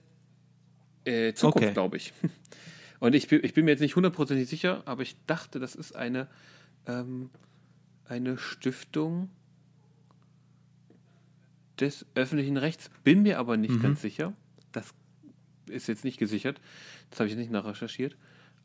äh, 1.05 1.35
Zukunft, 1.35 1.65
Okay. 1.67 1.73
glaube 1.75 1.97
ich. 1.99 2.13
Und 3.01 3.15
ich 3.15 3.29
bin, 3.29 3.45
ich 3.45 3.53
bin 3.53 3.67
mir 3.67 3.73
jetzt 3.73 3.81
nicht 3.81 3.97
hundertprozentig 3.97 4.49
sicher, 4.49 4.83
aber 4.87 5.03
ich 5.03 5.17
dachte, 5.27 5.59
das 5.61 5.75
ist 5.75 5.95
eine, 5.95 6.27
ähm, 6.87 7.29
eine 8.07 8.39
Stiftung 8.39 9.29
des 11.81 12.07
öffentlichen 12.15 12.57
Rechts. 12.57 12.91
Bin 13.03 13.23
mir 13.23 13.39
aber 13.39 13.57
nicht 13.57 13.83
ganz 13.83 14.01
sicher. 14.01 14.33
Das 14.73 14.95
ist 15.69 15.89
jetzt 15.89 16.05
nicht 16.05 16.19
gesichert. 16.19 16.61
Das 17.11 17.21
habe 17.21 17.29
ich 17.29 17.37
nicht 17.37 17.51
nachrecherchiert. 17.51 18.17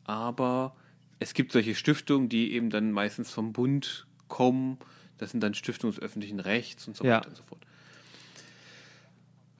Aber 0.04 0.76
es 1.20 1.34
gibt 1.34 1.52
solche 1.52 1.74
Stiftungen, 1.76 2.28
die 2.28 2.52
eben 2.54 2.70
dann 2.70 2.90
meistens 2.90 3.30
vom 3.30 3.52
Bund 3.52 4.06
kommen. 4.26 4.78
Das 5.18 5.30
sind 5.30 5.40
dann 5.40 5.54
Stiftungen 5.54 5.94
des 5.94 6.02
öffentlichen 6.02 6.40
Rechts 6.40 6.88
und 6.88 6.96
so 6.96 7.04
Ja. 7.04 7.18
weiter 7.18 7.28
und 7.28 7.36
so 7.36 7.42
fort. 7.44 7.60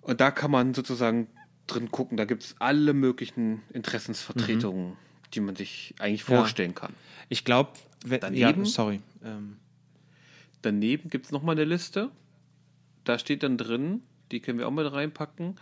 Und 0.00 0.20
da 0.20 0.30
kann 0.30 0.50
man 0.50 0.74
sozusagen 0.74 1.28
drin 1.66 1.90
gucken. 1.90 2.16
Da 2.16 2.24
gibt 2.24 2.42
es 2.42 2.56
alle 2.58 2.94
möglichen 2.94 3.62
Interessensvertretungen, 3.72 4.96
die 5.34 5.40
man 5.40 5.54
sich 5.54 5.94
eigentlich 5.98 6.22
Ja. 6.26 6.38
vorstellen 6.38 6.74
kann. 6.74 6.94
Ich 7.28 7.44
glaube, 7.44 7.72
ja, 8.08 8.18
Daneben? 8.18 8.64
sorry. 8.64 9.00
Ähm, 9.22 9.58
Daneben 10.62 11.10
gibt 11.10 11.26
es 11.26 11.32
nochmal 11.32 11.54
eine 11.54 11.64
Liste. 11.64 12.10
Da 13.04 13.18
steht 13.18 13.42
dann 13.42 13.56
drin, 13.58 14.02
die 14.30 14.40
können 14.40 14.58
wir 14.58 14.66
auch 14.66 14.72
mit 14.72 14.90
reinpacken, 14.90 15.56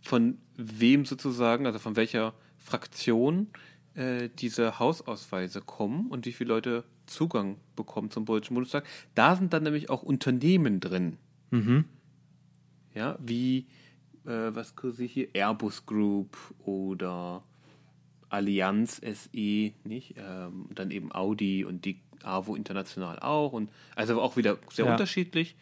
von 0.00 0.38
wem 0.56 1.06
sozusagen, 1.06 1.66
also 1.66 1.78
von 1.78 1.96
welcher 1.96 2.34
Fraktion 2.58 3.48
äh, 3.94 4.28
diese 4.38 4.78
Hausausweise 4.78 5.60
kommen 5.60 6.08
und 6.08 6.26
wie 6.26 6.32
viele 6.32 6.48
Leute 6.48 6.84
Zugang 7.06 7.58
bekommen 7.76 8.10
zum 8.10 8.24
Deutschen 8.24 8.54
Bundestag. 8.54 8.84
Da 9.14 9.36
sind 9.36 9.52
dann 9.52 9.62
nämlich 9.62 9.90
auch 9.90 10.02
Unternehmen 10.02 10.80
drin. 10.80 11.18
mhm. 11.50 11.84
Ja, 12.94 13.18
wie, 13.20 13.66
äh, 14.24 14.54
was 14.54 14.76
kursiert 14.76 15.10
hier? 15.10 15.28
Airbus 15.34 15.84
Group 15.84 16.36
oder 16.64 17.42
Allianz 18.28 19.00
SE, 19.02 19.72
nicht? 19.84 20.14
Ähm, 20.16 20.66
dann 20.74 20.92
eben 20.92 21.12
Audi 21.12 21.64
und 21.64 21.84
die 21.84 22.00
AWO 22.22 22.54
International 22.54 23.18
auch. 23.18 23.52
Und 23.52 23.68
also 23.96 24.20
auch 24.22 24.36
wieder 24.36 24.58
sehr 24.70 24.86
Ja. 24.86 24.92
unterschiedlich. 24.92 25.56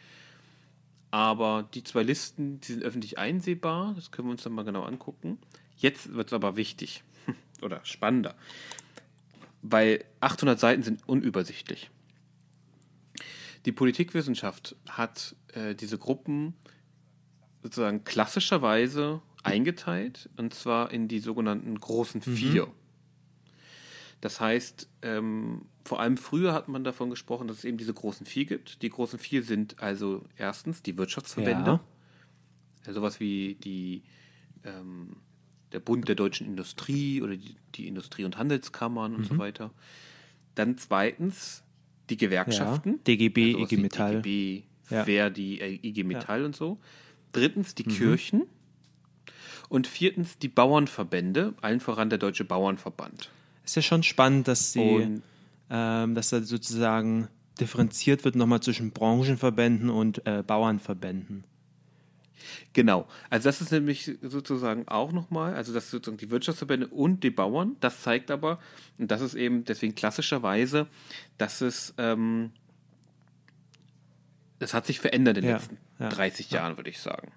Aber 1.11 1.67
die 1.73 1.83
zwei 1.83 2.03
Listen, 2.03 2.59
die 2.61 2.73
sind 2.73 2.83
öffentlich 2.83 3.17
einsehbar. 3.17 3.93
Das 3.95 4.11
können 4.11 4.27
wir 4.27 4.31
uns 4.33 4.43
dann 4.43 4.53
mal 4.53 4.63
genau 4.63 4.83
angucken. 4.83 5.37
Jetzt 5.75 6.13
wird 6.13 6.27
es 6.27 6.33
aber 6.33 6.55
wichtig 6.55 7.03
oder 7.63 7.83
spannender, 7.83 8.35
weil 9.61 10.03
800 10.19 10.59
Seiten 10.59 10.83
sind 10.83 11.07
unübersichtlich. 11.07 11.89
Die 13.65 13.71
Politikwissenschaft 13.71 14.75
hat 14.89 15.35
äh, 15.53 15.73
diese 15.73 15.97
Gruppen 15.97 16.53
sozusagen 17.61 18.03
klassischerweise 18.03 19.21
eingeteilt, 19.43 20.29
und 20.37 20.53
zwar 20.53 20.91
in 20.91 21.07
die 21.07 21.19
sogenannten 21.19 21.79
großen 21.79 22.21
Vier. 22.21 22.67
Das 24.19 24.39
heißt, 24.39 24.89
ähm, 25.01 25.65
vor 25.83 25.99
allem 25.99 26.15
früher 26.15 26.53
hat 26.53 26.69
man 26.69 26.83
davon 26.85 27.09
gesprochen, 27.09 27.47
dass 27.49 27.57
es 27.59 27.65
eben 27.65 27.77
diese 27.77 27.93
großen 27.93 28.25
Vier 28.25 28.45
gibt. 28.45 28.81
Die 28.81 28.89
großen 28.89 29.19
Vier 29.19 29.43
sind 29.43 29.81
also 29.81 30.23
erstens 30.37 30.81
die 30.81 30.97
Wirtschaftsverbände, 30.97 31.71
Ja. 31.71 31.79
ja, 32.87 32.93
sowas 32.93 33.19
wie 33.19 33.55
die, 33.55 34.03
ähm, 34.63 35.17
der 35.73 35.79
Bund 35.79 36.07
der 36.07 36.15
deutschen 36.15 36.47
Industrie 36.47 37.21
oder 37.21 37.35
die, 37.35 37.55
die 37.75 37.87
Industrie- 37.87 38.23
und 38.25 38.37
Handelskammern 38.37 39.15
und 39.15 39.21
Mhm. 39.21 39.25
so 39.25 39.37
weiter. 39.37 39.71
Dann 40.55 40.77
zweitens 40.77 41.63
die 42.09 42.17
Gewerkschaften. 42.17 43.03
DGB, 43.05 43.53
sowas 43.53 43.71
IG 43.71 43.81
Metall. 43.81 44.21
DGB, 44.21 44.63
Ja. 44.89 45.03
Verdi, 45.05 45.59
äh, 45.59 45.79
IG 45.81 46.03
Metall 46.03 46.45
und 46.45 46.55
so. 46.55 46.77
Drittens 47.31 47.73
die 47.75 47.83
Kirchen. 47.83 48.43
Und 49.69 49.87
viertens 49.87 50.37
die 50.37 50.49
Bauernverbände, 50.49 51.55
allen 51.61 51.79
voran 51.79 52.09
der 52.09 52.19
Deutsche 52.19 52.43
Bauernverband. 52.45 53.29
Ist 53.65 53.75
ja 53.75 53.81
schon 53.81 54.03
spannend, 54.03 54.47
dass 54.47 54.73
sie, 54.73 55.21
ähm, 55.71 56.13
dass 56.15 56.29
da 56.29 56.41
sozusagen 56.43 57.27
differenziert 57.59 58.23
wird 58.25 58.35
nochmal 58.35 58.61
zwischen 58.61 58.91
Branchenverbänden 58.91 59.89
und 59.89 60.25
äh, 60.27 60.43
Bauernverbänden. 60.45 61.43
Genau. 62.73 63.07
Also 63.29 63.49
das 63.49 63.61
ist 63.61 63.71
nämlich 63.71 64.11
sozusagen 64.21 64.87
auch 64.87 65.11
nochmal, 65.11 65.55
also 65.55 65.73
das 65.73 65.89
sozusagen 65.89 66.17
die 66.17 66.29
Wirtschaftsverbände 66.29 66.87
und 66.87 67.23
die 67.23 67.29
Bauern. 67.29 67.77
Das 67.79 68.01
zeigt 68.01 68.31
aber, 68.31 68.59
und 68.97 69.11
das 69.11 69.21
ist 69.21 69.35
eben 69.35 69.65
deswegen 69.65 69.95
klassischerweise, 69.95 70.87
dass 71.37 71.61
es, 71.61 71.93
ähm, 71.97 72.51
das 74.59 74.73
hat 74.73 74.85
sich 74.85 74.99
verändert 74.99 75.37
in 75.37 75.43
den 75.43 75.51
Ja, 75.51 75.57
letzten 75.57 75.77
ja, 75.99 76.09
30 76.09 76.51
Jahren, 76.51 76.77
würde 76.77 76.89
ich 76.89 76.99
sagen. 76.99 77.31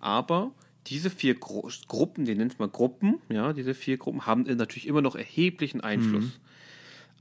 Aber 0.00 0.52
diese 0.86 1.10
vier 1.10 1.34
Gru 1.34 1.68
Gruppen, 1.88 2.24
die 2.24 2.34
nennt 2.34 2.52
es 2.52 2.58
mal 2.58 2.68
Gruppen, 2.68 3.20
ja, 3.28 3.52
diese 3.52 3.74
vier 3.74 3.96
Gruppen 3.96 4.26
haben 4.26 4.42
natürlich 4.42 4.86
immer 4.86 5.02
noch 5.02 5.16
erheblichen 5.16 5.80
Einfluss. 5.80 6.24
Mhm. 6.24 6.32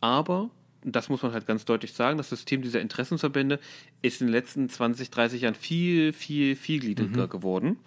Aber 0.01 0.49
das 0.85 1.09
muss 1.09 1.21
man 1.21 1.33
halt 1.33 1.47
ganz 1.47 1.65
deutlich 1.65 1.93
sagen, 1.93 2.17
das 2.17 2.29
System 2.29 2.61
dieser 2.61 2.81
Interessenverbände 2.81 3.59
ist 4.01 4.21
in 4.21 4.27
den 4.27 4.33
letzten 4.33 4.69
20, 4.69 5.09
30 5.09 5.41
Jahren 5.41 5.55
viel, 5.55 6.13
viel, 6.13 6.55
vielgliedriger 6.55 7.25
mhm. 7.25 7.29
geworden. 7.29 7.79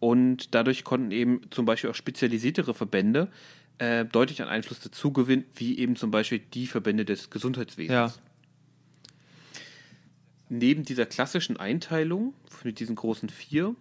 Und 0.00 0.54
dadurch 0.54 0.82
konnten 0.82 1.12
eben 1.12 1.42
zum 1.50 1.64
Beispiel 1.64 1.90
auch 1.90 1.94
spezialisiertere 1.94 2.74
Verbände 2.74 3.28
äh, 3.78 4.04
deutlich 4.04 4.42
an 4.42 4.48
Einfluss 4.48 4.80
dazu 4.80 5.12
gewinnen, 5.12 5.44
wie 5.54 5.78
eben 5.78 5.96
zum 5.96 6.10
Beispiel 6.10 6.40
die 6.40 6.66
Verbände 6.66 7.04
des 7.04 7.30
Gesundheitswesens. 7.30 7.92
Ja. 7.92 8.12
Neben 10.48 10.84
dieser 10.84 11.06
klassischen 11.06 11.56
Einteilung 11.56 12.34
mit 12.64 12.80
diesen 12.80 12.96
großen 12.96 13.28
vier 13.28 13.74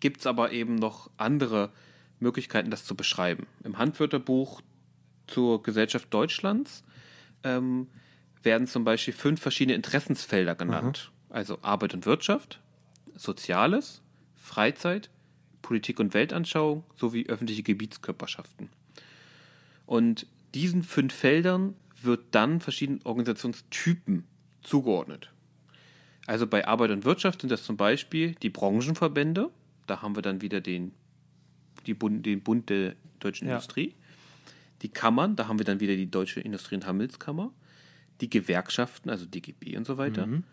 gibt 0.00 0.20
es 0.20 0.26
aber 0.26 0.52
eben 0.52 0.76
noch 0.76 1.10
andere 1.16 1.72
Möglichkeiten, 2.20 2.70
das 2.70 2.84
zu 2.84 2.94
beschreiben. 2.94 3.46
Im 3.64 3.78
Handwörterbuch 3.78 4.60
zur 5.26 5.62
Gesellschaft 5.62 6.12
Deutschlands 6.12 6.84
ähm, 7.44 7.88
werden 8.42 8.66
zum 8.66 8.84
Beispiel 8.84 9.14
fünf 9.14 9.40
verschiedene 9.40 9.74
Interessensfelder 9.74 10.54
genannt. 10.54 11.10
Mhm. 11.28 11.34
Also 11.34 11.58
Arbeit 11.62 11.94
und 11.94 12.06
Wirtschaft, 12.06 12.60
Soziales, 13.14 14.02
Freizeit, 14.36 15.10
Politik 15.62 16.00
und 16.00 16.14
Weltanschauung 16.14 16.84
sowie 16.96 17.26
öffentliche 17.26 17.62
Gebietskörperschaften. 17.62 18.70
Und 19.86 20.26
diesen 20.54 20.82
fünf 20.82 21.14
Feldern 21.14 21.74
wird 22.00 22.26
dann 22.30 22.60
verschiedene 22.60 23.00
Organisationstypen 23.04 24.24
zugeordnet. 24.62 25.32
Also 26.26 26.46
bei 26.46 26.66
Arbeit 26.66 26.90
und 26.90 27.04
Wirtschaft 27.04 27.40
sind 27.40 27.50
das 27.50 27.64
zum 27.64 27.76
Beispiel 27.76 28.34
die 28.36 28.50
Branchenverbände, 28.50 29.50
da 29.86 30.02
haben 30.02 30.14
wir 30.14 30.22
dann 30.22 30.42
wieder 30.42 30.60
den, 30.60 30.92
die 31.86 31.94
Bund, 31.94 32.24
den 32.24 32.42
Bund 32.42 32.68
der 32.68 32.94
deutschen 33.18 33.48
ja. 33.48 33.54
Industrie. 33.54 33.94
Die 34.82 34.88
Kammern, 34.88 35.36
da 35.36 35.48
haben 35.48 35.58
wir 35.58 35.64
dann 35.64 35.80
wieder 35.80 35.96
die 35.96 36.10
Deutsche 36.10 36.40
Industrie- 36.40 36.76
und 36.76 36.86
Handelskammer. 36.86 37.52
Die 38.20 38.30
Gewerkschaften, 38.30 39.10
also 39.10 39.26
DGB 39.26 39.76
und 39.76 39.86
so 39.86 39.96
weiter. 39.96 40.26
Mhm. 40.26 40.44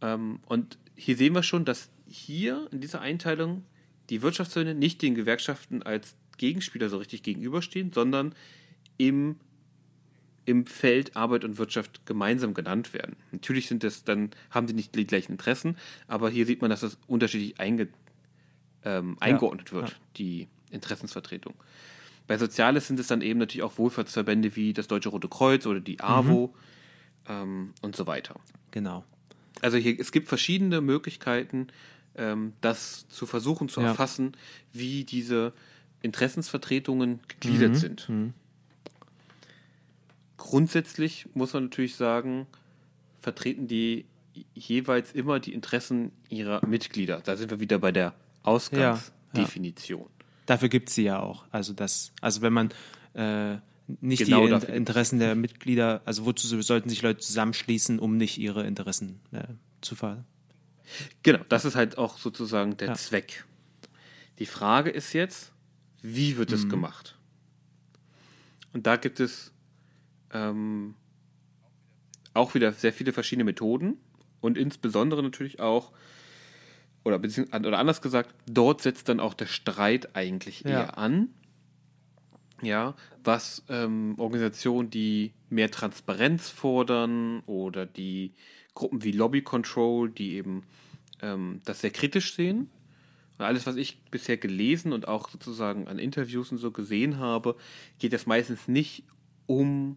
Ähm, 0.00 0.40
und 0.46 0.78
hier 0.94 1.16
sehen 1.16 1.34
wir 1.34 1.42
schon, 1.42 1.64
dass 1.64 1.90
hier 2.06 2.68
in 2.70 2.80
dieser 2.80 3.00
Einteilung 3.00 3.64
die 4.10 4.22
Wirtschaftszone 4.22 4.74
nicht 4.74 5.02
den 5.02 5.14
Gewerkschaften 5.14 5.82
als 5.82 6.16
Gegenspieler 6.38 6.88
so 6.88 6.98
richtig 6.98 7.22
gegenüberstehen, 7.22 7.92
sondern 7.92 8.34
im, 8.96 9.36
im 10.44 10.66
Feld 10.66 11.16
Arbeit 11.16 11.44
und 11.44 11.58
Wirtschaft 11.58 12.06
gemeinsam 12.06 12.54
genannt 12.54 12.94
werden. 12.94 13.16
Natürlich 13.32 13.68
sind 13.68 13.84
das 13.84 14.04
dann, 14.04 14.30
haben 14.50 14.66
sie 14.68 14.74
nicht 14.74 14.94
die 14.94 15.06
gleichen 15.06 15.32
Interessen, 15.32 15.76
aber 16.06 16.30
hier 16.30 16.46
sieht 16.46 16.62
man, 16.62 16.70
dass 16.70 16.80
das 16.80 16.98
unterschiedlich 17.06 17.60
einge, 17.60 17.88
ähm, 18.84 19.16
eingeordnet 19.20 19.72
wird, 19.72 19.90
ja. 19.90 19.96
die 20.16 20.48
Interessensvertretung. 20.70 21.54
Bei 22.28 22.36
Soziales 22.36 22.86
sind 22.86 23.00
es 23.00 23.08
dann 23.08 23.22
eben 23.22 23.40
natürlich 23.40 23.64
auch 23.64 23.78
Wohlfahrtsverbände 23.78 24.54
wie 24.54 24.74
das 24.74 24.86
Deutsche 24.86 25.08
Rote 25.08 25.28
Kreuz 25.28 25.66
oder 25.66 25.80
die 25.80 25.98
AWO 25.98 26.48
mhm. 26.48 26.52
ähm, 27.26 27.74
und 27.80 27.96
so 27.96 28.06
weiter. 28.06 28.38
Genau. 28.70 29.02
Also 29.62 29.78
hier, 29.78 29.98
es 29.98 30.12
gibt 30.12 30.28
verschiedene 30.28 30.82
Möglichkeiten, 30.82 31.68
ähm, 32.14 32.52
das 32.60 33.08
zu 33.08 33.24
versuchen 33.26 33.70
zu 33.70 33.80
ja. 33.80 33.88
erfassen, 33.88 34.36
wie 34.72 35.04
diese 35.04 35.54
Interessensvertretungen 36.02 37.20
gegliedert 37.28 37.70
mhm. 37.70 37.76
sind. 37.76 38.08
Mhm. 38.08 38.34
Grundsätzlich 40.36 41.26
muss 41.32 41.54
man 41.54 41.64
natürlich 41.64 41.96
sagen, 41.96 42.46
vertreten 43.20 43.66
die 43.68 44.04
jeweils 44.54 45.12
immer 45.12 45.40
die 45.40 45.54
Interessen 45.54 46.12
ihrer 46.28 46.64
Mitglieder. 46.64 47.20
Da 47.24 47.36
sind 47.36 47.50
wir 47.50 47.58
wieder 47.58 47.78
bei 47.78 47.90
der 47.90 48.14
Ausgangsdefinition. 48.42 50.00
Ja, 50.00 50.06
ja. 50.06 50.17
Dafür 50.48 50.70
gibt 50.70 50.88
es 50.88 50.94
sie 50.94 51.02
ja 51.02 51.20
auch. 51.20 51.44
Also 51.50 51.74
das, 51.74 52.10
also 52.22 52.40
wenn 52.40 52.54
man 52.54 52.70
äh, 53.12 53.58
nicht 54.00 54.24
genau 54.24 54.46
die 54.46 54.66
in 54.66 54.76
Interessen 54.76 55.18
der 55.18 55.34
Mitglieder, 55.34 56.00
also 56.06 56.24
wozu 56.24 56.62
sollten 56.62 56.88
sich 56.88 57.02
Leute 57.02 57.20
zusammenschließen, 57.20 57.98
um 57.98 58.16
nicht 58.16 58.38
ihre 58.38 58.66
Interessen 58.66 59.20
äh, 59.32 59.44
zu 59.82 59.94
ver. 59.94 60.24
Genau, 61.22 61.40
das 61.50 61.66
ist 61.66 61.76
halt 61.76 61.98
auch 61.98 62.16
sozusagen 62.16 62.78
der 62.78 62.88
ja. 62.88 62.94
Zweck. 62.94 63.44
Die 64.38 64.46
Frage 64.46 64.88
ist 64.88 65.12
jetzt, 65.12 65.52
wie 66.00 66.38
wird 66.38 66.50
es 66.50 66.64
mhm. 66.64 66.70
gemacht? 66.70 67.18
Und 68.72 68.86
da 68.86 68.96
gibt 68.96 69.20
es 69.20 69.52
ähm, 70.32 70.94
auch 72.32 72.54
wieder 72.54 72.72
sehr 72.72 72.94
viele 72.94 73.12
verschiedene 73.12 73.44
Methoden 73.44 73.98
und 74.40 74.56
insbesondere 74.56 75.22
natürlich 75.22 75.60
auch 75.60 75.92
oder, 77.04 77.16
oder 77.18 77.78
anders 77.78 78.02
gesagt, 78.02 78.34
dort 78.46 78.82
setzt 78.82 79.08
dann 79.08 79.20
auch 79.20 79.34
der 79.34 79.46
Streit 79.46 80.14
eigentlich 80.14 80.60
ja. 80.60 80.70
eher 80.70 80.98
an. 80.98 81.28
Ja, 82.60 82.96
was 83.22 83.62
ähm, 83.68 84.14
Organisationen, 84.18 84.90
die 84.90 85.32
mehr 85.48 85.70
Transparenz 85.70 86.48
fordern 86.48 87.40
oder 87.46 87.86
die 87.86 88.32
Gruppen 88.74 89.04
wie 89.04 89.12
Lobby 89.12 89.42
Control, 89.42 90.10
die 90.10 90.34
eben 90.34 90.64
ähm, 91.22 91.60
das 91.64 91.80
sehr 91.80 91.90
kritisch 91.90 92.34
sehen. 92.34 92.68
Und 93.38 93.44
alles, 93.44 93.66
was 93.66 93.76
ich 93.76 94.02
bisher 94.10 94.36
gelesen 94.36 94.92
und 94.92 95.06
auch 95.06 95.28
sozusagen 95.28 95.86
an 95.86 96.00
Interviews 96.00 96.50
und 96.50 96.58
so 96.58 96.72
gesehen 96.72 97.18
habe, 97.18 97.56
geht 98.00 98.12
es 98.12 98.26
meistens 98.26 98.66
nicht 98.66 99.04
um 99.46 99.96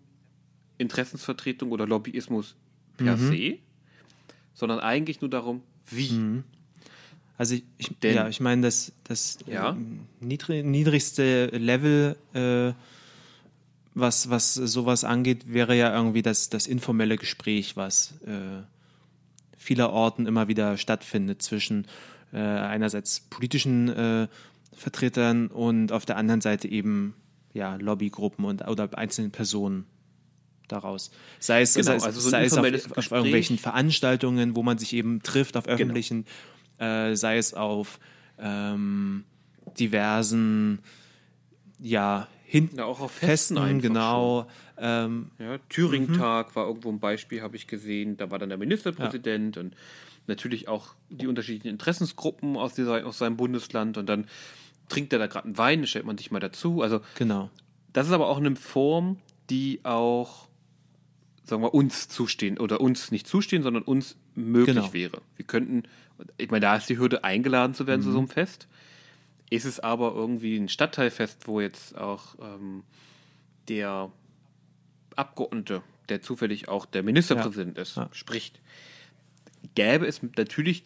Interessensvertretung 0.77 1.71
oder 1.71 1.87
Lobbyismus 1.87 2.55
per 2.97 3.17
mhm. 3.17 3.31
se, 3.31 3.57
sondern 4.53 4.79
eigentlich 4.79 5.21
nur 5.21 5.29
darum, 5.29 5.63
wie. 5.87 6.11
Mhm. 6.11 6.43
Also 7.37 7.55
ich, 7.55 7.63
ich 7.77 7.91
ja, 8.03 8.27
ich 8.27 8.39
meine, 8.39 8.61
das, 8.61 8.91
das 9.03 9.39
ja? 9.47 9.75
niedrig, 10.19 10.63
niedrigste 10.63 11.47
Level, 11.47 12.15
äh, 12.33 12.73
was, 13.93 14.29
was 14.29 14.53
sowas 14.53 15.03
angeht, 15.03 15.51
wäre 15.51 15.75
ja 15.75 15.93
irgendwie 15.93 16.21
das, 16.21 16.49
das 16.49 16.67
informelle 16.67 17.17
Gespräch, 17.17 17.75
was 17.75 18.13
äh, 18.25 18.61
vielerorten 19.57 20.27
immer 20.27 20.47
wieder 20.47 20.77
stattfindet 20.77 21.41
zwischen 21.41 21.87
äh, 22.31 22.37
einerseits 22.37 23.19
politischen 23.19 23.89
äh, 23.89 24.27
Vertretern 24.73 25.47
und 25.47 25.91
auf 25.91 26.05
der 26.05 26.17
anderen 26.17 26.41
Seite 26.41 26.67
eben 26.67 27.15
ja, 27.53 27.75
Lobbygruppen 27.75 28.45
und, 28.45 28.67
oder 28.67 28.97
einzelnen 28.97 29.31
Personen 29.31 29.85
daraus. 30.69 31.11
Sei 31.39 31.61
es, 31.61 31.73
genau, 31.73 31.87
sei 31.87 31.95
es, 31.95 32.03
also 32.03 32.21
so 32.21 32.29
sei 32.29 32.45
es 32.45 32.57
auf, 32.57 32.97
auf, 32.97 33.11
irgendwelchen 33.11 33.57
Veranstaltungen, 33.57 34.55
wo 34.55 34.63
man 34.63 34.77
sich 34.77 34.93
eben 34.93 35.21
trifft, 35.21 35.57
auf 35.57 35.65
genau. 35.65 35.75
öffentlichen 35.75 36.23
genau 36.23 36.35
äh, 36.81 37.15
sei 37.15 37.37
es 37.37 37.53
auf 37.53 37.99
ähm, 38.39 39.23
diversen, 39.79 40.79
ja, 41.79 42.27
hinten 42.43 42.79
ja, 42.79 42.85
auch 42.85 42.99
auf 42.99 43.11
Festen, 43.11 43.57
Festen 43.57 43.81
genau. 43.81 44.47
Ähm, 44.77 45.29
ja, 45.37 45.59
Thüringen-Tag 45.69 46.49
mhm. 46.49 46.55
war 46.55 46.67
irgendwo 46.67 46.89
ein 46.89 46.99
Beispiel, 46.99 47.41
habe 47.41 47.55
ich 47.55 47.67
gesehen. 47.67 48.17
Da 48.17 48.31
war 48.31 48.39
dann 48.39 48.49
der 48.49 48.57
Ministerpräsident 48.57 49.55
ja. 49.55 49.61
und 49.61 49.75
natürlich 50.27 50.67
auch 50.67 50.95
die 51.09 51.27
unterschiedlichen 51.27 51.69
Interessensgruppen 51.69 52.57
aus, 52.57 52.73
dieser, 52.73 53.05
aus 53.05 53.19
seinem 53.19 53.37
Bundesland 53.37 53.97
und 53.97 54.07
dann 54.07 54.25
trinkt 54.89 55.13
er 55.13 55.19
da 55.19 55.27
gerade 55.27 55.45
einen 55.45 55.57
Wein, 55.57 55.87
stellt 55.87 56.05
man 56.05 56.17
sich 56.17 56.31
mal 56.31 56.39
dazu. 56.39 56.81
Also 56.81 57.01
genau. 57.15 57.49
Das 57.93 58.07
ist 58.07 58.13
aber 58.13 58.27
auch 58.27 58.37
eine 58.37 58.55
Form, 58.55 59.17
die 59.49 59.81
auch 59.83 60.47
sagen 61.43 61.61
wir 61.61 61.73
uns 61.73 62.07
zustehen 62.07 62.57
oder 62.57 62.81
uns 62.81 63.11
nicht 63.11 63.27
zustehen, 63.27 63.63
sondern 63.63 63.83
uns 63.83 64.15
möglich 64.35 64.75
genau. 64.75 64.93
wäre. 64.93 65.21
Wir 65.35 65.45
könnten 65.45 65.83
ich 66.37 66.49
meine, 66.51 66.61
da 66.61 66.75
ist 66.75 66.89
die 66.89 66.97
Hürde, 66.97 67.23
eingeladen 67.23 67.73
zu 67.73 67.87
werden 67.87 68.01
mhm. 68.01 68.05
zu 68.05 68.11
so 68.11 68.17
einem 68.19 68.27
Fest. 68.27 68.67
Ist 69.49 69.65
es 69.65 69.79
aber 69.79 70.13
irgendwie 70.13 70.57
ein 70.57 70.69
Stadtteilfest, 70.69 71.47
wo 71.47 71.59
jetzt 71.59 71.97
auch 71.97 72.35
ähm, 72.41 72.83
der 73.67 74.11
Abgeordnete, 75.15 75.83
der 76.09 76.21
zufällig 76.21 76.69
auch 76.69 76.85
der 76.85 77.03
Ministerpräsident 77.03 77.77
ja. 77.77 77.83
ist, 77.83 77.97
ja. 77.97 78.09
spricht, 78.13 78.61
gäbe 79.75 80.05
es 80.05 80.21
natürlich 80.37 80.83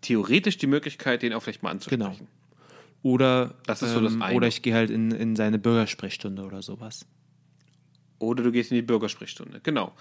theoretisch 0.00 0.58
die 0.58 0.66
Möglichkeit, 0.66 1.22
den 1.22 1.32
auch 1.32 1.42
vielleicht 1.42 1.62
mal 1.62 1.70
anzusprechen. 1.70 2.00
Genau. 2.00 2.16
Oder, 3.02 3.54
das 3.66 3.82
ist 3.82 3.92
so 3.92 4.00
das 4.00 4.14
ähm, 4.14 4.22
eine. 4.22 4.36
oder 4.36 4.48
ich 4.48 4.62
gehe 4.62 4.74
halt 4.74 4.90
in, 4.90 5.10
in 5.10 5.36
seine 5.36 5.58
Bürgersprechstunde 5.58 6.42
oder 6.42 6.62
sowas. 6.62 7.06
Oder 8.18 8.42
du 8.42 8.50
gehst 8.50 8.72
in 8.72 8.76
die 8.76 8.82
Bürgersprechstunde, 8.82 9.60
genau. 9.62 9.92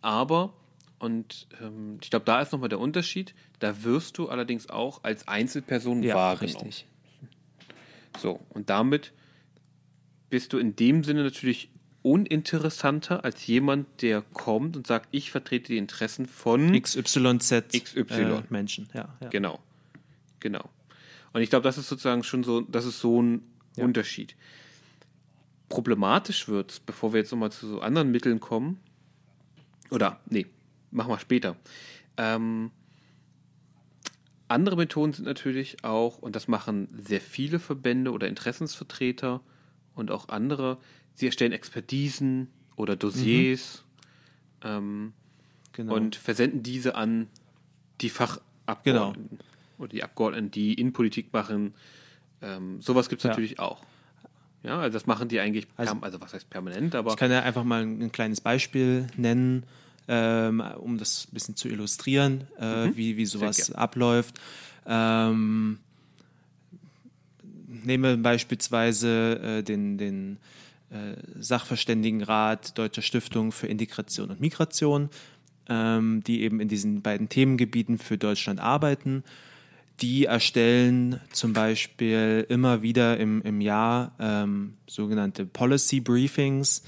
Aber 0.00 0.52
und 0.98 1.48
ähm, 1.60 1.98
ich 2.02 2.10
glaube, 2.10 2.24
da 2.24 2.40
ist 2.40 2.52
nochmal 2.52 2.68
der 2.68 2.80
Unterschied. 2.80 3.34
Da 3.58 3.82
wirst 3.82 4.18
du 4.18 4.28
allerdings 4.28 4.70
auch 4.70 5.04
als 5.04 5.28
Einzelperson 5.28 6.02
ja, 6.02 6.14
wahrgenommen. 6.14 6.66
Richtig. 6.66 6.86
So, 8.18 8.40
und 8.50 8.70
damit 8.70 9.12
bist 10.30 10.52
du 10.52 10.58
in 10.58 10.76
dem 10.76 11.04
Sinne 11.04 11.22
natürlich 11.22 11.70
uninteressanter 12.02 13.24
als 13.24 13.46
jemand, 13.46 14.02
der 14.02 14.20
kommt 14.20 14.76
und 14.76 14.86
sagt, 14.86 15.08
ich 15.10 15.30
vertrete 15.30 15.72
die 15.72 15.78
Interessen 15.78 16.26
von 16.26 16.72
XYZ 16.80 17.68
XY. 17.72 18.00
Äh, 18.00 18.42
Menschen. 18.50 18.88
Ja, 18.92 19.16
ja, 19.20 19.28
Genau. 19.28 19.58
Genau. 20.40 20.68
Und 21.32 21.40
ich 21.40 21.50
glaube, 21.50 21.64
das 21.64 21.78
ist 21.78 21.88
sozusagen 21.88 22.22
schon 22.22 22.44
so, 22.44 22.60
das 22.60 22.84
ist 22.84 23.00
so 23.00 23.22
ein 23.22 23.42
ja. 23.76 23.84
Unterschied. 23.84 24.36
Problematisch 25.70 26.46
wird, 26.46 26.82
bevor 26.84 27.12
wir 27.12 27.20
jetzt 27.20 27.32
nochmal 27.32 27.50
zu 27.50 27.66
so 27.66 27.80
anderen 27.80 28.10
Mitteln 28.10 28.38
kommen, 28.38 28.78
oder 29.90 30.20
nee, 30.26 30.46
machen 30.94 31.10
wir 31.10 31.18
später. 31.18 31.56
Ähm, 32.16 32.70
andere 34.48 34.76
Methoden 34.76 35.12
sind 35.12 35.24
natürlich 35.24 35.84
auch, 35.84 36.18
und 36.18 36.36
das 36.36 36.48
machen 36.48 36.88
sehr 36.96 37.20
viele 37.20 37.58
Verbände 37.58 38.12
oder 38.12 38.28
Interessensvertreter 38.28 39.40
und 39.94 40.10
auch 40.10 40.28
andere, 40.28 40.78
sie 41.14 41.26
erstellen 41.26 41.52
Expertisen 41.52 42.48
oder 42.76 42.96
Dossiers, 42.96 43.84
ähm, 44.62 45.12
genau. 45.72 45.94
und 45.94 46.16
versenden 46.16 46.62
diese 46.62 46.94
an 46.94 47.28
die 48.00 48.10
Fachabgeordneten 48.10 49.38
genau. 49.38 49.44
oder 49.78 49.88
die 49.88 50.02
Abgeordneten, 50.02 50.50
die 50.50 50.74
Innenpolitik 50.74 51.32
machen. 51.32 51.74
Ähm, 52.42 52.80
sowas 52.80 53.08
gibt 53.08 53.20
es 53.20 53.24
ja. 53.24 53.30
natürlich 53.30 53.58
auch. 53.58 53.82
Ja, 54.62 54.80
also 54.80 54.94
das 54.94 55.06
machen 55.06 55.28
die 55.28 55.40
eigentlich, 55.40 55.66
also, 55.76 55.96
also, 56.00 56.20
was 56.22 56.32
heißt 56.32 56.48
permanent, 56.48 56.94
aber. 56.94 57.10
Ich 57.10 57.16
kann 57.16 57.30
ja 57.30 57.40
einfach 57.40 57.64
mal 57.64 57.82
ein, 57.82 58.10
kleines 58.12 58.40
Beispiel 58.40 59.06
nennen, 59.16 59.64
ähm, 60.08 60.62
um 60.78 60.98
das 60.98 61.26
ein 61.30 61.34
bisschen 61.34 61.56
zu 61.56 61.68
illustrieren, 61.68 62.46
äh, 62.58 62.86
mhm. 62.86 62.96
wie, 62.96 63.16
wie 63.16 63.26
sowas 63.26 63.72
abläuft. 63.72 64.40
Ähm, 64.86 65.78
nehme 67.84 68.16
beispielsweise 68.16 69.40
äh, 69.42 69.62
den, 69.62 69.98
den 69.98 70.38
äh, 70.90 71.16
Sachverständigenrat 71.40 72.76
Deutscher 72.78 73.02
Stiftung 73.02 73.52
für 73.52 73.66
Integration 73.66 74.30
und 74.30 74.40
Migration, 74.40 75.08
ähm, 75.68 76.22
die 76.24 76.42
eben 76.42 76.60
in 76.60 76.68
diesen 76.68 77.02
beiden 77.02 77.28
Themengebieten 77.28 77.98
für 77.98 78.18
Deutschland 78.18 78.60
arbeiten. 78.60 79.24
Die 80.00 80.24
erstellen 80.24 81.20
zum 81.30 81.52
Beispiel 81.52 82.44
immer 82.48 82.82
wieder 82.82 83.18
im, 83.18 83.40
im 83.42 83.60
Jahr 83.60 84.12
ähm, 84.18 84.74
sogenannte 84.88 85.46
Policy 85.46 86.00
Briefings, 86.00 86.82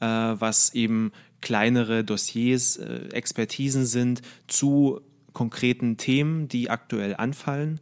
äh, 0.00 0.06
was 0.06 0.72
eben 0.74 1.12
kleinere 1.44 2.04
Dossiers, 2.04 2.78
äh, 2.78 3.08
Expertisen 3.12 3.84
sind 3.84 4.22
zu 4.48 5.00
konkreten 5.34 5.98
Themen, 5.98 6.48
die 6.48 6.70
aktuell 6.70 7.14
anfallen. 7.14 7.80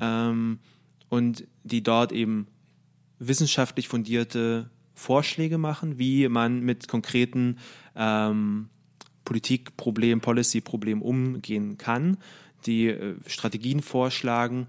Ähm, 0.00 0.58
und 1.08 1.44
die 1.62 1.82
dort 1.82 2.12
eben 2.12 2.48
wissenschaftlich 3.18 3.88
fundierte 3.88 4.70
Vorschläge 4.94 5.56
machen, 5.56 5.98
wie 5.98 6.28
man 6.28 6.60
mit 6.60 6.88
konkreten 6.88 7.58
ähm, 7.94 8.68
Politikproblemen, 9.24 10.20
Policyproblemen 10.20 11.02
umgehen 11.02 11.78
kann, 11.78 12.16
die 12.66 12.88
äh, 12.88 13.14
Strategien 13.26 13.82
vorschlagen 13.82 14.66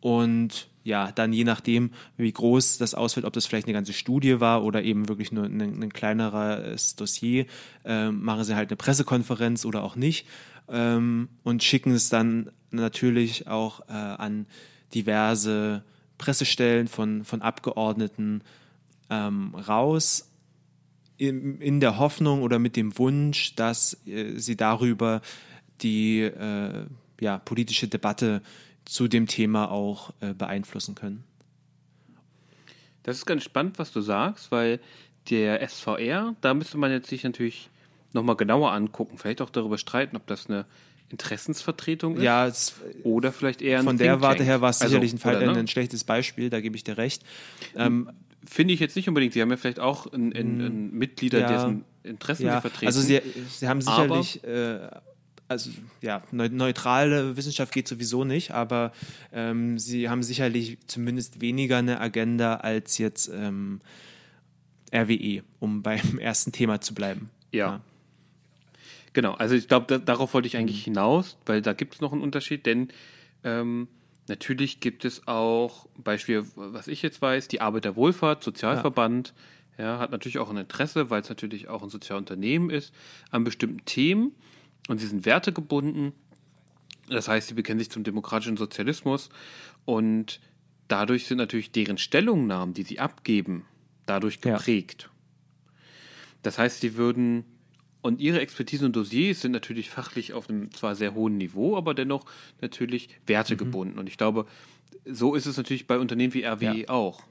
und 0.00 0.68
ja, 0.90 1.12
dann 1.12 1.32
je 1.32 1.44
nachdem, 1.44 1.92
wie 2.16 2.32
groß 2.32 2.78
das 2.78 2.94
ausfällt, 2.94 3.24
ob 3.24 3.32
das 3.32 3.46
vielleicht 3.46 3.66
eine 3.66 3.74
ganze 3.74 3.92
Studie 3.92 4.40
war 4.40 4.64
oder 4.64 4.82
eben 4.82 5.08
wirklich 5.08 5.30
nur 5.30 5.44
ein, 5.44 5.60
ein 5.60 5.92
kleineres 5.92 6.96
Dossier, 6.96 7.46
äh, 7.84 8.10
machen 8.10 8.44
sie 8.44 8.56
halt 8.56 8.70
eine 8.70 8.76
Pressekonferenz 8.76 9.64
oder 9.64 9.84
auch 9.84 9.94
nicht 9.94 10.26
ähm, 10.68 11.28
und 11.44 11.62
schicken 11.62 11.92
es 11.92 12.08
dann 12.08 12.50
natürlich 12.72 13.46
auch 13.46 13.88
äh, 13.88 13.92
an 13.92 14.46
diverse 14.92 15.84
Pressestellen 16.18 16.88
von, 16.88 17.24
von 17.24 17.40
Abgeordneten 17.40 18.42
ähm, 19.08 19.54
raus, 19.54 20.26
in, 21.16 21.60
in, 21.60 21.80
der 21.80 21.98
Hoffnung 21.98 22.42
oder 22.42 22.58
mit 22.58 22.76
dem 22.76 22.98
Wunsch, 22.98 23.54
dass 23.54 23.96
äh, 24.06 24.38
sie 24.38 24.56
darüber 24.56 25.20
die 25.82 26.20
äh, 26.22 26.86
ja, 27.20 27.38
politische 27.38 27.88
Debatte 27.88 28.42
zu 28.90 29.06
dem 29.06 29.28
Thema 29.28 29.70
auch 29.70 30.12
äh, 30.20 30.34
beeinflussen 30.34 30.96
können. 30.96 31.22
Das 33.04 33.16
ist 33.16 33.24
ganz 33.24 33.44
spannend, 33.44 33.78
was 33.78 33.92
du 33.92 34.00
sagst, 34.00 34.50
weil 34.50 34.80
der 35.30 35.66
SVR, 35.66 36.34
da 36.40 36.54
müsste 36.54 36.76
man 36.76 36.90
jetzt 36.90 37.08
sich 37.08 37.22
natürlich 37.22 37.70
nochmal 38.12 38.34
genauer 38.34 38.72
angucken, 38.72 39.16
vielleicht 39.16 39.42
auch 39.42 39.50
darüber 39.50 39.78
streiten, 39.78 40.16
ob 40.16 40.26
das 40.26 40.48
eine 40.48 40.66
Interessensvertretung 41.08 42.16
ist. 42.16 42.24
Ja, 42.24 42.48
es, 42.48 42.74
oder 43.04 43.30
vielleicht 43.30 43.62
eher 43.62 43.78
ein 43.78 43.84
Von 43.84 43.96
der 43.96 44.20
Warte 44.22 44.42
her 44.42 44.60
war 44.60 44.70
es 44.70 44.80
also, 44.80 44.90
sicherlich 44.90 45.12
ein, 45.12 45.18
Fall, 45.18 45.36
oder, 45.36 45.52
ne? 45.52 45.58
ein, 45.60 45.68
schlechtes 45.68 46.02
Beispiel, 46.02 46.50
da 46.50 46.60
gebe 46.60 46.74
ich 46.74 46.82
dir 46.82 46.98
recht. 46.98 47.22
Ähm, 47.76 48.10
Finde 48.44 48.74
ich 48.74 48.80
jetzt 48.80 48.96
nicht 48.96 49.06
unbedingt. 49.06 49.34
Sie 49.34 49.40
haben 49.40 49.50
ja 49.50 49.56
vielleicht 49.56 49.78
auch 49.78 50.12
ein, 50.12 50.32
ein, 50.32 50.60
ein 50.60 50.90
Mitglieder, 50.90 51.40
ja, 51.40 51.52
dessen 51.52 51.84
Interessen 52.02 52.46
ja, 52.46 52.56
sie 52.56 52.60
vertreten. 52.62 52.86
Also 52.86 53.00
sie, 53.02 53.20
sie 53.50 53.68
haben 53.68 53.80
sicherlich, 53.80 54.42
äh, 54.42 54.88
also 55.50 55.70
ja, 56.00 56.22
neutrale 56.30 57.36
Wissenschaft 57.36 57.72
geht 57.72 57.88
sowieso 57.88 58.24
nicht, 58.24 58.52
aber 58.52 58.92
ähm, 59.32 59.80
sie 59.80 60.08
haben 60.08 60.22
sicherlich 60.22 60.78
zumindest 60.86 61.40
weniger 61.40 61.78
eine 61.78 62.00
Agenda 62.00 62.56
als 62.56 62.98
jetzt 62.98 63.28
ähm, 63.34 63.80
RWE, 64.94 65.42
um 65.58 65.82
beim 65.82 66.18
ersten 66.18 66.52
Thema 66.52 66.80
zu 66.80 66.94
bleiben. 66.94 67.30
ja. 67.52 67.58
ja. 67.58 67.80
Genau, 69.12 69.32
also 69.32 69.56
ich 69.56 69.66
glaube, 69.66 69.86
da, 69.88 69.98
darauf 69.98 70.34
wollte 70.34 70.46
ich 70.46 70.56
eigentlich 70.56 70.82
mhm. 70.82 70.92
hinaus, 70.92 71.36
weil 71.44 71.62
da 71.62 71.72
gibt 71.72 71.94
es 71.94 72.00
noch 72.00 72.12
einen 72.12 72.22
Unterschied, 72.22 72.64
denn 72.64 72.90
ähm, 73.42 73.88
natürlich 74.28 74.78
gibt 74.78 75.04
es 75.04 75.26
auch, 75.26 75.88
Beispiel, 75.96 76.46
was 76.54 76.86
ich 76.86 77.02
jetzt 77.02 77.20
weiß, 77.20 77.48
die 77.48 77.60
Arbeiterwohlfahrt, 77.60 78.44
Sozialverband, 78.44 79.34
ja. 79.78 79.84
ja 79.84 79.98
hat 79.98 80.12
natürlich 80.12 80.38
auch 80.38 80.48
ein 80.48 80.58
Interesse, 80.58 81.10
weil 81.10 81.22
es 81.22 81.28
natürlich 81.28 81.66
auch 81.66 81.82
ein 81.82 81.88
Sozialunternehmen 81.88 82.70
ist, 82.70 82.94
an 83.32 83.42
bestimmten 83.42 83.84
Themen 83.84 84.30
und 84.88 84.98
sie 84.98 85.06
sind 85.06 85.24
wertegebunden. 85.24 86.12
Das 87.08 87.28
heißt, 87.28 87.48
sie 87.48 87.54
bekennen 87.54 87.78
sich 87.78 87.90
zum 87.90 88.04
demokratischen 88.04 88.56
Sozialismus 88.56 89.30
und 89.84 90.40
dadurch 90.88 91.26
sind 91.26 91.38
natürlich 91.38 91.72
deren 91.72 91.98
Stellungnahmen, 91.98 92.74
die 92.74 92.82
sie 92.82 93.00
abgeben, 93.00 93.64
dadurch 94.06 94.40
geprägt. 94.40 95.04
Ja. 95.04 95.10
Das 96.42 96.58
heißt, 96.58 96.80
sie 96.80 96.96
würden 96.96 97.44
und 98.02 98.20
ihre 98.20 98.40
Expertise 98.40 98.86
und 98.86 98.96
Dossiers 98.96 99.42
sind 99.42 99.52
natürlich 99.52 99.90
fachlich 99.90 100.32
auf 100.32 100.48
einem 100.48 100.72
zwar 100.72 100.94
sehr 100.94 101.14
hohen 101.14 101.36
Niveau, 101.36 101.76
aber 101.76 101.94
dennoch 101.94 102.24
natürlich 102.60 103.08
wertegebunden. 103.26 103.94
Mhm. 103.94 104.00
Und 104.00 104.08
ich 104.08 104.16
glaube, 104.16 104.46
so 105.04 105.34
ist 105.34 105.46
es 105.46 105.56
natürlich 105.56 105.86
bei 105.86 105.98
Unternehmen 105.98 106.32
wie 106.32 106.44
RWE 106.44 106.82
ja. 106.82 106.88
auch. 106.88 107.22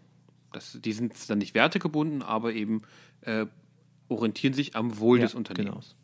Das, 0.51 0.77
die 0.83 0.93
sind 0.93 1.13
dann 1.29 1.39
nicht 1.39 1.53
wertegebunden, 1.55 2.21
aber 2.21 2.53
eben 2.53 2.81
äh, 3.21 3.45
orientieren 4.09 4.53
sich 4.53 4.75
am 4.75 4.99
Wohl 4.99 5.19
ja, 5.19 5.25
des 5.25 5.35
Unternehmens. 5.35 5.95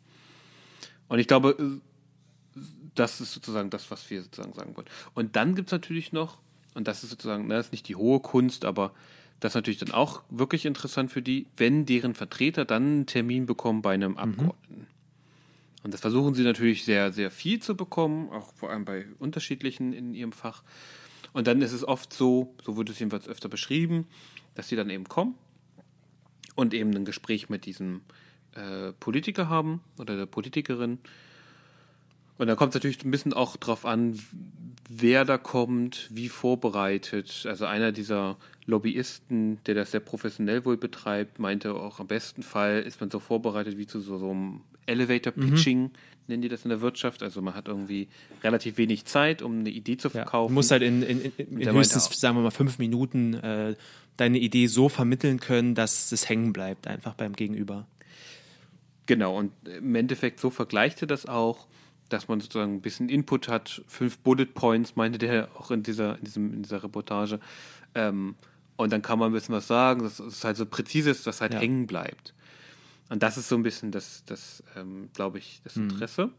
Und 1.08 1.18
ich 1.18 1.26
glaube, 1.26 1.80
das 2.94 3.20
ist 3.20 3.32
sozusagen 3.32 3.70
das, 3.70 3.90
was 3.90 4.08
wir 4.10 4.22
sozusagen 4.22 4.54
sagen 4.54 4.76
wollen. 4.76 4.88
Und 5.14 5.36
dann 5.36 5.54
gibt 5.54 5.68
es 5.68 5.72
natürlich 5.72 6.12
noch, 6.12 6.38
und 6.74 6.88
das 6.88 7.04
ist 7.04 7.10
sozusagen, 7.10 7.48
das 7.48 7.66
ist 7.66 7.72
nicht 7.72 7.88
die 7.88 7.96
hohe 7.96 8.20
Kunst, 8.20 8.64
aber 8.64 8.92
das 9.40 9.52
ist 9.52 9.56
natürlich 9.56 9.78
dann 9.78 9.92
auch 9.92 10.22
wirklich 10.30 10.64
interessant 10.64 11.12
für 11.12 11.22
die, 11.22 11.46
wenn 11.56 11.84
deren 11.86 12.14
Vertreter 12.14 12.64
dann 12.64 12.82
einen 12.82 13.06
Termin 13.06 13.46
bekommen 13.46 13.82
bei 13.82 13.94
einem 13.94 14.12
mhm. 14.12 14.18
Abgeordneten. 14.18 14.80
Mhm. 14.80 14.86
Und 15.84 15.94
das 15.94 16.00
versuchen 16.00 16.34
sie 16.34 16.42
natürlich 16.42 16.84
sehr, 16.84 17.12
sehr 17.12 17.30
viel 17.30 17.60
zu 17.60 17.76
bekommen, 17.76 18.30
auch 18.30 18.52
vor 18.54 18.70
allem 18.70 18.84
bei 18.84 19.06
unterschiedlichen 19.18 19.92
in 19.92 20.14
ihrem 20.14 20.32
Fach. 20.32 20.62
Und 21.32 21.46
dann 21.46 21.62
ist 21.62 21.72
es 21.72 21.86
oft 21.86 22.12
so, 22.12 22.54
so 22.64 22.76
wurde 22.76 22.92
es 22.92 22.98
jedenfalls 22.98 23.28
öfter 23.28 23.48
beschrieben, 23.48 24.08
dass 24.54 24.68
sie 24.68 24.74
dann 24.74 24.90
eben 24.90 25.04
kommen 25.04 25.36
und 26.56 26.74
eben 26.74 26.96
ein 26.96 27.04
Gespräch 27.04 27.50
mit 27.50 27.66
diesem 27.66 27.98
äh, 27.98 28.25
Politiker 29.00 29.48
haben 29.48 29.80
oder 29.98 30.16
der 30.16 30.26
Politikerin. 30.26 30.98
Und 32.38 32.48
da 32.48 32.54
kommt 32.54 32.70
es 32.70 32.74
natürlich 32.74 33.04
ein 33.04 33.10
bisschen 33.10 33.32
auch 33.32 33.56
drauf 33.56 33.86
an, 33.86 34.18
wer 34.88 35.24
da 35.24 35.38
kommt, 35.38 36.08
wie 36.12 36.28
vorbereitet. 36.28 37.46
Also 37.48 37.64
einer 37.64 37.92
dieser 37.92 38.36
Lobbyisten, 38.66 39.58
der 39.64 39.74
das 39.74 39.92
sehr 39.92 40.00
professionell 40.00 40.64
wohl 40.64 40.76
betreibt, 40.76 41.38
meinte 41.38 41.74
auch 41.74 42.00
am 42.00 42.06
besten 42.06 42.42
Fall 42.42 42.82
ist 42.82 43.00
man 43.00 43.10
so 43.10 43.20
vorbereitet 43.20 43.78
wie 43.78 43.86
zu 43.86 44.00
so, 44.00 44.18
so 44.18 44.30
einem 44.30 44.60
Elevator 44.86 45.32
Pitching, 45.32 45.82
mhm. 45.82 45.90
nennen 46.28 46.42
die 46.42 46.48
das 46.48 46.64
in 46.64 46.68
der 46.68 46.80
Wirtschaft. 46.80 47.22
Also 47.22 47.40
man 47.42 47.54
hat 47.54 47.68
irgendwie 47.68 48.08
relativ 48.44 48.76
wenig 48.76 49.04
Zeit, 49.06 49.42
um 49.42 49.60
eine 49.60 49.70
Idee 49.70 49.96
zu 49.96 50.10
verkaufen. 50.10 50.44
Ja, 50.44 50.48
du 50.48 50.54
musst 50.54 50.70
halt 50.70 50.82
in, 50.82 51.02
in, 51.02 51.32
in, 51.36 51.60
in 51.60 51.72
höchstens, 51.72 52.08
sagen 52.20 52.36
wir 52.36 52.42
mal, 52.42 52.50
fünf 52.50 52.78
Minuten 52.78 53.34
äh, 53.34 53.74
deine 54.16 54.38
Idee 54.38 54.66
so 54.66 54.88
vermitteln 54.88 55.40
können, 55.40 55.74
dass 55.74 56.12
es 56.12 56.28
hängen 56.28 56.52
bleibt, 56.52 56.86
einfach 56.86 57.14
beim 57.14 57.34
Gegenüber. 57.34 57.86
Genau, 59.06 59.36
und 59.36 59.52
im 59.68 59.94
Endeffekt 59.94 60.40
so 60.40 60.50
vergleicht 60.50 61.00
er 61.02 61.06
das 61.06 61.26
auch 61.26 61.66
dass 62.08 62.28
man 62.28 62.40
sozusagen 62.40 62.74
ein 62.74 62.80
bisschen 62.80 63.08
Input 63.08 63.48
hat. 63.48 63.82
Fünf 63.86 64.18
Bullet 64.18 64.46
Points 64.46 64.96
meinte 64.96 65.18
der 65.18 65.48
auch 65.56 65.70
in 65.70 65.82
dieser, 65.82 66.18
in 66.18 66.24
diesem, 66.24 66.52
in 66.52 66.62
dieser 66.62 66.82
Reportage. 66.82 67.40
Ähm, 67.94 68.36
und 68.76 68.92
dann 68.92 69.02
kann 69.02 69.18
man 69.18 69.30
ein 69.30 69.32
bisschen 69.32 69.54
was 69.54 69.66
sagen, 69.66 70.02
dass 70.02 70.18
es 70.18 70.44
halt 70.44 70.56
so 70.56 70.66
präzise 70.66 71.10
ist, 71.10 71.26
dass 71.26 71.40
halt 71.40 71.54
ja. 71.54 71.60
hängen 71.60 71.86
bleibt. 71.86 72.34
Und 73.08 73.22
das 73.22 73.38
ist 73.38 73.48
so 73.48 73.56
ein 73.56 73.62
bisschen 73.62 73.90
das, 73.90 74.24
das 74.26 74.62
ähm, 74.76 75.08
glaube 75.14 75.38
ich, 75.38 75.60
das 75.64 75.76
mhm. 75.76 75.90
Interesse. 75.90 76.26
Mhm. 76.26 76.32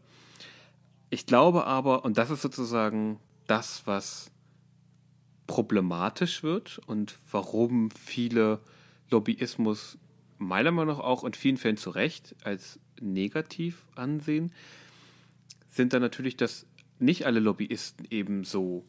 Ich 1.10 1.26
glaube 1.26 1.66
aber, 1.66 2.04
und 2.04 2.18
das 2.18 2.30
ist 2.30 2.42
sozusagen 2.42 3.18
das, 3.46 3.82
was 3.86 4.30
problematisch 5.46 6.42
wird 6.42 6.78
und 6.86 7.18
warum 7.30 7.90
viele 7.90 8.60
Lobbyismus 9.10 9.96
meiner 10.38 10.70
Meinung 10.70 10.96
nach 10.96 11.04
auch 11.04 11.24
in 11.24 11.34
vielen 11.34 11.56
Fällen 11.56 11.76
zu 11.76 11.90
Recht 11.90 12.34
als 12.44 12.78
negativ 13.00 13.84
ansehen, 13.94 14.52
sind 15.68 15.92
dann 15.92 16.02
natürlich, 16.02 16.36
dass 16.36 16.66
nicht 16.98 17.26
alle 17.26 17.40
Lobbyisten 17.40 18.06
eben 18.10 18.44
so 18.44 18.84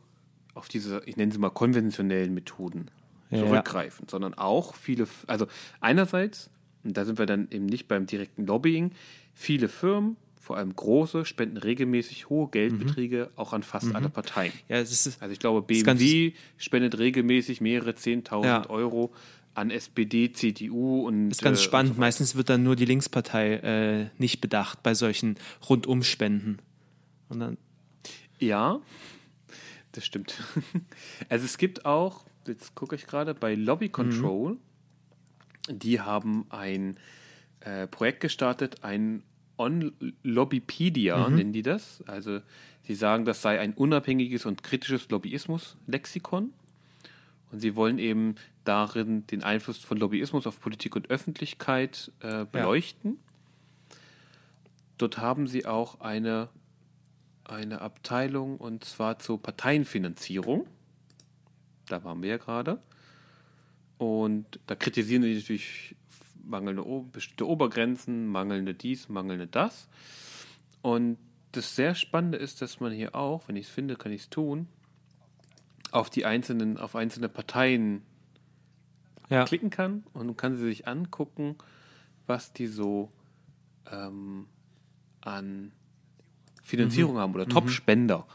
auf 0.53 0.67
diese, 0.67 1.01
ich 1.05 1.17
nenne 1.17 1.31
sie 1.31 1.37
mal 1.37 1.49
konventionellen 1.49 2.33
Methoden 2.33 2.89
ja, 3.29 3.39
zurückgreifen, 3.39 4.05
ja. 4.05 4.11
sondern 4.11 4.33
auch 4.33 4.75
viele, 4.75 5.07
also 5.27 5.47
einerseits, 5.79 6.49
und 6.83 6.97
da 6.97 7.05
sind 7.05 7.19
wir 7.19 7.25
dann 7.25 7.47
eben 7.51 7.65
nicht 7.65 7.87
beim 7.87 8.05
direkten 8.05 8.45
Lobbying, 8.45 8.91
viele 9.33 9.69
Firmen, 9.69 10.17
vor 10.49 10.57
allem 10.57 10.75
große, 10.75 11.25
spenden 11.25 11.57
regelmäßig 11.57 12.29
hohe 12.29 12.49
Geldbeträge 12.49 13.29
mhm. 13.29 13.37
auch 13.37 13.53
an 13.53 13.61
fast 13.61 13.87
mhm. 13.87 13.95
alle 13.95 14.09
Parteien. 14.09 14.51
Ja, 14.67 14.79
ist, 14.79 15.21
also 15.21 15.31
ich 15.31 15.37
glaube, 15.37 15.61
BMW 15.61 16.33
spendet 16.57 16.97
regelmäßig 16.97 17.61
mehrere 17.61 17.91
10.000 17.91 18.45
ja. 18.45 18.69
Euro 18.69 19.13
an 19.53 19.71
SPD, 19.71 20.31
CDU 20.31 21.07
und. 21.07 21.31
Ist 21.31 21.41
ganz 21.41 21.59
äh, 21.59 21.63
spannend. 21.63 21.97
Meistens 21.97 22.35
wird 22.35 22.49
dann 22.49 22.63
nur 22.63 22.75
die 22.75 22.85
Linkspartei 22.85 23.55
äh, 23.55 24.07
nicht 24.17 24.41
bedacht 24.41 24.83
bei 24.83 24.93
solchen 24.93 25.35
Rundumspenden. 25.69 26.61
Und 27.29 27.39
dann, 27.39 27.57
Ja, 28.39 28.79
das 29.91 30.05
stimmt. 30.05 30.35
Also 31.29 31.45
es 31.45 31.57
gibt 31.57 31.85
auch, 31.85 32.25
jetzt 32.47 32.75
gucke 32.75 32.95
ich 32.95 33.05
gerade, 33.05 33.33
bei 33.33 33.55
Lobby 33.55 33.89
Control, 33.89 34.57
die 35.69 36.01
haben 36.01 36.45
ein 36.49 36.97
äh, 37.61 37.87
Projekt 37.87 38.21
gestartet, 38.21 38.83
ein 38.83 39.23
On-Lobbypedia 39.59 41.29
nennen 41.29 41.51
die 41.53 41.61
das. 41.61 42.01
Also 42.07 42.39
sie 42.83 42.95
sagen, 42.95 43.25
das 43.25 43.41
sei 43.41 43.59
ein 43.59 43.73
unabhängiges 43.73 44.45
und 44.45 44.63
kritisches 44.63 45.09
Lobbyismus-Lexikon. 45.09 46.53
Und 47.51 47.59
sie 47.59 47.75
wollen 47.75 47.97
eben 47.97 48.35
darin 48.63 49.25
den 49.27 49.43
Einfluss 49.43 49.79
von 49.79 49.97
Lobbyismus 49.97 50.45
auf 50.45 50.59
Politik 50.59 50.95
und 50.95 51.09
Öffentlichkeit 51.09 52.11
äh, 52.19 52.45
beleuchten. 52.45 53.19
Dort 54.97 55.17
haben 55.17 55.47
sie 55.47 55.65
auch 55.65 56.01
eine, 56.01 56.49
eine 57.43 57.81
Abteilung 57.81 58.57
und 58.57 58.83
zwar 58.83 59.17
zur 59.19 59.41
Parteienfinanzierung. 59.41 60.67
Da 61.87 62.03
waren 62.03 62.21
wir 62.21 62.29
ja 62.29 62.37
gerade. 62.37 62.79
Und 63.97 64.59
da 64.67 64.75
kritisieren 64.75 65.23
sie 65.23 65.35
natürlich 65.35 65.95
mangelnde 66.43 66.83
bestimmte 67.11 67.47
Obergrenzen, 67.47 68.27
mangelnde 68.27 68.73
dies, 68.73 69.09
mangelnde 69.09 69.47
das. 69.47 69.87
Und 70.81 71.17
das 71.51 71.75
sehr 71.75 71.95
Spannende 71.95 72.37
ist, 72.37 72.61
dass 72.61 72.79
man 72.79 72.91
hier 72.91 73.15
auch, 73.15 73.47
wenn 73.47 73.55
ich 73.55 73.67
es 73.67 73.71
finde, 73.71 73.95
kann 73.95 74.11
ich 74.11 74.21
es 74.21 74.29
tun, 74.29 74.67
auf 75.91 76.09
die 76.09 76.25
einzelnen, 76.25 76.77
auf 76.77 76.95
einzelne 76.95 77.29
Parteien 77.29 78.01
ja. 79.29 79.45
klicken 79.45 79.69
kann 79.69 80.03
und 80.13 80.35
kann 80.37 80.57
sie 80.57 80.65
sich 80.65 80.87
angucken, 80.87 81.55
was 82.27 82.53
die 82.53 82.67
so 82.67 83.11
ähm, 83.91 84.47
an 85.21 85.71
Finanzierung 86.63 87.17
haben 87.17 87.33
oder 87.33 87.47
Top-Spender. 87.47 88.27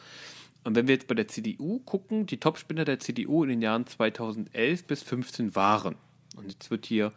Und 0.65 0.75
wenn 0.75 0.89
wir 0.89 0.95
jetzt 0.95 1.07
bei 1.07 1.15
der 1.15 1.29
CDU 1.29 1.81
gucken, 1.81 2.27
die 2.27 2.39
Top-Spender 2.39 2.85
der 2.85 2.99
CDU 2.99 3.45
in 3.45 3.51
den 3.51 3.63
Jahren 3.63 3.87
2011 3.87 4.85
bis 4.87 5.01
2015 5.01 5.55
waren. 5.55 5.97
Und 6.37 6.51
jetzt 6.51 6.71
wird 6.71 6.87
hier 6.87 7.13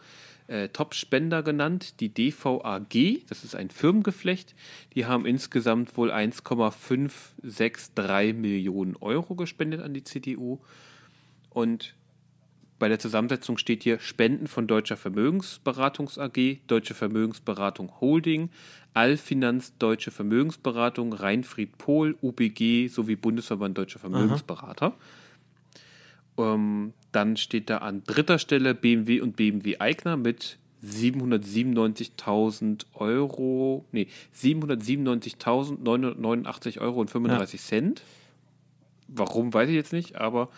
äh, 0.47 0.69
Top-Spender 0.69 1.43
genannt, 1.43 1.99
die 1.99 2.13
DVAG, 2.13 3.25
das 3.27 3.43
ist 3.43 3.55
ein 3.55 3.69
Firmengeflecht. 3.69 4.55
Die 4.93 5.05
haben 5.05 5.25
insgesamt 5.25 5.97
wohl 5.97 6.11
1,563 6.11 8.33
Millionen 8.33 8.95
Euro 8.97 9.35
gespendet 9.35 9.81
an 9.81 9.93
die 9.93 10.03
CDU. 10.03 10.59
Und 11.49 11.95
bei 12.79 12.87
der 12.87 12.99
Zusammensetzung 12.99 13.57
steht 13.57 13.83
hier 13.83 13.99
Spenden 13.99 14.47
von 14.47 14.67
Deutscher 14.67 14.97
Vermögensberatungs 14.97 16.19
AG, 16.19 16.59
Deutsche 16.67 16.93
Vermögensberatung 16.93 17.91
Holding, 17.99 18.49
Allfinanz 18.93 19.77
Deutsche 19.77 20.11
Vermögensberatung, 20.11 21.13
Rheinfried 21.13 21.77
Pohl, 21.77 22.15
UBG 22.21 22.87
sowie 22.87 23.15
Bundesverband 23.15 23.77
Deutscher 23.77 23.99
Vermögensberater. 23.99 24.93
Ähm, 26.37 26.93
dann 27.17 27.35
steht 27.35 27.69
da 27.71 27.79
an 27.79 28.03
dritter 28.05 28.37
Stelle 28.37 28.75
BMW 28.75 29.21
und 29.21 29.35
BMW 29.35 29.79
Eigner 29.79 30.17
mit 30.17 30.59
797.000 30.85 32.85
Euro, 32.93 33.85
nee, 33.91 34.05
797.989 34.35 36.79
Euro 36.79 37.01
und 37.01 37.09
35 37.09 37.59
Cent. 37.59 38.03
Warum, 39.07 39.51
weiß 39.51 39.69
ich 39.69 39.75
jetzt 39.75 39.93
nicht, 39.93 40.17
aber 40.17 40.49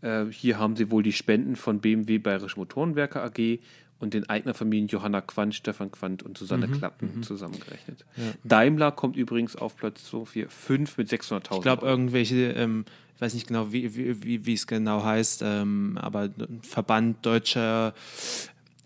äh, 0.00 0.24
hier 0.32 0.58
haben 0.58 0.74
sie 0.74 0.90
wohl 0.90 1.04
die 1.04 1.12
Spenden 1.12 1.54
von 1.54 1.78
BMW 1.78 2.18
Bayerische 2.18 2.58
Motorenwerke 2.58 3.22
AG 3.22 3.60
und 4.04 4.14
den 4.14 4.28
Eignerfamilien 4.30 4.86
Johanna 4.88 5.20
Quandt, 5.20 5.54
Stefan 5.56 5.90
Quandt 5.90 6.22
und 6.22 6.38
Susanne 6.38 6.68
Klappen 6.68 7.22
zusammengerechnet. 7.24 8.04
Daimler 8.44 8.92
kommt 8.92 9.16
übrigens 9.16 9.56
auf 9.56 9.76
Platz 9.76 10.08
so 10.08 10.24
4, 10.24 10.48
5 10.48 10.96
mit 10.98 11.08
600.000 11.10 11.56
Ich 11.56 11.62
glaube, 11.62 11.84
irgendwelche, 11.86 12.52
ähm, 12.52 12.84
ich 13.16 13.20
weiß 13.20 13.34
nicht 13.34 13.46
genau, 13.48 13.72
wie, 13.72 13.96
wie, 13.96 14.22
wie, 14.22 14.46
wie 14.46 14.54
es 14.54 14.66
genau 14.68 15.02
heißt, 15.02 15.42
ähm, 15.44 15.98
aber 16.00 16.30
Verband 16.62 17.24
deutscher 17.26 17.94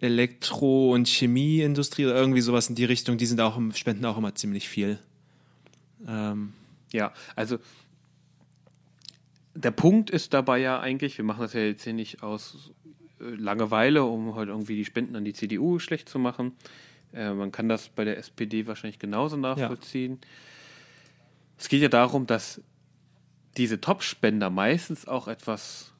Elektro- 0.00 0.92
und 0.94 1.08
Chemieindustrie 1.08 2.06
oder 2.06 2.14
irgendwie 2.14 2.40
sowas 2.40 2.68
in 2.68 2.74
die 2.76 2.84
Richtung, 2.84 3.18
die 3.18 3.26
sind 3.26 3.40
auch, 3.40 3.56
im- 3.56 3.72
spenden 3.74 4.04
auch 4.04 4.16
immer 4.16 4.34
ziemlich 4.34 4.68
viel. 4.68 4.98
Ähm, 6.06 6.52
Ja, 6.92 7.12
also 7.36 7.58
der 9.54 9.72
Punkt 9.72 10.08
ist 10.10 10.34
dabei 10.34 10.58
ja 10.60 10.78
eigentlich, 10.78 11.18
wir 11.18 11.24
machen 11.24 11.40
das 11.40 11.52
ja 11.52 11.60
jetzt 11.60 11.82
hier 11.82 11.92
nicht 11.92 12.22
aus 12.22 12.70
Langeweile, 13.18 14.04
um 14.04 14.34
halt 14.34 14.48
irgendwie 14.48 14.76
die 14.76 14.84
Spenden 14.84 15.16
an 15.16 15.24
die 15.24 15.32
CDU 15.32 15.78
schlecht 15.78 16.08
zu 16.08 16.18
machen. 16.18 16.52
Äh, 17.12 17.32
man 17.32 17.52
kann 17.52 17.68
das 17.68 17.88
bei 17.88 18.04
der 18.04 18.18
SPD 18.18 18.66
wahrscheinlich 18.66 18.98
genauso 18.98 19.36
nachvollziehen. 19.36 20.18
Es 21.58 21.68
geht 21.68 21.82
ja 21.82 21.88
darum, 21.88 22.26
dass 22.26 22.60
diese 23.56 23.80
Top-Spender 23.80 24.50
meistens 24.50 25.08
auch 25.08 25.26
etwas 25.26 25.92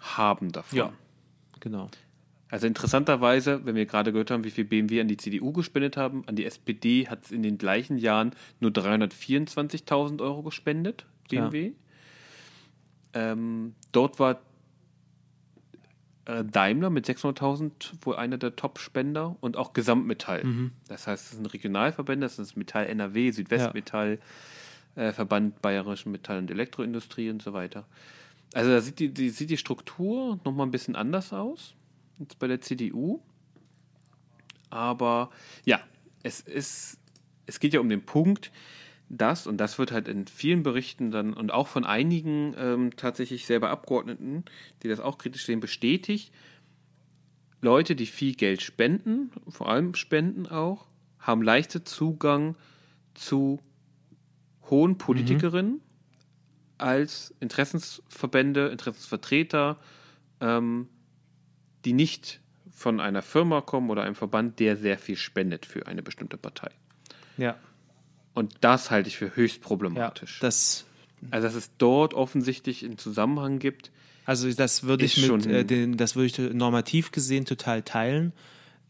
haben 0.00 0.50
davon. 0.52 0.78
Ja. 0.78 0.92
genau. 1.60 1.90
Also 2.50 2.66
interessanterweise, 2.66 3.64
wenn 3.64 3.74
wir 3.74 3.86
gerade 3.86 4.12
gehört 4.12 4.30
haben, 4.30 4.44
wie 4.44 4.50
viel 4.50 4.64
BMW 4.64 5.00
an 5.00 5.08
die 5.08 5.16
CDU 5.16 5.52
gespendet 5.52 5.96
haben, 5.96 6.22
an 6.28 6.36
die 6.36 6.44
SPD 6.44 7.08
hat 7.08 7.24
es 7.24 7.32
in 7.32 7.42
den 7.42 7.58
gleichen 7.58 7.98
Jahren 7.98 8.32
nur 8.60 8.70
324.000 8.70 10.20
Euro 10.22 10.42
gespendet, 10.42 11.04
Ja. 11.30 11.48
BMW. 11.48 11.72
Ähm, 13.12 13.74
dort 13.92 14.18
war 14.18 14.32
äh, 14.32 14.36
Daimler 16.24 16.88
mit 16.90 17.06
600.000 17.06 17.70
wohl 18.02 18.16
einer 18.16 18.38
der 18.38 18.56
Top-Spender 18.56 19.36
und 19.40 19.56
auch 19.56 19.74
Gesamtmetall. 19.74 20.42
Das 20.88 21.06
heißt, 21.06 21.24
es 21.24 21.30
sind 21.32 21.46
Regionalverbände, 21.52 22.24
das 22.24 22.38
ist 22.38 22.56
Metall 22.56 22.86
NRW, 22.86 23.30
Südwestmetall, 23.30 24.18
äh, 24.94 25.12
Verband 25.12 25.60
Bayerischen 25.60 26.12
Metall- 26.12 26.38
und 26.38 26.50
Elektroindustrie 26.50 27.28
und 27.28 27.42
so 27.42 27.52
weiter. 27.52 27.84
Also 28.54 28.70
da 28.70 28.80
sieht 28.80 29.00
die, 29.00 29.12
die, 29.12 29.30
sieht 29.30 29.50
die 29.50 29.56
Struktur 29.56 30.40
nochmal 30.44 30.66
ein 30.66 30.70
bisschen 30.70 30.96
anders 30.96 31.32
aus 31.32 31.74
als 32.20 32.34
bei 32.36 32.46
der 32.46 32.60
CDU. 32.60 33.20
Aber 34.70 35.30
ja, 35.64 35.80
es 36.22 36.40
ist, 36.40 36.98
es 37.46 37.60
geht 37.60 37.74
ja 37.74 37.80
um 37.80 37.88
den 37.88 38.06
Punkt, 38.06 38.50
dass, 39.08 39.46
und 39.46 39.58
das 39.58 39.78
wird 39.78 39.92
halt 39.92 40.08
in 40.08 40.26
vielen 40.26 40.62
Berichten 40.62 41.10
dann 41.10 41.34
und 41.34 41.52
auch 41.52 41.68
von 41.68 41.84
einigen 41.84 42.54
ähm, 42.58 42.96
tatsächlich 42.96 43.46
selber 43.46 43.70
Abgeordneten, 43.70 44.44
die 44.82 44.88
das 44.88 45.00
auch 45.00 45.18
kritisch 45.18 45.44
sehen, 45.44 45.60
bestätigt, 45.60 46.32
Leute, 47.60 47.96
die 47.96 48.06
viel 48.06 48.34
Geld 48.34 48.60
spenden, 48.60 49.30
vor 49.48 49.68
allem 49.68 49.94
spenden 49.94 50.46
auch, 50.46 50.86
haben 51.18 51.42
leichter 51.42 51.84
Zugang 51.84 52.56
zu 53.14 53.60
hohen 54.68 54.98
Politikerinnen 54.98 55.80
als 56.76 57.34
Interessensverbände, 57.40 58.68
Interessensvertreter, 58.68 59.78
ähm, 60.40 60.88
die 61.84 61.94
nicht 61.94 62.40
von 62.70 63.00
einer 63.00 63.22
Firma 63.22 63.60
kommen 63.60 63.88
oder 63.88 64.02
einem 64.02 64.14
Verband, 64.14 64.58
der 64.60 64.76
sehr 64.76 64.98
viel 64.98 65.16
spendet 65.16 65.64
für 65.64 65.86
eine 65.86 66.02
bestimmte 66.02 66.36
Partei. 66.36 66.70
Ja, 67.38 67.56
Und 68.34 68.52
das 68.60 68.90
halte 68.90 69.08
ich 69.08 69.16
für 69.16 69.34
höchst 69.36 69.58
ja 69.58 69.62
problematisch. 69.62 70.38
das, 70.40 70.84
also, 71.30 71.46
dass 71.46 71.54
es 71.54 71.70
dort 71.78 72.14
offensichtlich 72.14 72.84
einen 72.84 72.98
Zusammenhang 72.98 73.58
gibt. 73.60 73.90
also 74.26 74.50
das 74.52 74.82
würde 74.82 75.04
ich 75.04 75.16
mit, 75.18 75.26
schon- 75.26 75.48
äh, 75.48 75.64
den, 75.64 75.96
das 75.96 76.16
würde 76.16 76.26
ich 76.26 76.38
normativ 76.54 77.12
gesehen 77.12 77.44
total 77.44 77.82
teilen. 77.82 78.32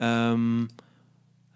Ähm, 0.01 0.69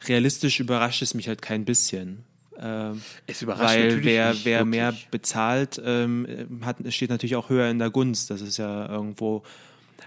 realistisch 0.06 0.60
überrascht 0.60 1.02
es 1.02 1.14
mich 1.14 1.28
halt 1.28 1.42
kein 1.42 1.64
bisschen. 1.64 2.24
Ähm, 2.60 3.00
Es 3.26 3.42
überrascht 3.42 3.74
weil 3.76 4.04
wer, 4.04 4.32
nicht 4.32 4.44
wer 4.44 4.64
mehr 4.64 4.94
bezahlt, 5.10 5.80
ähm, 5.84 6.60
hat, 6.62 6.76
steht 6.92 7.10
natürlich 7.10 7.36
auch 7.36 7.48
höher 7.50 7.70
in 7.70 7.78
der 7.78 7.90
Gunst. 7.90 8.30
Das 8.30 8.40
ist 8.40 8.56
ja 8.58 8.88
irgendwo, 8.88 9.42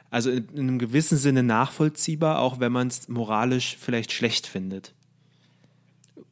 also 0.09 0.29
in, 0.29 0.47
in 0.53 0.59
einem 0.59 0.79
gewissen 0.79 1.17
Sinne 1.17 1.43
nachvollziehbar, 1.43 2.39
auch 2.39 2.59
wenn 2.59 2.71
man 2.71 2.87
es 2.87 3.07
moralisch 3.07 3.77
vielleicht 3.79 4.11
schlecht 4.11 4.47
findet. 4.47 4.93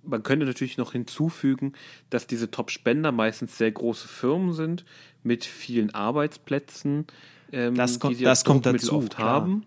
Man 0.09 0.23
könnte 0.23 0.45
natürlich 0.45 0.77
noch 0.77 0.91
hinzufügen, 0.93 1.73
dass 2.09 2.27
diese 2.27 2.51
Top-Spender 2.51 3.11
meistens 3.11 3.57
sehr 3.57 3.71
große 3.71 4.07
Firmen 4.07 4.53
sind 4.53 4.85
mit 5.23 5.45
vielen 5.45 5.93
Arbeitsplätzen, 5.93 7.05
ähm, 7.51 7.75
Das 7.75 7.99
kommt- 7.99 8.13
die 8.13 8.17
sie 8.19 8.23
das 8.25 8.43
kommt 8.43 8.65
dazu, 8.65 8.97
oft 8.97 9.15
klar. 9.15 9.27
haben. 9.41 9.65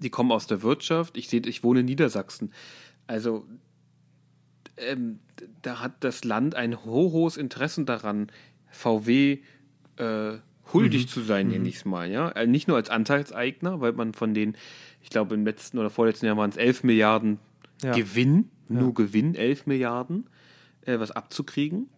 Die 0.00 0.10
kommen 0.10 0.30
aus 0.32 0.46
der 0.46 0.62
Wirtschaft. 0.62 1.16
Ich 1.16 1.28
sehe, 1.28 1.40
ich 1.46 1.62
wohne 1.64 1.80
in 1.80 1.86
Niedersachsen. 1.86 2.52
Also 3.06 3.46
ähm, 4.76 5.20
da 5.62 5.80
hat 5.80 6.04
das 6.04 6.24
Land 6.24 6.54
ein 6.54 6.84
ho 6.84 7.12
hohes 7.12 7.36
Interesse 7.36 7.84
daran, 7.84 8.30
VW 8.70 9.38
äh, 9.96 10.32
huldig 10.72 11.04
Mhm. 11.04 11.08
zu 11.08 11.20
sein, 11.22 11.48
nenne 11.48 11.68
ich 11.68 11.76
es 11.76 11.84
mal. 11.86 12.10
Ja? 12.10 12.28
Äh, 12.30 12.46
Nicht 12.46 12.68
nur 12.68 12.76
als 12.76 12.90
Anteilseigner, 12.90 13.80
weil 13.80 13.92
man 13.92 14.12
von 14.12 14.34
den, 14.34 14.56
ich 15.02 15.08
glaube 15.10 15.34
im 15.34 15.44
letzten 15.46 15.78
oder 15.78 15.88
vorletzten 15.88 16.26
Jahr 16.26 16.36
waren 16.36 16.50
es 16.50 16.56
11 16.56 16.82
Milliarden 16.84 17.38
Ja. 17.82 17.94
Gewinn, 17.94 18.50
nur 18.68 18.94
Gewinn, 18.94 19.34
11 19.34 19.66
Milliarden, 19.66 20.26
äh, 20.84 20.98
was 20.98 21.10
abzukriegen. 21.10 21.88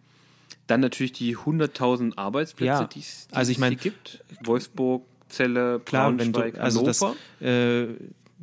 Dann 0.67 0.81
natürlich 0.81 1.13
die 1.13 1.35
100.000 1.37 2.17
Arbeitsplätze, 2.17 2.65
Ja, 2.83 2.83
die 2.85 2.99
es 2.99 3.27
also 3.31 3.51
ich 3.51 3.57
mein- 3.57 3.77
gibt. 3.77 4.23
Wolfsburg, 4.43 5.03
Celle, 5.29 5.79
Klar, 5.85 6.11
Braunschweig, 6.11 6.55
du, 6.55 6.61
also 6.61 6.83
das, 6.85 7.01
Hannover. 7.01 7.17
äh, 7.41 7.87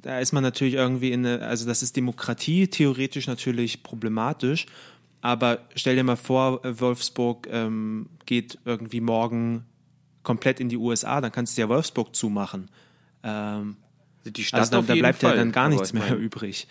da 0.03 0.21
ist 0.21 0.33
man 0.33 0.43
natürlich 0.43 0.75
irgendwie 0.75 1.11
in 1.13 1.27
eine, 1.27 1.43
also 1.47 1.67
das 1.67 1.83
ist 1.83 1.97
Demokratie 1.97 2.69
theoretisch 2.69 3.27
natürlich 3.27 3.83
problematisch, 3.83 4.67
aber 5.21 5.59
stell 5.75 5.97
dir 5.97 6.05
mal 6.05 6.17
vor, 6.17 6.65
äh, 6.65 6.79
Wolfsburg 6.81 7.49
ähm, 7.51 8.09
geht 8.25 8.59
irgendwie 8.65 9.01
morgen 9.01 9.65
komplett 10.23 10.61
in 10.61 10.69
die 10.69 10.77
USA, 10.77 11.21
dann 11.21 11.33
kannst 11.33 11.57
du 11.57 11.63
ja 11.63 11.69
Wolfsburg 11.69 12.15
zumachen. 12.15 12.69
Ähm, 13.25 13.77
die 14.25 14.45
Stadt 14.45 14.61
also 14.61 14.71
da, 14.73 14.79
auf 14.81 14.87
da 14.87 14.95
bleibt 14.95 15.21
Fall. 15.21 15.31
ja 15.33 15.37
dann 15.37 15.53
gar 15.53 15.69
nichts 15.69 15.89
ich 15.89 15.95
mehr 15.95 16.17
übrig. 16.17 16.67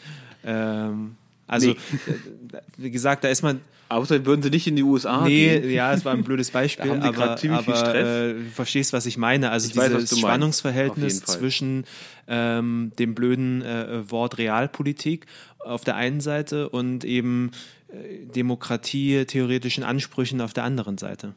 Ähm, 0.46 1.16
also, 1.48 1.68
Nee. 1.70 1.74
äh, 1.74 2.62
wie 2.78 2.92
gesagt, 2.92 3.24
da 3.24 3.28
ist 3.30 3.42
man, 3.44 3.62
Außerdem 3.88 4.26
würden 4.26 4.42
sie 4.42 4.50
nicht 4.50 4.66
in 4.66 4.76
die 4.76 4.82
USA 4.82 5.26
Nee, 5.26 5.60
gehen. 5.60 5.70
ja, 5.70 5.94
es 5.94 6.04
war 6.06 6.14
ein 6.14 6.24
blödes 6.24 6.50
Beispiel, 6.50 6.86
Da 6.90 6.92
haben 6.96 7.02
die 7.02 7.08
aber, 7.08 7.36
ziemlich 7.38 7.62
viel 7.62 7.74
aber 7.76 7.86
Stress. 7.86 8.08
äh, 8.08 8.34
du 8.34 8.50
verstehst, 8.50 8.94
was 8.94 9.06
ich 9.06 9.18
meine. 9.18 9.52
Also 9.52 9.70
Ich 9.70 9.76
weiß, 9.78 9.94
was 9.94 10.02
dieses 10.06 10.10
du 10.10 10.16
meinst. 10.16 10.28
Spannungsverhältnis 10.28 11.22
zwischen 11.22 11.86
ähm, 12.28 12.92
dem 12.98 13.14
blöden 13.14 13.62
äh, 13.62 14.10
Wort 14.10 14.40
Realpolitik 14.40 15.28
auf 15.60 15.84
der 15.84 15.96
einen 15.98 16.20
Seite 16.20 16.68
und 16.70 17.04
eben 17.06 17.52
äh, 17.90 18.26
Demokratie, 18.26 19.24
theoretischen 19.26 19.84
Ansprüchen 19.84 20.42
auf 20.42 20.54
der 20.54 20.64
anderen 20.64 20.98
Seite. 20.98 21.36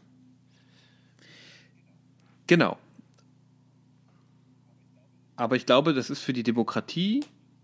Genau. 2.47 2.79
Aber 5.37 5.57
ich 5.57 5.67
glaube, 5.67 5.93
das 5.93 6.09
ist 6.11 6.21
für 6.21 6.33
die 6.33 6.43
Demokratie, 6.43 7.21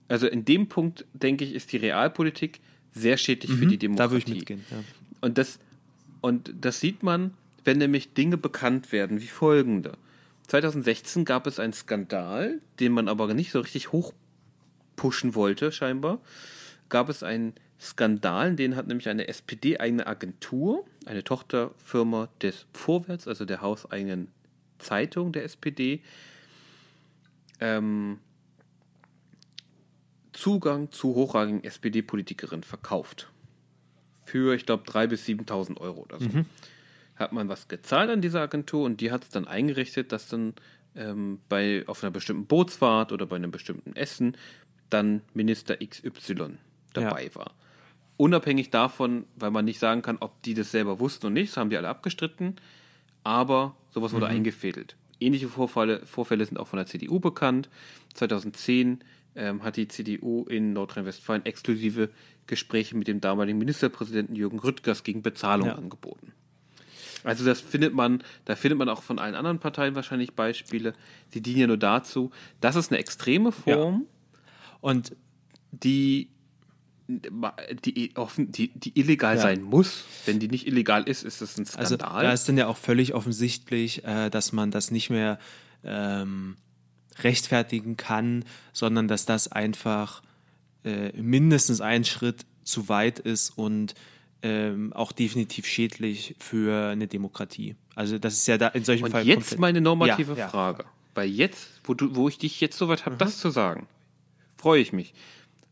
also 0.08 0.26
in 0.26 0.44
dem 0.44 0.68
Punkt, 0.68 1.04
denke 1.12 1.44
ich, 1.44 1.54
ist 1.54 1.72
die 1.72 1.78
Realpolitik 1.78 2.60
sehr 2.92 3.16
schädlich 3.16 3.50
für 3.52 3.66
die 3.66 3.78
Demokratie. 3.78 3.88
Mhm. 3.88 3.96
Da 3.96 4.10
würde 4.10 4.24
ich 4.24 4.34
mitgehen. 4.34 4.64
Ja. 4.70 4.84
Und 5.20 5.38
das, 5.38 5.58
und 6.20 6.52
das 6.60 6.80
sieht 6.80 7.02
man, 7.02 7.34
wenn 7.64 7.78
nämlich 7.78 8.14
Dinge 8.14 8.36
bekannt 8.36 8.92
werden, 8.92 9.20
wie 9.20 9.26
folgende. 9.26 9.92
2016 10.48 11.24
gab 11.24 11.46
es 11.46 11.58
einen 11.58 11.72
Skandal, 11.72 12.60
den 12.78 12.92
man 12.92 13.08
aber 13.08 13.32
nicht 13.32 13.50
so 13.50 13.60
richtig 13.60 13.92
hochpushen 13.92 15.34
wollte, 15.34 15.72
scheinbar. 15.72 16.20
Gab 16.90 17.08
es 17.08 17.22
einen 17.22 17.54
Skandal, 17.80 18.54
den 18.54 18.76
hat 18.76 18.86
nämlich 18.86 19.08
eine 19.08 19.26
SPD-eigene 19.28 20.06
Agentur, 20.06 20.84
eine 21.06 21.24
Tochterfirma 21.24 22.28
des 22.42 22.66
Vorwärts, 22.72 23.26
also 23.26 23.44
der 23.44 23.62
hauseigenen 23.62 24.28
Zeitung 24.78 25.32
der 25.32 25.44
SPD, 25.44 26.02
ähm, 27.60 28.18
Zugang 30.34 30.90
zu 30.90 31.14
hochrangigen 31.14 31.64
SPD-Politikerinnen 31.64 32.64
verkauft. 32.64 33.30
Für, 34.26 34.54
ich 34.54 34.66
glaube, 34.66 34.84
3.000 34.84 35.06
bis 35.06 35.26
7.000 35.26 35.80
Euro 35.80 36.02
oder 36.02 36.20
so. 36.20 36.28
Hat 37.16 37.32
man 37.32 37.48
was 37.48 37.68
gezahlt 37.68 38.10
an 38.10 38.20
diese 38.20 38.40
Agentur 38.40 38.84
und 38.84 39.00
die 39.00 39.12
hat 39.12 39.22
es 39.22 39.30
dann 39.30 39.46
eingerichtet, 39.46 40.10
dass 40.12 40.28
dann 40.28 40.54
ähm, 40.96 41.38
bei, 41.48 41.84
auf 41.86 42.02
einer 42.02 42.10
bestimmten 42.10 42.46
Bootsfahrt 42.46 43.12
oder 43.12 43.26
bei 43.26 43.36
einem 43.36 43.50
bestimmten 43.50 43.94
Essen 43.94 44.36
dann 44.90 45.22
Minister 45.32 45.76
XY 45.76 46.58
dabei 46.92 47.30
war. 47.34 47.54
Unabhängig 48.16 48.70
davon, 48.70 49.24
weil 49.36 49.50
man 49.50 49.64
nicht 49.64 49.78
sagen 49.78 50.02
kann, 50.02 50.18
ob 50.20 50.42
die 50.42 50.54
das 50.54 50.70
selber 50.70 51.00
wussten 51.00 51.26
und 51.26 51.32
nicht, 51.32 51.50
das 51.50 51.56
haben 51.56 51.70
die 51.70 51.76
alle 51.76 51.88
abgestritten, 51.88 52.56
aber 53.24 53.74
sowas 53.90 54.12
wurde 54.12 54.26
eingefädelt. 54.26 54.96
Ähnliche 55.20 55.48
Vorfälle, 55.48 56.04
Vorfälle 56.06 56.44
sind 56.44 56.58
auch 56.58 56.66
von 56.66 56.76
der 56.76 56.86
CDU 56.86 57.18
bekannt. 57.18 57.68
2010 58.14 59.00
ähm, 59.36 59.62
hat 59.62 59.76
die 59.76 59.88
CDU 59.88 60.44
in 60.44 60.72
Nordrhein-Westfalen 60.72 61.44
exklusive 61.46 62.10
Gespräche 62.46 62.96
mit 62.96 63.08
dem 63.08 63.20
damaligen 63.20 63.58
Ministerpräsidenten 63.58 64.36
Jürgen 64.36 64.58
Rüttgers 64.58 65.02
gegen 65.02 65.22
Bezahlung 65.22 65.68
Ja. 65.68 65.74
angeboten. 65.76 66.32
Also 67.24 67.44
das 67.44 67.60
findet 67.60 67.94
man, 67.94 68.22
da 68.44 68.54
findet 68.54 68.78
man 68.78 68.88
auch 68.90 69.02
von 69.02 69.18
allen 69.18 69.34
anderen 69.34 69.58
Parteien 69.58 69.94
wahrscheinlich 69.94 70.34
Beispiele. 70.34 70.92
Die 71.32 71.40
dienen 71.40 71.58
ja 71.60 71.66
nur 71.66 71.78
dazu. 71.78 72.30
Das 72.60 72.76
ist 72.76 72.90
eine 72.92 72.98
extreme 73.00 73.50
Form, 73.50 74.06
Und 74.82 75.16
die, 75.72 76.28
die, 77.08 78.12
offen, 78.16 78.52
die, 78.52 78.68
die 78.78 78.98
illegal 79.00 79.36
Ja. 79.36 79.42
sein 79.42 79.62
muss. 79.62 80.04
Wenn 80.26 80.38
die 80.38 80.48
nicht 80.48 80.66
illegal 80.66 81.04
ist, 81.08 81.22
ist 81.24 81.40
das 81.40 81.56
ein 81.58 81.66
Also 81.76 81.96
Skandal. 81.96 82.24
da 82.24 82.32
ist 82.32 82.46
dann 82.48 82.58
ja 82.58 82.66
auch 82.66 82.76
völlig 82.76 83.14
offensichtlich, 83.14 84.04
äh, 84.04 84.28
dass 84.30 84.52
man 84.52 84.70
das 84.70 84.90
nicht 84.90 85.08
mehr 85.10 85.38
ähm, 85.82 86.56
rechtfertigen 87.22 87.96
kann, 87.96 88.44
sondern 88.72 89.08
dass 89.08 89.26
das 89.26 89.50
einfach 89.50 90.22
äh, 90.84 91.12
mindestens 91.20 91.80
ein 91.80 92.04
Schritt 92.04 92.44
zu 92.64 92.88
weit 92.88 93.18
ist 93.18 93.50
und 93.56 93.94
ähm, 94.42 94.92
auch 94.92 95.12
definitiv 95.12 95.66
schädlich 95.66 96.34
für 96.38 96.88
eine 96.90 97.06
Demokratie. 97.06 97.76
Also 97.94 98.18
das 98.18 98.34
ist 98.34 98.46
ja 98.46 98.58
da 98.58 98.68
in 98.68 98.84
solchen 98.84 99.04
Und 99.04 99.10
Fällen 99.12 99.26
jetzt 99.26 99.58
meine 99.58 99.80
normative 99.80 100.32
Ja, 100.32 100.38
ja. 100.38 100.48
Frage. 100.48 100.84
Weil 101.14 101.30
jetzt, 101.30 101.68
wo, 101.84 101.94
du, 101.94 102.14
wo 102.16 102.28
ich 102.28 102.38
dich 102.38 102.60
jetzt 102.60 102.76
soweit 102.76 103.06
habe, 103.06 103.14
Mhm. 103.14 103.18
das 103.20 103.38
zu 103.38 103.50
sagen, 103.50 103.86
freue 104.56 104.80
ich 104.80 104.92
mich. 104.92 105.14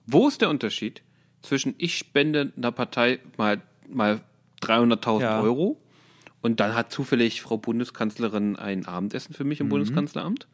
Wo 0.06 0.28
ist 0.28 0.40
der 0.40 0.48
Unterschied 0.50 1.02
zwischen 1.42 1.74
ich 1.78 1.98
spende 1.98 2.52
einer 2.56 2.72
Partei 2.72 3.18
mal, 3.36 3.60
mal 3.88 4.20
300.000 4.62 5.20
Ja. 5.20 5.40
Euro 5.42 5.76
und 6.40 6.60
dann 6.60 6.74
hat 6.74 6.92
zufällig 6.92 7.42
Frau 7.42 7.58
Bundeskanzlerin 7.58 8.56
ein 8.56 8.86
Abendessen 8.86 9.34
für 9.34 9.44
mich 9.44 9.58
Mhm. 9.60 9.66
im 9.66 9.68
Bundeskanzleramt? 9.70 10.46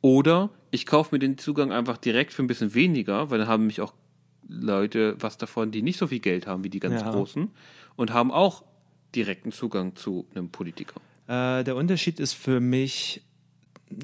Oder 0.00 0.50
ich 0.70 0.86
kaufe 0.86 1.14
mir 1.14 1.18
den 1.18 1.38
Zugang 1.38 1.72
einfach 1.72 1.96
direkt 1.96 2.32
für 2.32 2.42
ein 2.42 2.46
bisschen 2.46 2.74
weniger, 2.74 3.30
weil 3.30 3.38
dann 3.38 3.48
haben 3.48 3.66
mich 3.66 3.80
auch 3.80 3.94
Leute 4.48 5.16
was 5.18 5.38
davon, 5.38 5.70
die 5.70 5.82
nicht 5.82 5.98
so 5.98 6.06
viel 6.06 6.20
Geld 6.20 6.46
haben 6.46 6.64
wie 6.64 6.70
die 6.70 6.80
ganz 6.80 7.02
Ja. 7.02 7.10
Großen 7.10 7.50
und 7.96 8.12
haben 8.12 8.30
auch 8.30 8.64
direkten 9.14 9.52
Zugang 9.52 9.96
zu 9.96 10.26
einem 10.34 10.50
Politiker. 10.50 11.00
Äh, 11.26 11.64
der 11.64 11.74
Unterschied 11.76 12.20
ist 12.20 12.34
für 12.34 12.60
mich, 12.60 13.22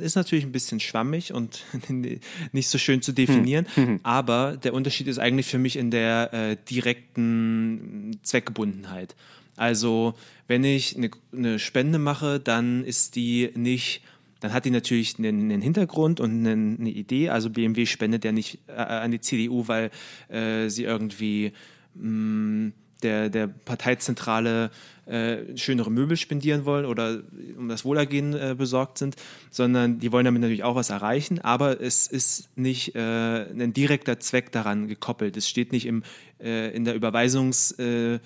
ist 0.00 0.16
natürlich 0.16 0.44
ein 0.44 0.52
bisschen 0.52 0.80
schwammig 0.80 1.32
und 1.32 1.64
nicht 2.52 2.68
so 2.68 2.78
schön 2.78 3.02
zu 3.02 3.12
definieren, 3.12 3.66
aber 4.02 4.56
der 4.56 4.74
Unterschied 4.74 5.06
ist 5.06 5.18
eigentlich 5.18 5.46
für 5.46 5.58
mich 5.58 5.76
in 5.76 5.90
der 5.90 6.32
äh, 6.32 6.56
direkten 6.68 8.18
Zweckgebundenheit. 8.22 9.14
Also, 9.56 10.14
wenn 10.48 10.64
ich 10.64 10.96
eine, 10.96 11.10
eine 11.32 11.58
Spende 11.58 11.98
mache, 11.98 12.40
dann 12.40 12.84
ist 12.84 13.16
die 13.16 13.50
nicht, 13.54 14.02
dann 14.42 14.52
hat 14.52 14.64
die 14.64 14.70
natürlich 14.70 15.18
einen, 15.18 15.50
einen 15.50 15.62
Hintergrund 15.62 16.18
und 16.18 16.30
einen, 16.30 16.80
eine 16.80 16.90
Idee. 16.90 17.30
Also 17.30 17.48
BMW 17.48 17.86
spendet 17.86 18.24
ja 18.24 18.32
nicht 18.32 18.58
äh, 18.66 18.72
an 18.72 19.12
die 19.12 19.20
CDU, 19.20 19.68
weil 19.68 19.90
äh, 20.28 20.68
sie 20.68 20.82
irgendwie 20.82 21.52
mh, 21.94 22.72
der, 23.02 23.30
der 23.30 23.46
Parteizentrale 23.46 24.70
äh, 25.06 25.56
schönere 25.56 25.90
Möbel 25.90 26.16
spendieren 26.16 26.64
wollen 26.64 26.86
oder 26.86 27.22
um 27.56 27.68
das 27.68 27.84
Wohlergehen 27.84 28.34
äh, 28.34 28.54
besorgt 28.58 28.98
sind, 28.98 29.16
sondern 29.50 30.00
die 30.00 30.10
wollen 30.10 30.24
damit 30.24 30.42
natürlich 30.42 30.64
auch 30.64 30.74
was 30.74 30.90
erreichen, 30.90 31.40
aber 31.40 31.80
es 31.80 32.06
ist 32.06 32.48
nicht 32.56 32.94
äh, 32.94 33.46
ein 33.46 33.72
direkter 33.72 34.18
Zweck 34.20 34.52
daran 34.52 34.88
gekoppelt. 34.88 35.36
Es 35.36 35.48
steht 35.48 35.72
nicht 35.72 35.86
im, 35.86 36.02
äh, 36.40 36.74
in 36.74 36.84
der 36.84 36.94
Überweisungs 36.94 37.72
äh, 37.72 38.18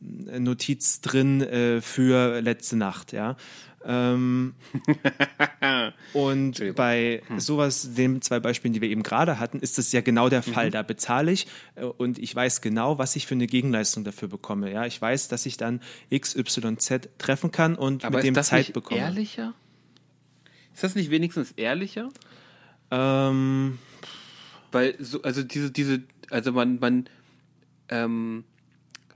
Notiz 0.00 1.00
drin 1.00 1.42
äh, 1.42 1.80
für 1.80 2.40
letzte 2.40 2.76
Nacht, 2.76 3.12
ja. 3.12 3.36
Ähm, 3.84 4.54
und 6.12 6.74
bei 6.76 7.22
sowas, 7.38 7.94
den 7.94 8.20
zwei 8.20 8.38
Beispielen, 8.38 8.74
die 8.74 8.80
wir 8.80 8.90
eben 8.90 9.02
gerade 9.02 9.38
hatten, 9.38 9.60
ist 9.60 9.78
das 9.78 9.90
ja 9.92 10.00
genau 10.02 10.28
der 10.28 10.42
Fall. 10.42 10.70
Da 10.70 10.82
bezahle 10.82 11.32
ich 11.32 11.46
äh, 11.76 11.84
und 11.84 12.18
ich 12.18 12.34
weiß 12.34 12.60
genau, 12.60 12.98
was 12.98 13.16
ich 13.16 13.26
für 13.26 13.34
eine 13.34 13.46
Gegenleistung 13.46 14.04
dafür 14.04 14.28
bekomme. 14.28 14.70
Ja, 14.70 14.84
ich 14.84 15.00
weiß, 15.00 15.28
dass 15.28 15.46
ich 15.46 15.56
dann 15.56 15.80
XYZ 16.14 17.08
treffen 17.18 17.50
kann 17.52 17.74
und 17.74 18.04
Aber 18.04 18.18
mit 18.18 18.26
dem 18.26 18.34
Zeit 18.34 18.58
nicht 18.58 18.72
bekomme. 18.74 19.00
ehrlicher? 19.00 19.54
Ist 20.74 20.84
das 20.84 20.94
nicht 20.94 21.10
wenigstens 21.10 21.52
ehrlicher? 21.52 22.10
Ähm, 22.90 23.78
Weil 24.72 24.94
so, 24.98 25.22
also 25.22 25.42
diese, 25.42 25.70
diese, 25.70 26.02
also 26.30 26.52
man, 26.52 26.78
man 26.78 27.08
ähm, 27.88 28.44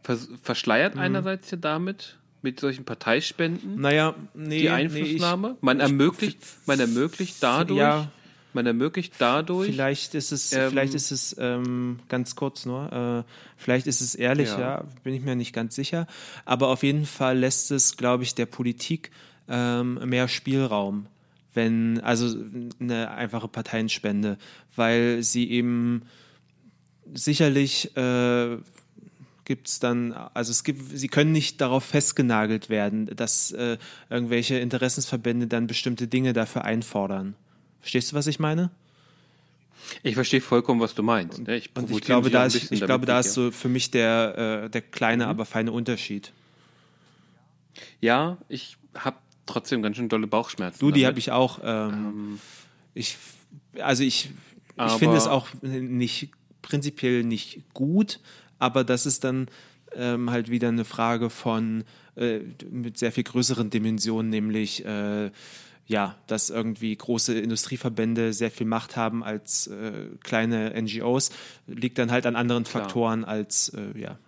vers 0.02 0.28
verschleiert 0.42 0.96
einerseits 0.96 1.50
ja 1.50 1.56
damit 1.56 2.18
mit 2.44 2.60
solchen 2.60 2.84
Parteispenden 2.84 3.80
naja, 3.80 4.14
nee, 4.34 4.58
die 4.60 4.70
Einflussnahme. 4.70 5.48
Nee, 5.48 5.54
ich, 5.56 5.62
man 5.62 5.80
ermöglicht, 5.80 6.38
man 6.66 6.78
ermöglicht 6.78 7.36
dadurch, 7.40 7.78
Ja. 7.78 8.12
man 8.52 8.66
ermöglicht 8.66 9.14
dadurch. 9.18 9.66
Vielleicht 9.70 10.14
ist 10.14 10.30
es, 10.30 10.52
Ähm, 10.52 10.68
vielleicht 10.70 10.94
ist 10.94 11.10
es 11.10 11.34
ähm, 11.40 11.98
ganz 12.08 12.36
kurz 12.36 12.66
nur, 12.66 12.92
äh, 13.26 13.32
vielleicht 13.56 13.86
ist 13.88 14.00
es 14.02 14.14
ehrlich, 14.14 14.50
ja. 14.50 14.60
Ja. 14.60 14.84
bin 15.02 15.14
ich 15.14 15.22
mir 15.22 15.34
nicht 15.34 15.52
ganz 15.52 15.74
sicher. 15.74 16.06
Aber 16.44 16.68
auf 16.68 16.82
jeden 16.84 17.06
Fall 17.06 17.38
lässt 17.38 17.72
es, 17.72 17.96
glaube 17.96 18.22
ich, 18.22 18.34
der 18.36 18.46
Politik 18.46 19.10
ähm, 19.48 19.94
mehr 20.08 20.28
Spielraum, 20.28 21.06
wenn, 21.54 22.00
also 22.00 22.36
eine 22.78 23.10
einfache 23.10 23.48
Parteienspende, 23.48 24.36
weil 24.76 25.22
sie 25.22 25.50
eben 25.50 26.02
sicherlich 27.14 27.96
äh, 27.96 28.58
gibt 29.44 29.68
es 29.68 29.78
dann, 29.78 30.12
also 30.12 30.50
es 30.50 30.64
gibt, 30.64 30.96
sie 30.96 31.08
können 31.08 31.32
nicht 31.32 31.60
darauf 31.60 31.84
festgenagelt 31.84 32.70
werden, 32.70 33.06
dass 33.14 33.50
äh, 33.52 33.78
irgendwelche 34.10 34.58
Interessensverbände 34.58 35.46
dann 35.46 35.66
bestimmte 35.66 36.08
Dinge 36.08 36.32
dafür 36.32 36.64
einfordern. 36.64 37.34
Verstehst 37.80 38.12
du, 38.12 38.16
was 38.16 38.26
ich 38.26 38.38
meine? 38.38 38.70
Ich 40.02 40.14
verstehe 40.14 40.40
vollkommen, 40.40 40.80
was 40.80 40.94
du 40.94 41.02
meinst. 41.02 41.46
ne? 41.46 41.60
Und 41.74 41.90
ich 41.90 42.00
glaube, 42.00 42.30
da 42.30 42.46
ist, 42.46 42.72
ich 42.72 42.80
glaube, 42.80 43.04
da 43.04 43.20
ist 43.20 43.34
so 43.34 43.50
für 43.50 43.68
mich 43.68 43.90
der, 43.90 44.64
äh, 44.64 44.70
der 44.70 44.80
kleine, 44.80 45.26
aber 45.26 45.44
feine 45.44 45.72
Unterschied. 45.72 46.32
Ja, 48.00 48.38
ich 48.48 48.78
habe 48.94 49.18
trotzdem 49.46 49.82
ganz 49.82 49.96
schön 49.96 50.08
dolle 50.08 50.26
Bauchschmerzen. 50.26 50.78
Du, 50.78 50.90
die 50.90 51.06
habe 51.06 51.18
ich 51.18 51.32
auch. 51.32 51.60
Ähm, 51.62 51.92
ähm, 51.92 52.40
ich, 52.94 53.18
also 53.78 54.02
ich, 54.02 54.30
ich 54.86 54.92
finde 54.92 55.16
es 55.16 55.26
auch 55.26 55.48
nicht 55.62 56.30
prinzipiell 56.62 57.24
nicht 57.24 57.60
gut, 57.74 58.20
aber 58.64 58.82
das 58.82 59.04
ist 59.04 59.24
dann 59.24 59.48
ähm, 59.94 60.30
halt 60.30 60.50
wieder 60.50 60.68
eine 60.68 60.86
Frage 60.86 61.28
von 61.28 61.84
äh, 62.16 62.38
mit 62.70 62.96
sehr 62.96 63.12
viel 63.12 63.24
größeren 63.24 63.68
Dimensionen, 63.68 64.30
nämlich 64.30 64.86
äh, 64.86 65.30
ja, 65.86 66.16
dass 66.26 66.48
irgendwie 66.48 66.96
große 66.96 67.38
Industrieverbände 67.38 68.32
sehr 68.32 68.50
viel 68.50 68.66
Macht 68.66 68.96
haben 68.96 69.22
als 69.22 69.66
äh, 69.66 70.06
kleine 70.22 70.72
NGOs, 70.80 71.30
liegt 71.66 71.98
dann 71.98 72.10
halt 72.10 72.24
an 72.24 72.36
anderen 72.36 72.64
Klar. 72.64 72.84
Faktoren 72.84 73.26
als 73.26 73.68
äh, 73.68 73.98
ja. 73.98 74.18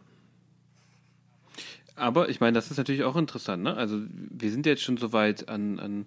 Aber 1.95 2.29
ich 2.29 2.41
meine, 2.41 2.53
das 2.53 2.71
ist 2.71 2.77
natürlich 2.77 3.05
auch 3.05 3.17
interessant, 3.17 3.63
ne? 3.63 3.75
Also 3.75 4.03
wir 4.13 4.51
sind 4.51 4.67
jetzt 4.67 4.83
schon 4.83 4.99
so 4.99 5.15
weit 5.15 5.49
an, 5.49 5.81
an 5.81 6.05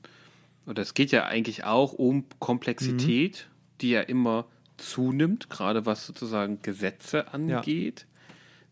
oder 0.67 0.83
es 0.83 0.93
geht 0.93 1.11
ja 1.11 1.25
eigentlich 1.25 1.63
auch 1.63 1.93
um 1.93 2.25
Komplexität, 2.37 3.47
mhm. 3.49 3.77
die 3.81 3.89
ja 3.89 4.01
immer 4.01 4.45
zunimmt, 4.77 5.49
gerade 5.49 5.87
was 5.87 6.05
sozusagen 6.05 6.61
Gesetze 6.61 7.33
angeht. 7.33 8.01
Ja. 8.01 8.08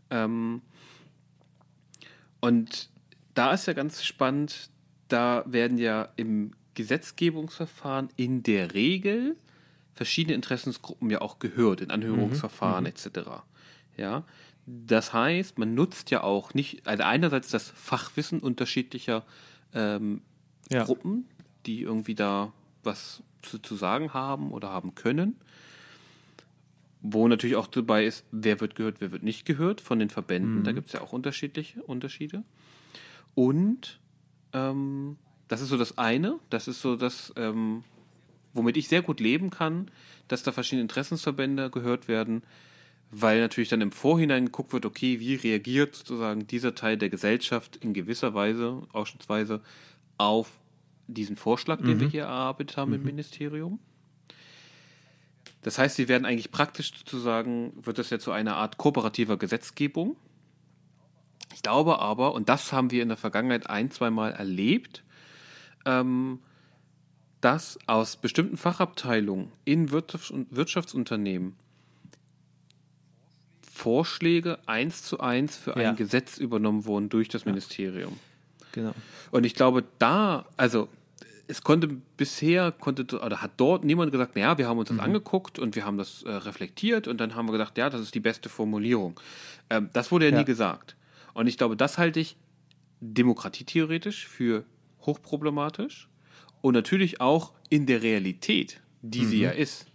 Ähm, 0.10 0.62
und 2.40 2.90
da 3.34 3.54
ist 3.54 3.68
ja 3.68 3.74
ganz 3.74 4.04
spannend, 4.04 4.70
da 5.08 5.44
werden 5.48 5.78
ja 5.78 6.10
im 6.16 6.52
Gesetzgebungsverfahren 6.74 8.10
in 8.16 8.44
der 8.44 8.74
Regel 8.74 9.36
verschiedene 9.94 10.36
Interessensgruppen 10.36 11.10
ja 11.10 11.22
auch 11.22 11.40
gehört, 11.40 11.82
in 11.82 11.90
Anhörungsverfahren 11.90 12.84
mhm. 12.84 12.90
etc. 12.92 13.30
Ja, 13.98 14.24
das 14.68 15.14
heißt, 15.14 15.58
man 15.58 15.74
nutzt 15.74 16.12
ja 16.12 16.22
auch 16.24 16.54
nicht, 16.54 16.86
also 16.86 17.04
einerseits 17.04 17.50
das 17.50 17.70
Fachwissen 17.70 18.40
unterschiedlicher 18.40 19.26
ähm, 19.74 20.22
ja. 20.70 20.84
Gruppen, 20.84 21.28
die 21.66 21.82
irgendwie 21.82 22.16
da 22.16 22.52
was 22.84 23.24
zu, 23.42 23.60
zu 23.60 23.76
sagen 23.76 24.14
haben 24.14 24.52
oder 24.52 24.70
haben 24.70 24.94
können. 24.94 25.38
Wo 27.10 27.28
natürlich 27.28 27.56
auch 27.56 27.68
dabei 27.68 28.06
ist, 28.06 28.26
wer 28.32 28.60
wird 28.60 28.76
gehört, 28.76 28.98
wer 29.00 29.12
wird 29.12 29.24
nicht 29.24 29.46
gehört 29.46 29.80
von 29.80 30.00
den 30.00 30.10
Verbänden. 30.10 30.60
Mhm. 30.60 30.64
Da 30.64 30.74
gibt 30.74 30.88
es 30.88 30.94
ja 30.94 31.02
auch 31.02 31.14
unterschiedliche 31.14 31.82
Unterschiede. 31.84 32.44
Und 33.34 34.00
ähm, 34.52 35.18
das 35.48 35.62
ist 35.62 35.70
so 35.70 35.78
das 35.78 35.98
eine, 35.98 36.40
das 36.50 36.68
ist 36.68 36.82
so 36.82 36.96
das, 36.96 37.34
ähm, 37.38 37.84
womit 38.54 38.76
ich 38.76 38.88
sehr 38.88 39.02
gut 39.02 39.20
leben 39.20 39.50
kann, 39.50 39.90
dass 40.28 40.44
da 40.44 40.52
verschiedene 40.52 40.82
Interessensverbände 40.82 41.70
gehört 41.70 42.08
werden, 42.08 42.44
weil 43.12 43.40
natürlich 43.40 43.70
dann 43.70 43.82
im 43.82 43.92
Vorhinein 43.92 44.48
geguckt 44.48 44.74
wird, 44.74 44.86
okay, 44.86 45.20
wie 45.22 45.36
reagiert 45.36 45.96
sozusagen 45.96 46.46
dieser 46.48 46.76
Teil 46.76 46.98
der 46.98 47.10
Gesellschaft 47.10 47.78
in 47.78 47.94
gewisser 47.94 48.34
Weise, 48.34 48.82
ausschnittsweise, 48.92 49.62
auf 50.18 50.52
diesen 51.08 51.38
Vorschlag, 51.38 51.78
den 51.78 51.96
mhm. 51.96 52.00
wir 52.02 52.08
hier 52.10 52.24
erarbeitet 52.24 52.76
haben 52.76 52.90
mhm. 52.90 52.96
im 52.96 53.04
Ministerium. 53.04 53.80
Das 55.68 55.78
heißt, 55.78 55.98
sie 55.98 56.08
werden 56.08 56.24
eigentlich 56.24 56.50
praktisch 56.50 56.94
sozusagen, 56.98 57.74
wird 57.76 57.98
das 57.98 58.10
ja 58.10 58.20
zu 58.20 58.32
einer 58.32 58.56
Art 58.56 58.78
kooperativer 58.78 59.36
Gesetzgebung. 59.36 60.16
Ich 61.54 61.62
glaube 61.62 62.00
aber, 62.00 62.34
und 62.36 62.48
das 62.48 62.72
haben 62.72 62.90
wir 62.90 63.04
in 63.04 63.10
der 63.10 63.18
Vergangenheit 63.18 63.70
ein, 63.70 63.92
zwei 63.92 64.10
Mal 64.10 64.32
erlebt, 64.32 65.04
ähm, 65.84 66.40
dass 67.42 67.78
aus 67.86 68.16
bestimmten 68.16 68.56
Fachabteilungen 68.56 69.52
in 69.66 69.92
Wirtschaftsunternehmen 69.92 71.58
Vorschläge 73.70 74.60
eins 74.68 75.04
zu 75.04 75.20
eins 75.20 75.58
für 75.58 75.76
ein 75.76 75.82
ja. 75.82 75.92
Gesetz 75.92 76.38
übernommen 76.38 76.86
wurden 76.86 77.10
durch 77.10 77.28
das 77.28 77.44
ja. 77.44 77.50
Ministerium. 77.52 78.18
Genau. 78.72 78.94
Und 79.32 79.46
ich 79.46 79.54
glaube, 79.54 79.84
da, 80.00 80.46
also 80.56 80.88
es 81.48 81.62
konnte 81.62 81.88
bisher, 81.88 82.72
konnte, 82.72 83.04
oder 83.20 83.42
hat 83.42 83.52
dort 83.58 83.86
niemand 83.86 84.12
gesagt, 84.12 84.36
naja, 84.36 84.58
wir 84.58 84.68
haben 84.68 84.78
uns 84.78 84.90
das 84.90 84.98
mhm. 84.98 85.04
angeguckt 85.04 85.60
und 85.60 85.76
wir 85.76 85.86
haben 85.86 85.98
das 85.98 86.24
äh, 86.24 86.32
reflektiert 86.32 87.08
und 87.08 87.20
dann 87.20 87.36
haben 87.36 87.48
wir 87.48 87.54
gedacht, 87.54 87.78
ja, 87.78 87.90
das 87.90 88.02
ist 88.02 88.14
die 88.16 88.20
beste 88.20 88.50
Formulierung. 88.50 89.20
Ähm, 89.70 89.90
das 89.94 90.12
wurde 90.12 90.26
ja, 90.26 90.32
ja, 90.32 90.40
nie 90.40 90.46
gesagt. 90.46 90.96
Und 91.34 91.48
ich 91.48 91.58
glaube, 91.58 91.78
das 91.78 91.98
halte 91.98 92.20
ich 92.20 92.36
demokratietheoretisch 93.00 94.28
für 94.28 94.66
hochproblematisch 95.02 96.10
und 96.62 96.74
natürlich 96.74 97.22
auch 97.22 97.54
in 97.70 97.86
der 97.86 98.02
Realität, 98.02 98.82
die 99.02 99.22
mhm. 99.22 99.28
sie 99.28 99.40
ja 99.42 99.52
ist. 99.52 99.88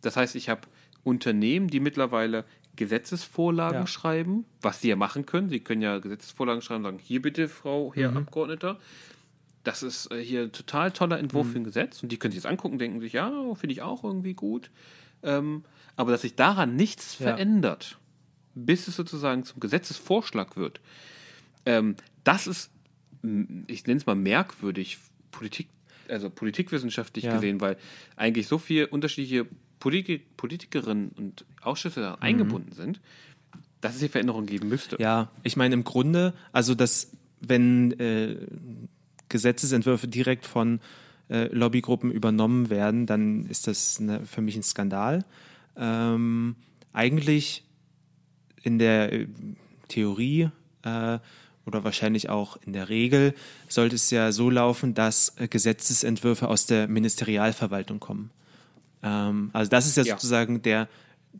Das 0.00 0.16
heißt, 0.16 0.34
ich 0.34 0.48
habe 0.48 0.62
Unternehmen, 1.04 1.68
die 1.68 1.80
mittlerweile 1.80 2.44
Gesetzesvorlagen 2.76 3.80
ja. 3.80 3.86
schreiben, 3.86 4.46
was 4.60 4.80
sie 4.80 4.88
ja 4.88 4.96
machen 4.96 5.26
können. 5.26 5.50
Sie 5.50 5.60
können 5.60 5.82
ja 5.82 5.98
Gesetzesvorlagen 5.98 6.62
schreiben 6.62 6.84
und 6.84 6.92
sagen, 6.92 6.98
hier 7.02 7.20
bitte, 7.22 7.48
Frau, 7.48 7.92
Herr 7.94 8.10
mhm. 8.10 8.18
Abgeordneter, 8.18 8.78
das 9.64 9.82
ist 9.82 10.10
äh, 10.10 10.22
hier 10.22 10.42
ein 10.42 10.52
total 10.52 10.90
toller 10.90 11.18
Entwurf 11.18 11.46
mhm. 11.48 11.52
für 11.52 11.58
ein 11.58 11.64
Gesetz. 11.64 12.02
Und 12.02 12.10
die 12.12 12.18
können 12.18 12.32
sich 12.32 12.42
das 12.42 12.50
angucken 12.50 12.74
und 12.74 12.78
denken 12.78 13.00
sich, 13.00 13.12
ja, 13.12 13.30
finde 13.54 13.72
ich 13.72 13.82
auch 13.82 14.04
irgendwie 14.04 14.34
gut. 14.34 14.70
Ähm, 15.22 15.64
aber 15.96 16.12
dass 16.12 16.22
sich 16.22 16.34
daran 16.34 16.76
nichts 16.76 17.18
ja. 17.18 17.28
verändert, 17.28 17.98
bis 18.54 18.88
es 18.88 18.96
sozusagen 18.96 19.44
zum 19.44 19.60
Gesetzesvorschlag 19.60 20.56
wird, 20.56 20.80
ähm, 21.66 21.96
das 22.24 22.46
ist, 22.46 22.70
ich 23.66 23.86
nenne 23.86 23.98
es 23.98 24.06
mal 24.06 24.14
merkwürdig, 24.14 24.98
Politik, 25.30 25.68
also 26.08 26.30
politikwissenschaftlich 26.30 27.24
ja. 27.24 27.34
gesehen, 27.34 27.60
weil 27.60 27.76
eigentlich 28.16 28.48
so 28.48 28.58
viele 28.58 28.88
unterschiedliche 28.88 29.46
Politik, 29.78 30.36
Politikerinnen 30.36 31.10
und 31.10 31.44
Ausschüsse 31.60 32.00
da 32.00 32.12
mhm. 32.12 32.22
eingebunden 32.22 32.72
sind, 32.72 33.00
dass 33.80 33.94
es 33.94 34.00
hier 34.00 34.10
Veränderungen 34.10 34.46
geben 34.46 34.68
müsste. 34.68 34.96
Ja, 34.98 35.30
ich 35.42 35.56
meine 35.56 35.74
im 35.74 35.84
Grunde, 35.84 36.34
also 36.52 36.74
dass 36.74 37.12
wenn 37.40 37.92
äh, 37.98 38.36
Gesetzesentwürfe 39.30 40.06
direkt 40.06 40.44
von 40.44 40.80
äh, 41.30 41.44
Lobbygruppen 41.46 42.10
übernommen 42.10 42.68
werden, 42.68 43.06
dann 43.06 43.46
ist 43.46 43.66
das 43.66 43.98
eine, 43.98 44.26
für 44.26 44.42
mich 44.42 44.56
ein 44.56 44.62
Skandal. 44.62 45.24
Ähm, 45.76 46.56
eigentlich 46.92 47.64
in 48.62 48.78
der 48.78 49.12
äh, 49.12 49.26
Theorie 49.88 50.50
äh, 50.82 51.18
oder 51.66 51.84
wahrscheinlich 51.84 52.28
auch 52.28 52.58
in 52.66 52.72
der 52.72 52.88
Regel 52.88 53.34
sollte 53.68 53.94
es 53.94 54.10
ja 54.10 54.32
so 54.32 54.50
laufen, 54.50 54.94
dass 54.94 55.34
äh, 55.36 55.48
Gesetzesentwürfe 55.48 56.48
aus 56.48 56.66
der 56.66 56.88
Ministerialverwaltung 56.88 58.00
kommen. 58.00 58.30
Ähm, 59.02 59.50
also 59.52 59.70
das 59.70 59.86
ist 59.86 59.96
ja, 59.96 60.04
ja, 60.04 60.14
sozusagen 60.14 60.62
der 60.62 60.88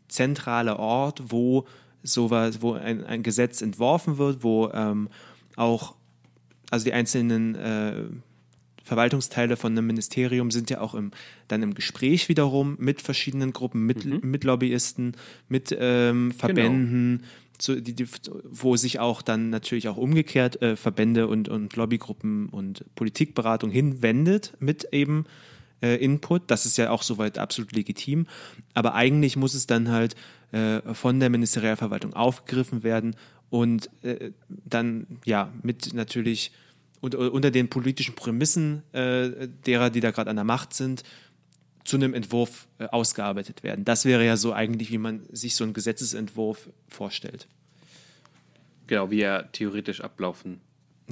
zentrale 0.07 0.79
Ort, 0.79 1.21
wo 1.27 1.67
sowas, 2.03 2.61
wo 2.61 2.73
ein, 2.73 3.03
ein 3.03 3.23
Gesetz 3.23 3.61
entworfen 3.61 4.17
wird, 4.17 4.43
wo 4.43 4.69
ähm, 4.69 5.09
auch 5.55 5.95
also 6.71 6.85
die 6.85 6.93
einzelnen 6.93 7.53
äh, 7.55 8.05
Verwaltungsteile 8.83 9.57
von 9.57 9.73
einem 9.73 9.85
Ministerium 9.85 10.49
sind 10.49 10.69
ja 10.69 10.81
auch 10.81 10.95
im, 10.95 11.11
dann 11.47 11.61
im 11.61 11.75
Gespräch 11.75 12.29
wiederum 12.29 12.75
mit 12.79 13.01
verschiedenen 13.01 13.53
Gruppen, 13.53 13.85
mit, 13.85 14.05
mhm. 14.05 14.21
mit 14.23 14.43
Lobbyisten, 14.43 15.15
mit 15.47 15.75
ähm, 15.79 16.31
Verbänden, 16.31 17.19
genau. 17.19 17.29
zu, 17.59 17.81
die, 17.81 17.93
die, 17.93 18.07
wo 18.49 18.75
sich 18.75 18.99
auch 18.99 19.21
dann 19.21 19.49
natürlich 19.49 19.87
auch 19.87 19.97
umgekehrt 19.97 20.61
äh, 20.61 20.75
Verbände 20.75 21.27
und, 21.27 21.47
und 21.47 21.75
Lobbygruppen 21.75 22.49
und 22.49 22.83
Politikberatung 22.95 23.69
hinwendet 23.69 24.53
mit 24.59 24.87
eben 24.91 25.25
äh, 25.81 25.95
Input. 25.97 26.43
Das 26.47 26.65
ist 26.65 26.77
ja 26.77 26.89
auch 26.89 27.03
soweit 27.03 27.37
absolut 27.37 27.73
legitim. 27.73 28.25
Aber 28.73 28.95
eigentlich 28.95 29.35
muss 29.35 29.53
es 29.53 29.67
dann 29.67 29.89
halt 29.89 30.15
äh, 30.51 30.81
von 30.93 31.19
der 31.19 31.29
Ministerialverwaltung 31.29 32.13
aufgegriffen 32.13 32.83
werden 32.83 33.15
und 33.51 33.89
äh, 34.03 34.31
dann 34.47 35.05
ja 35.25 35.53
mit 35.61 35.93
natürlich 35.93 36.51
unter, 37.01 37.31
unter 37.31 37.51
den 37.51 37.69
politischen 37.69 38.15
Prämissen 38.15 38.81
äh, 38.93 39.47
derer, 39.65 39.91
die 39.91 39.99
da 39.99 40.09
gerade 40.09 40.29
an 40.29 40.37
der 40.37 40.45
Macht 40.45 40.73
sind, 40.73 41.03
zu 41.83 41.97
einem 41.97 42.13
Entwurf 42.13 42.67
äh, 42.79 42.85
ausgearbeitet 42.85 43.61
werden. 43.61 43.85
Das 43.85 44.05
wäre 44.05 44.25
ja 44.25 44.37
so 44.37 44.53
eigentlich, 44.53 44.89
wie 44.91 44.97
man 44.97 45.21
sich 45.31 45.55
so 45.55 45.63
einen 45.63 45.73
Gesetzesentwurf 45.73 46.69
vorstellt. 46.87 47.47
Genau, 48.87 49.11
wie 49.11 49.21
er 49.21 49.51
theoretisch 49.51 50.01
ablaufen 50.01 50.61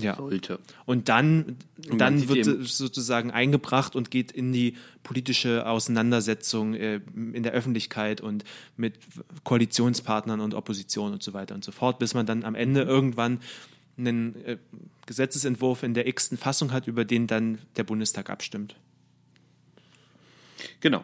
ja. 0.01 0.15
sollte. 0.15 0.59
Und 0.85 1.09
dann, 1.09 1.57
und 1.89 1.99
dann 1.99 2.27
wird 2.29 2.47
es 2.47 2.77
sozusagen 2.77 3.31
eingebracht 3.31 3.95
und 3.95 4.11
geht 4.11 4.31
in 4.31 4.51
die 4.51 4.75
politische 5.03 5.67
Auseinandersetzung 5.67 6.73
äh, 6.73 7.01
in 7.15 7.43
der 7.43 7.53
Öffentlichkeit 7.53 8.21
und 8.21 8.43
mit 8.77 8.95
Koalitionspartnern 9.43 10.39
und 10.39 10.53
Opposition 10.53 11.13
und 11.13 11.23
so 11.23 11.33
weiter 11.33 11.55
und 11.55 11.63
so 11.63 11.71
fort, 11.71 11.99
bis 11.99 12.13
man 12.13 12.25
dann 12.25 12.43
am 12.43 12.55
Ende 12.55 12.81
irgendwann 12.81 13.39
einen 13.97 14.35
äh, 14.45 14.57
Gesetzesentwurf 15.05 15.83
in 15.83 15.93
der 15.93 16.07
x-ten 16.07 16.37
Fassung 16.37 16.71
hat, 16.71 16.87
über 16.87 17.05
den 17.05 17.27
dann 17.27 17.59
der 17.75 17.83
Bundestag 17.83 18.29
abstimmt. 18.29 18.75
Genau. 20.79 21.03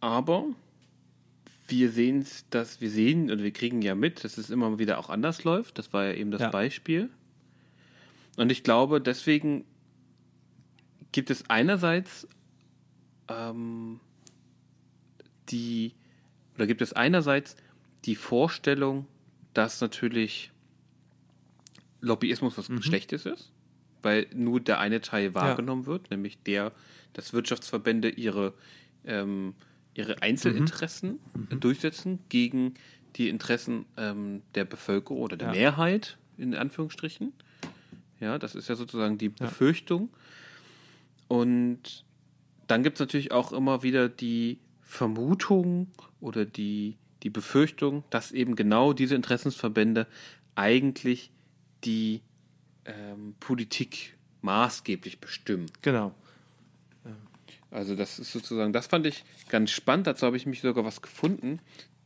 Aber 0.00 0.44
wir 1.68 1.90
sehen 1.90 2.26
dass 2.50 2.80
wir 2.80 2.90
sehen 2.90 3.30
und 3.30 3.42
wir 3.42 3.52
kriegen 3.52 3.82
ja 3.82 3.94
mit, 3.94 4.24
dass 4.24 4.38
es 4.38 4.50
immer 4.50 4.78
wieder 4.78 4.98
auch 4.98 5.10
anders 5.10 5.44
läuft. 5.44 5.78
Das 5.78 5.92
war 5.92 6.06
ja 6.06 6.14
eben 6.14 6.30
das 6.30 6.40
ja. 6.40 6.50
Beispiel. 6.50 7.10
Und 8.36 8.50
ich 8.50 8.62
glaube, 8.62 9.00
deswegen 9.00 9.64
gibt 11.12 11.30
es 11.30 11.48
einerseits 11.48 12.26
ähm, 13.28 14.00
die 15.50 15.94
oder 16.54 16.66
gibt 16.66 16.82
es 16.82 16.92
einerseits 16.92 17.56
die 18.04 18.16
Vorstellung, 18.16 19.06
dass 19.54 19.80
natürlich 19.80 20.50
Lobbyismus 22.00 22.58
was 22.58 22.68
mhm. 22.68 22.82
Schlechtes 22.82 23.26
ist. 23.26 23.52
weil 24.02 24.26
nur 24.34 24.60
der 24.60 24.78
eine 24.78 25.00
Teil 25.00 25.34
wahrgenommen 25.34 25.82
ja. 25.82 25.88
wird, 25.88 26.10
nämlich 26.10 26.42
der, 26.42 26.72
dass 27.12 27.32
Wirtschaftsverbände 27.32 28.08
ihre, 28.10 28.54
ähm, 29.04 29.54
ihre 29.98 30.22
Einzelinteressen 30.22 31.18
mhm. 31.34 31.60
durchsetzen 31.60 32.20
gegen 32.28 32.74
die 33.16 33.28
Interessen 33.28 33.84
ähm, 33.96 34.42
der 34.54 34.64
Bevölkerung 34.64 35.20
oder 35.20 35.36
der 35.36 35.48
ja. 35.48 35.54
Mehrheit, 35.54 36.18
in 36.36 36.54
Anführungsstrichen. 36.54 37.32
Ja, 38.20 38.38
das 38.38 38.54
ist 38.54 38.68
ja 38.68 38.76
sozusagen 38.76 39.18
die 39.18 39.28
Befürchtung. 39.28 40.08
Und 41.26 42.04
dann 42.68 42.84
gibt 42.84 42.96
es 42.96 43.00
natürlich 43.00 43.32
auch 43.32 43.52
immer 43.52 43.82
wieder 43.82 44.08
die 44.08 44.60
Vermutung 44.82 45.88
oder 46.20 46.44
die, 46.44 46.96
die 47.24 47.30
Befürchtung, 47.30 48.04
dass 48.10 48.30
eben 48.30 48.54
genau 48.54 48.92
diese 48.92 49.16
Interessensverbände 49.16 50.06
eigentlich 50.54 51.32
die 51.84 52.22
ähm, 52.84 53.34
Politik 53.40 54.16
maßgeblich 54.42 55.20
bestimmen. 55.20 55.66
Genau. 55.82 56.14
Also 57.70 57.94
das 57.94 58.18
ist 58.18 58.32
sozusagen, 58.32 58.72
das 58.72 58.86
fand 58.86 59.06
ich 59.06 59.24
ganz 59.48 59.70
spannend. 59.70 60.06
Dazu 60.06 60.26
habe 60.26 60.36
ich 60.36 60.46
mich 60.46 60.60
sogar 60.60 60.84
was 60.84 61.02
gefunden. 61.02 61.60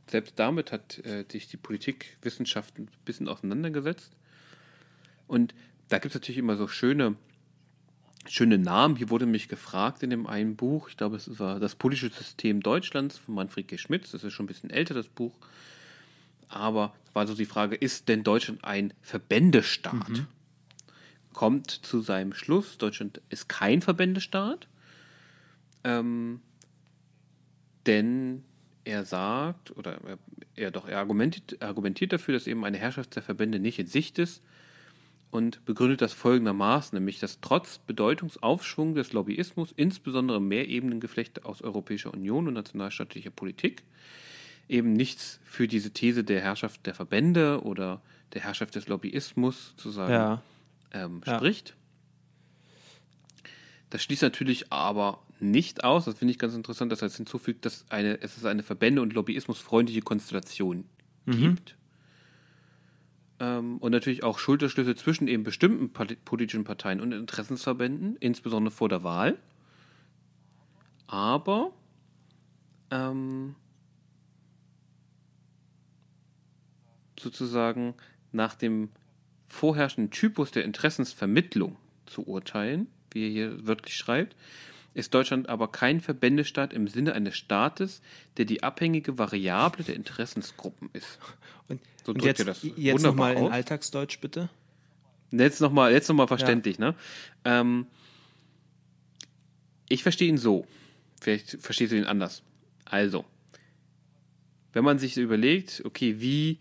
Selbst 0.08 0.38
damit 0.38 0.72
hat 0.72 0.98
äh, 1.04 1.24
sich 1.30 1.48
die 1.48 1.56
Politikwissenschaft 1.56 2.78
ein 2.78 2.88
bisschen 3.04 3.28
auseinandergesetzt. 3.28 4.12
Und 5.28 5.54
da 5.88 5.98
gibt 5.98 6.14
es 6.14 6.20
natürlich 6.20 6.38
immer 6.38 6.56
so 6.56 6.66
schöne, 6.66 7.16
schöne 8.28 8.58
Namen. 8.58 8.96
Hier 8.96 9.10
wurde 9.10 9.26
mich 9.26 9.48
gefragt 9.48 10.02
in 10.02 10.10
dem 10.10 10.26
einen 10.26 10.56
Buch, 10.56 10.88
ich 10.88 10.96
glaube, 10.96 11.16
es 11.16 11.38
war 11.38 11.60
Das 11.60 11.76
politische 11.76 12.10
System 12.10 12.60
Deutschlands 12.60 13.18
von 13.18 13.34
Manfred 13.34 13.68
G. 13.68 13.78
Schmitz. 13.78 14.10
Das 14.10 14.24
ist 14.24 14.32
schon 14.32 14.44
ein 14.44 14.48
bisschen 14.48 14.70
älter, 14.70 14.94
das 14.94 15.08
Buch. 15.08 15.34
Aber 16.48 16.92
war 17.14 17.26
so 17.26 17.34
die 17.34 17.46
Frage, 17.46 17.76
ist 17.76 18.08
denn 18.08 18.24
Deutschland 18.24 18.64
ein 18.64 18.92
Verbändestaat? 19.00 20.08
Mhm. 20.08 20.26
Kommt 21.32 21.70
zu 21.70 22.00
seinem 22.00 22.34
Schluss, 22.34 22.76
Deutschland 22.76 23.22
ist 23.30 23.48
kein 23.48 23.80
Verbändestaat. 23.80 24.66
Ähm, 25.84 26.40
denn 27.86 28.44
er 28.84 29.04
sagt, 29.04 29.76
oder 29.76 29.98
er, 30.04 30.18
er 30.56 30.70
doch 30.70 30.88
er 30.88 30.98
argumentiert, 30.98 31.62
argumentiert 31.62 32.12
dafür, 32.12 32.34
dass 32.34 32.46
eben 32.46 32.64
eine 32.64 32.78
Herrschaft 32.78 33.14
der 33.16 33.22
Verbände 33.22 33.58
nicht 33.58 33.78
in 33.78 33.86
Sicht 33.86 34.18
ist 34.18 34.42
und 35.30 35.64
begründet 35.64 36.02
das 36.02 36.12
folgendermaßen, 36.12 36.96
nämlich 36.96 37.18
dass 37.18 37.40
trotz 37.40 37.78
Bedeutungsaufschwung 37.78 38.94
des 38.94 39.12
Lobbyismus, 39.12 39.72
insbesondere 39.74 40.40
Mehrebenengeflechte 40.40 41.44
aus 41.44 41.62
Europäischer 41.62 42.12
Union 42.12 42.48
und 42.48 42.54
nationalstaatlicher 42.54 43.30
Politik, 43.30 43.82
eben 44.68 44.92
nichts 44.92 45.40
für 45.44 45.68
diese 45.68 45.92
These 45.92 46.24
der 46.24 46.40
Herrschaft 46.40 46.86
der 46.86 46.94
Verbände 46.94 47.62
oder 47.62 48.02
der 48.32 48.42
Herrschaft 48.42 48.74
des 48.74 48.88
Lobbyismus 48.88 49.70
sozusagen 49.70 50.12
ja. 50.12 50.42
Ähm, 50.92 51.22
ja. 51.26 51.36
spricht. 51.36 51.74
Das 53.90 54.02
schließt 54.02 54.22
natürlich 54.22 54.72
aber 54.72 55.22
nicht 55.42 55.84
aus, 55.84 56.04
das 56.04 56.18
finde 56.18 56.32
ich 56.32 56.38
ganz 56.38 56.54
interessant, 56.54 56.92
dass 56.92 57.02
er 57.02 57.08
jetzt 57.08 57.16
hinzufügt, 57.16 57.66
dass 57.66 57.84
eine, 57.90 58.20
es 58.20 58.36
ist 58.36 58.46
eine 58.46 58.62
Verbände- 58.62 59.02
und 59.02 59.12
Lobbyismusfreundliche 59.12 60.02
Konstellation 60.02 60.84
mhm. 61.26 61.32
gibt 61.32 61.76
ähm, 63.40 63.78
und 63.78 63.90
natürlich 63.90 64.22
auch 64.22 64.38
Schulterschlüsse 64.38 64.94
zwischen 64.94 65.26
eben 65.26 65.42
bestimmten 65.42 65.92
politischen 65.92 66.64
Parteien 66.64 67.00
und 67.00 67.12
Interessensverbänden, 67.12 68.16
insbesondere 68.20 68.72
vor 68.72 68.88
der 68.88 69.02
Wahl. 69.02 69.36
Aber 71.08 71.72
ähm, 72.92 73.56
sozusagen 77.18 77.94
nach 78.30 78.54
dem 78.54 78.90
vorherrschenden 79.48 80.10
Typus 80.10 80.52
der 80.52 80.64
Interessensvermittlung 80.64 81.76
zu 82.06 82.26
urteilen, 82.26 82.86
wie 83.10 83.24
er 83.24 83.30
hier 83.30 83.66
wörtlich 83.66 83.96
schreibt, 83.96 84.36
ist 84.94 85.14
Deutschland 85.14 85.48
aber 85.48 85.68
kein 85.68 86.00
Verbändestaat 86.00 86.72
im 86.72 86.86
Sinne 86.86 87.14
eines 87.14 87.36
Staates, 87.36 88.02
der 88.36 88.44
die 88.44 88.62
abhängige 88.62 89.18
Variable 89.18 89.84
der 89.84 89.96
Interessensgruppen 89.96 90.90
ist. 90.92 91.18
Und, 91.68 91.80
so 92.04 92.12
und 92.12 92.24
jetzt, 92.24 92.46
das 92.46 92.66
jetzt 92.76 93.02
nochmal 93.02 93.34
in 93.36 93.46
Alltagsdeutsch, 93.46 94.18
bitte. 94.20 94.50
Jetzt 95.30 95.60
nochmal 95.60 95.98
noch 96.08 96.26
verständlich. 96.28 96.76
Ja. 96.78 96.86
Ne? 96.90 96.94
Ähm, 97.44 97.86
ich 99.88 100.02
verstehe 100.02 100.28
ihn 100.28 100.36
so. 100.36 100.66
Vielleicht 101.20 101.58
verstehst 101.60 101.92
du 101.92 101.96
ihn 101.96 102.04
anders. 102.04 102.42
Also, 102.84 103.24
wenn 104.72 104.84
man 104.84 104.98
sich 104.98 105.16
überlegt, 105.16 105.82
okay, 105.84 106.20
wie 106.20 106.58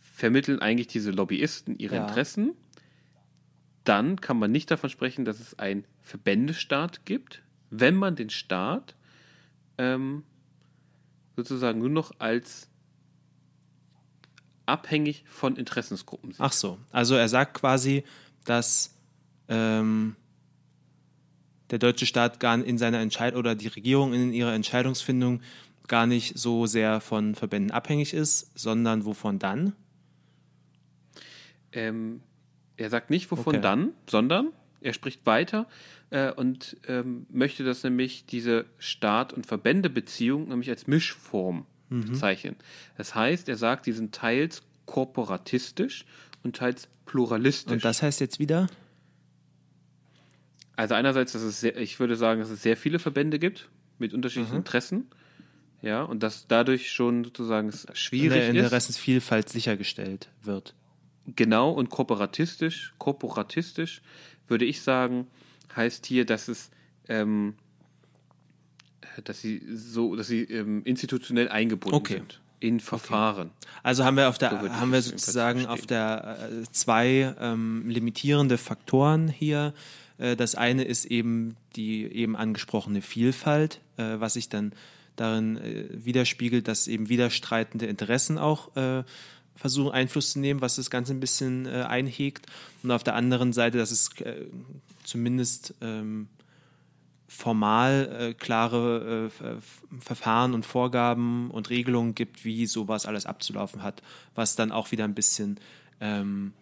vermitteln 0.00 0.60
eigentlich 0.60 0.86
diese 0.86 1.10
Lobbyisten 1.10 1.78
ihre 1.78 1.96
ja. 1.96 2.02
Interessen, 2.02 2.54
dann 3.84 4.20
kann 4.20 4.38
man 4.38 4.52
nicht 4.52 4.70
davon 4.70 4.90
sprechen, 4.90 5.24
dass 5.24 5.40
es 5.40 5.58
einen 5.58 5.84
Verbändestaat 6.02 7.06
gibt, 7.06 7.42
wenn 7.70 7.94
man 7.94 8.16
den 8.16 8.30
Staat 8.30 8.94
ähm, 9.76 10.24
sozusagen 11.36 11.78
nur 11.78 11.90
noch 11.90 12.12
als 12.18 12.68
abhängig 14.66 15.24
von 15.26 15.56
Interessensgruppen 15.56 16.32
sieht. 16.32 16.40
Ach 16.40 16.52
so, 16.52 16.78
also 16.92 17.14
er 17.14 17.28
sagt 17.28 17.54
quasi, 17.54 18.04
dass 18.44 18.94
ähm, 19.48 20.16
der 21.70 21.78
deutsche 21.78 22.06
Staat 22.06 22.40
gar 22.40 22.62
in 22.62 22.78
seiner 22.78 23.00
Entscheidung 23.00 23.38
oder 23.38 23.54
die 23.54 23.68
Regierung 23.68 24.12
in 24.12 24.32
ihrer 24.32 24.54
Entscheidungsfindung 24.54 25.40
gar 25.86 26.06
nicht 26.06 26.38
so 26.38 26.66
sehr 26.66 27.00
von 27.00 27.34
Verbänden 27.34 27.70
abhängig 27.70 28.12
ist, 28.12 28.50
sondern 28.58 29.04
wovon 29.04 29.38
dann? 29.38 29.72
Ähm, 31.72 32.20
er 32.76 32.90
sagt 32.90 33.10
nicht, 33.10 33.30
wovon 33.30 33.56
okay. 33.56 33.62
dann, 33.62 33.92
sondern 34.08 34.52
er 34.80 34.92
spricht 34.92 35.26
weiter 35.26 35.66
äh, 36.10 36.32
und 36.32 36.76
ähm, 36.86 37.26
möchte 37.30 37.64
das 37.64 37.82
nämlich 37.82 38.26
diese 38.26 38.66
Staat- 38.78 39.32
und 39.32 39.46
Verbändebeziehung 39.46 40.48
nämlich 40.48 40.70
als 40.70 40.86
Mischform 40.86 41.66
mhm. 41.88 42.06
bezeichnen. 42.06 42.56
Das 42.96 43.14
heißt, 43.14 43.48
er 43.48 43.56
sagt, 43.56 43.86
die 43.86 43.92
sind 43.92 44.14
teils 44.14 44.62
korporatistisch 44.86 46.04
und 46.42 46.56
teils 46.56 46.88
pluralistisch. 47.06 47.72
Und 47.72 47.84
das 47.84 48.02
heißt 48.02 48.20
jetzt 48.20 48.38
wieder? 48.38 48.68
Also 50.76 50.94
einerseits, 50.94 51.32
dass 51.32 51.42
es 51.42 51.60
sehr, 51.60 51.76
ich 51.76 51.98
würde 51.98 52.16
sagen, 52.16 52.40
dass 52.40 52.50
es 52.50 52.62
sehr 52.62 52.76
viele 52.76 52.98
Verbände 52.98 53.38
gibt 53.38 53.68
mit 53.98 54.14
unterschiedlichen 54.14 54.52
mhm. 54.52 54.58
Interessen. 54.58 55.10
Ja, 55.80 56.02
und 56.02 56.24
dass 56.24 56.48
dadurch 56.48 56.90
schon 56.90 57.22
sozusagen 57.22 57.68
es 57.68 57.86
schwierig 57.92 58.48
in 58.48 58.54
der 58.54 58.64
Interessensvielfalt 58.64 59.48
sichergestellt 59.48 60.28
wird. 60.42 60.74
Genau, 61.36 61.70
und 61.70 61.88
kooperatistisch, 61.90 62.94
korporatistisch 62.98 64.02
würde 64.48 64.64
ich 64.64 64.82
sagen, 64.82 65.26
heißt 65.74 66.06
hier, 66.06 66.24
dass 66.24 66.48
es 66.48 66.70
ähm, 67.08 67.54
dass 69.24 69.40
sie 69.40 69.62
so, 69.72 70.14
dass 70.16 70.28
sie 70.28 70.42
ähm, 70.44 70.82
institutionell 70.84 71.48
eingebunden 71.48 71.96
okay. 71.96 72.14
sind 72.14 72.40
in 72.60 72.80
Verfahren. 72.80 73.48
Okay. 73.48 73.78
Also 73.82 74.04
haben 74.04 74.16
wir 74.16 74.28
auf 74.28 74.38
der 74.38 74.50
so 74.50 74.70
haben 74.70 74.92
wir 74.92 75.02
sozusagen 75.02 75.66
auf 75.66 75.86
der 75.86 76.38
äh, 76.50 76.64
zwei 76.72 77.34
ähm, 77.40 77.88
limitierende 77.88 78.58
Faktoren 78.58 79.28
hier. 79.28 79.74
Äh, 80.18 80.36
das 80.36 80.54
eine 80.54 80.84
ist 80.84 81.04
eben 81.04 81.56
die 81.76 82.04
eben 82.04 82.36
angesprochene 82.36 83.02
Vielfalt, 83.02 83.80
äh, 83.96 84.18
was 84.18 84.34
sich 84.34 84.48
dann 84.48 84.72
darin 85.16 85.56
äh, 85.58 85.84
widerspiegelt, 85.90 86.68
dass 86.68 86.88
eben 86.88 87.08
widerstreitende 87.08 87.86
Interessen 87.86 88.38
auch 88.38 88.74
äh, 88.76 89.04
versuchen 89.58 89.92
Einfluss 89.92 90.32
zu 90.32 90.38
nehmen, 90.38 90.60
was 90.60 90.76
das 90.76 90.88
Ganze 90.88 91.12
ein 91.12 91.20
bisschen 91.20 91.66
äh, 91.66 91.82
einhegt. 91.82 92.46
Und 92.82 92.92
auf 92.92 93.02
der 93.02 93.14
anderen 93.14 93.52
Seite, 93.52 93.76
dass 93.76 93.90
es 93.90 94.10
zumindest 95.04 95.74
ähm, 95.80 96.28
formal 97.26 98.16
äh, 98.18 98.34
klare 98.34 99.30
äh, 99.40 100.00
Verfahren 100.00 100.54
und 100.54 100.64
Vorgaben 100.64 101.50
und 101.50 101.70
Regelungen 101.70 102.14
gibt, 102.14 102.44
wie 102.44 102.66
sowas 102.66 103.04
alles 103.04 103.26
abzulaufen 103.26 103.82
hat, 103.82 104.02
was 104.34 104.56
dann 104.56 104.72
auch 104.72 104.92
wieder 104.92 105.04
ein 105.04 105.14
bisschen 105.14 105.60
ähm, 106.00 106.52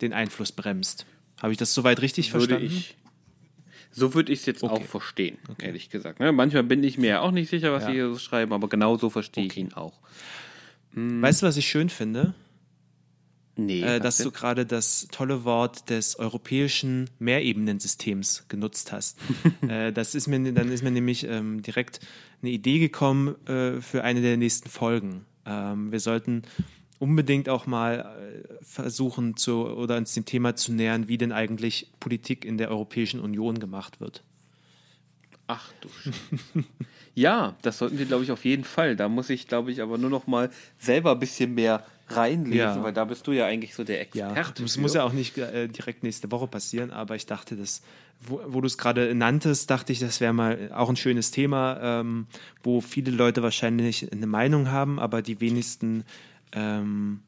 den 0.00 0.12
Einfluss 0.12 0.52
bremst. 0.52 1.04
Habe 1.38 1.52
ich 1.52 1.58
das 1.58 1.74
soweit 1.74 2.00
richtig 2.00 2.32
würde 2.32 2.46
verstanden? 2.46 2.76
Ich, 2.76 2.96
so 3.92 4.14
würde 4.14 4.32
ich 4.32 4.40
es 4.40 4.46
jetzt 4.46 4.62
okay. 4.62 4.72
auch 4.72 4.82
verstehen, 4.82 5.38
okay. 5.48 5.66
ehrlich 5.66 5.90
gesagt. 5.90 6.20
Ne? 6.20 6.32
Manchmal 6.32 6.62
bin 6.62 6.82
ich 6.84 6.96
mir 6.96 7.08
ja 7.08 7.20
auch 7.20 7.32
nicht 7.32 7.50
sicher, 7.50 7.72
was 7.72 7.82
ja. 7.82 7.88
sie 7.88 7.94
hier 7.94 8.08
so 8.08 8.18
schreiben, 8.18 8.52
aber 8.52 8.68
genau 8.68 8.96
so 8.96 9.10
verstehe 9.10 9.44
okay. 9.44 9.52
ich 9.52 9.58
ihn 9.58 9.72
auch. 9.74 9.98
Hm. 10.94 11.22
Weißt 11.22 11.42
du, 11.42 11.46
was 11.46 11.56
ich 11.56 11.68
schön 11.68 11.88
finde? 11.88 12.34
Nee, 13.56 13.82
äh, 13.82 14.00
dass 14.00 14.18
du 14.18 14.30
gerade 14.30 14.64
das 14.64 15.06
tolle 15.10 15.44
Wort 15.44 15.90
des 15.90 16.16
europäischen 16.18 17.10
Mehrebenensystems 17.18 18.46
genutzt 18.48 18.92
hast. 18.92 19.18
äh, 19.68 19.92
das 19.92 20.14
ist 20.14 20.28
mir, 20.28 20.52
dann 20.52 20.70
ist 20.70 20.82
mir 20.82 20.90
nämlich 20.90 21.24
ähm, 21.24 21.62
direkt 21.62 22.00
eine 22.42 22.50
Idee 22.50 22.78
gekommen 22.78 23.34
äh, 23.46 23.80
für 23.80 24.02
eine 24.02 24.22
der 24.22 24.36
nächsten 24.36 24.70
Folgen. 24.70 25.26
Ähm, 25.44 25.92
wir 25.92 26.00
sollten 26.00 26.42
unbedingt 26.98 27.48
auch 27.48 27.66
mal 27.66 28.00
äh, 28.00 28.64
versuchen 28.64 29.36
zu 29.36 29.66
oder 29.66 29.96
uns 29.96 30.14
dem 30.14 30.24
Thema 30.24 30.54
zu 30.56 30.72
nähern, 30.72 31.08
wie 31.08 31.18
denn 31.18 31.32
eigentlich 31.32 31.90
Politik 32.00 32.44
in 32.44 32.56
der 32.56 32.70
Europäischen 32.70 33.20
Union 33.20 33.58
gemacht 33.58 34.00
wird. 34.00 34.22
Ach 35.46 35.72
du 35.80 35.88
Ja, 37.20 37.54
das 37.62 37.76
sollten 37.78 37.98
wir, 37.98 38.06
glaube 38.06 38.24
ich, 38.24 38.30
auf 38.32 38.44
jeden 38.46 38.64
Fall. 38.64 38.96
Da 38.96 39.08
muss 39.08 39.28
ich, 39.28 39.46
glaube 39.46 39.70
ich, 39.70 39.82
aber 39.82 39.98
nur 39.98 40.08
noch 40.08 40.26
mal 40.26 40.48
selber 40.78 41.12
ein 41.12 41.18
bisschen 41.18 41.54
mehr 41.54 41.84
reinlesen, 42.08 42.56
Ja. 42.58 42.82
weil 42.82 42.92
da 42.94 43.04
bist 43.04 43.26
du 43.26 43.32
ja 43.32 43.44
eigentlich 43.46 43.74
so 43.74 43.84
der 43.84 43.96
Ja, 44.14 44.30
Experte. 44.32 44.64
es 44.64 44.74
für. 44.76 44.80
muss 44.80 44.94
ja 44.94 45.04
auch 45.04 45.12
nicht 45.12 45.36
äh, 45.36 45.68
direkt 45.68 46.02
nächste 46.02 46.30
Woche 46.32 46.46
passieren, 46.48 46.90
aber 46.90 47.16
ich 47.16 47.26
dachte, 47.26 47.56
das, 47.56 47.82
wo, 48.20 48.40
wo 48.46 48.60
du 48.62 48.66
es 48.66 48.78
gerade 48.78 49.14
nanntest, 49.14 49.70
dachte 49.70 49.92
ich, 49.92 49.98
das 50.00 50.20
wäre 50.20 50.32
mal 50.32 50.70
auch 50.74 50.88
ein 50.88 50.96
schönes 50.96 51.30
Thema, 51.30 51.78
ähm, 52.00 52.26
wo 52.62 52.80
viele 52.80 53.10
Leute 53.10 53.42
wahrscheinlich 53.42 54.10
eine 54.10 54.26
Meinung 54.26 54.70
haben, 54.70 54.98
aber 54.98 55.20
die 55.22 55.40
wenigsten 55.40 56.04
ähm, 56.52 57.20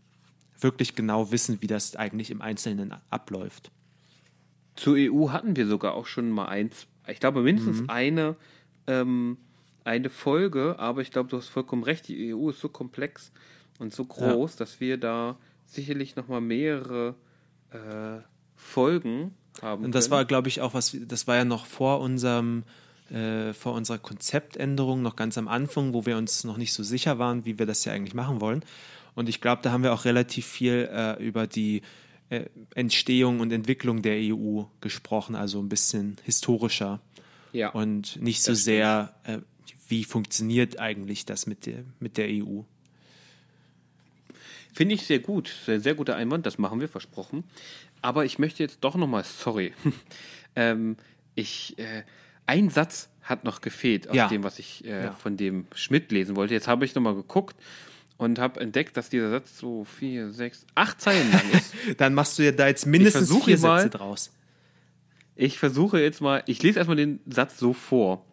wirklich 0.58 0.94
genau 0.94 1.30
wissen, 1.32 1.58
wie 1.60 1.66
das 1.66 1.96
eigentlich 1.96 2.30
im 2.30 2.40
Einzelnen 2.40 2.94
abläuft. 3.10 3.70
Zur 4.74 4.96
EU 4.96 5.28
hatten 5.30 5.54
wir 5.54 5.66
sogar 5.66 5.92
auch 5.94 6.06
schon 6.06 6.30
mal 6.30 6.46
eins, 6.46 6.86
ich 7.06 7.20
glaube 7.20 7.42
mindestens 7.42 7.82
Mhm. 7.82 7.90
eine, 7.90 8.36
ähm, 8.86 9.36
eine 9.84 10.10
Folge, 10.10 10.76
aber 10.78 11.00
ich 11.00 11.10
glaube, 11.10 11.28
du 11.28 11.36
hast 11.36 11.48
vollkommen 11.48 11.82
recht, 11.82 12.08
die 12.08 12.34
EU 12.34 12.50
ist 12.50 12.60
so 12.60 12.68
komplex 12.68 13.32
und 13.78 13.92
so 13.92 14.04
groß, 14.04 14.56
dass 14.56 14.80
wir 14.80 14.96
da 14.96 15.36
sicherlich 15.66 16.16
noch 16.16 16.28
mal 16.28 16.40
mehrere 16.40 17.14
äh, 17.70 18.20
Folgen 18.56 19.34
haben. 19.60 19.84
Und 19.84 19.94
das 19.94 20.06
können. 20.06 20.18
war, 20.18 20.24
glaube 20.24 20.48
ich, 20.48 20.60
auch 20.60 20.74
was, 20.74 20.96
das 21.06 21.26
war 21.26 21.36
ja 21.36 21.44
noch 21.44 21.66
vor 21.66 22.00
unserem, 22.00 22.64
äh, 23.10 23.52
vor 23.52 23.74
unserer 23.74 23.98
Konzeptänderung, 23.98 25.02
noch 25.02 25.16
ganz 25.16 25.36
am 25.36 25.48
Anfang, 25.48 25.92
wo 25.92 26.06
wir 26.06 26.16
uns 26.16 26.44
noch 26.44 26.56
nicht 26.56 26.72
so 26.72 26.82
sicher 26.82 27.18
waren, 27.18 27.44
wie 27.44 27.58
wir 27.58 27.66
das 27.66 27.84
ja 27.84 27.92
eigentlich 27.92 28.14
machen 28.14 28.40
wollen. 28.40 28.64
Und 29.14 29.28
ich 29.28 29.40
glaube, 29.40 29.62
da 29.62 29.72
haben 29.72 29.82
wir 29.82 29.92
auch 29.92 30.04
relativ 30.04 30.46
viel 30.46 30.88
äh, 30.90 31.22
über 31.22 31.46
die 31.46 31.82
äh, 32.30 32.46
Entstehung 32.74 33.40
und 33.40 33.52
Entwicklung 33.52 34.00
der 34.00 34.16
EU 34.16 34.62
gesprochen, 34.80 35.34
also 35.34 35.60
ein 35.60 35.68
bisschen 35.68 36.16
historischer 36.24 37.00
ja. 37.52 37.70
und 37.70 38.20
nicht 38.22 38.42
so 38.42 38.54
sehr, 38.54 39.14
äh, 39.24 39.38
wie 39.92 40.04
funktioniert 40.04 40.80
eigentlich 40.80 41.26
das 41.26 41.46
mit 41.46 41.66
der, 41.66 41.84
mit 42.00 42.16
der 42.16 42.28
EU. 42.30 42.62
Finde 44.72 44.94
ich 44.94 45.02
sehr 45.02 45.18
gut. 45.18 45.54
Sehr, 45.66 45.80
sehr 45.80 45.94
guter 45.94 46.16
Einwand, 46.16 46.46
das 46.46 46.56
machen 46.56 46.80
wir, 46.80 46.88
versprochen. 46.88 47.44
Aber 48.00 48.24
ich 48.24 48.38
möchte 48.38 48.62
jetzt 48.62 48.78
doch 48.80 48.94
nochmal, 48.94 49.22
sorry. 49.22 49.74
ähm, 50.56 50.96
ich, 51.34 51.78
äh, 51.78 52.04
ein 52.46 52.70
Satz 52.70 53.10
hat 53.20 53.44
noch 53.44 53.60
gefehlt 53.60 54.08
aus 54.08 54.16
Ja. 54.16 54.28
dem, 54.28 54.44
was 54.44 54.58
ich 54.58 54.82
äh, 54.86 55.04
Ja. 55.04 55.12
von 55.12 55.36
dem 55.36 55.66
Schmidt 55.74 56.10
lesen 56.10 56.36
wollte. 56.36 56.54
Jetzt 56.54 56.68
habe 56.68 56.86
ich 56.86 56.94
nochmal 56.94 57.14
geguckt 57.14 57.54
und 58.16 58.38
habe 58.38 58.60
entdeckt, 58.60 58.96
dass 58.96 59.10
dieser 59.10 59.28
Satz 59.30 59.58
so 59.58 59.84
vier, 59.84 60.30
sechs, 60.32 60.64
acht 60.74 61.02
Zeilen 61.02 61.30
lang 61.30 61.50
ist. 61.52 61.74
Dann 61.98 62.14
machst 62.14 62.38
du 62.38 62.42
ja 62.44 62.52
da 62.52 62.66
jetzt 62.66 62.86
mindestens 62.86 63.30
vier 63.44 63.58
mal- 63.58 63.82
Sätze 63.82 63.90
draus. 63.98 64.32
Ich 65.36 65.58
versuche 65.58 66.00
jetzt 66.00 66.22
mal, 66.22 66.42
ich 66.46 66.62
lese 66.62 66.78
erstmal 66.78 66.96
den 66.96 67.20
Satz 67.26 67.58
so 67.58 67.74
vor. 67.74 68.24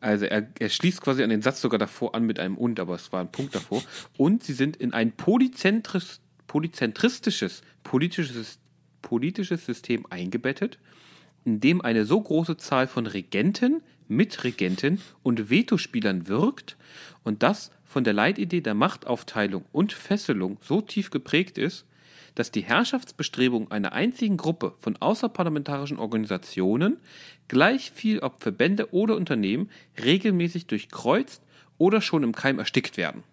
Also 0.00 0.26
er, 0.26 0.46
er 0.58 0.68
schließt 0.68 1.00
quasi 1.00 1.22
an 1.22 1.30
den 1.30 1.42
Satz 1.42 1.60
sogar 1.60 1.78
davor 1.78 2.14
an 2.14 2.24
mit 2.24 2.38
einem 2.38 2.56
und, 2.56 2.78
aber 2.78 2.94
es 2.94 3.12
war 3.12 3.20
ein 3.20 3.32
Punkt 3.32 3.54
davor. 3.54 3.82
Und 4.16 4.44
sie 4.44 4.52
sind 4.52 4.76
in 4.76 4.92
ein 4.92 5.12
polyzentris, 5.12 6.20
polyzentristisches 6.46 7.62
politisches, 7.88 8.58
politisches 9.00 9.64
System 9.64 10.04
eingebettet, 10.10 10.78
in 11.44 11.60
dem 11.60 11.80
eine 11.80 12.04
so 12.04 12.20
große 12.20 12.58
Zahl 12.58 12.86
von 12.86 13.06
Regenten, 13.06 13.82
Mitregenten 14.08 15.00
und 15.22 15.48
Vetospielern 15.48 16.28
wirkt 16.28 16.76
und 17.24 17.42
das 17.42 17.70
von 17.84 18.04
der 18.04 18.12
Leitidee 18.12 18.60
der 18.60 18.74
Machtaufteilung 18.74 19.64
und 19.72 19.94
Fesselung 19.94 20.58
so 20.60 20.82
tief 20.82 21.10
geprägt 21.10 21.56
ist, 21.56 21.86
dass 22.38 22.52
die 22.52 22.62
Herrschaftsbestrebungen 22.62 23.72
einer 23.72 23.92
einzigen 23.92 24.36
Gruppe 24.36 24.74
von 24.78 24.96
außerparlamentarischen 24.96 25.98
Organisationen, 25.98 26.98
gleich 27.48 27.90
viel 27.90 28.20
ob 28.20 28.40
Verbände 28.40 28.92
oder 28.92 29.16
Unternehmen, 29.16 29.70
regelmäßig 30.00 30.68
durchkreuzt 30.68 31.42
oder 31.78 32.00
schon 32.00 32.22
im 32.22 32.34
Keim 32.34 32.60
erstickt 32.60 32.96
werden. 32.96 33.24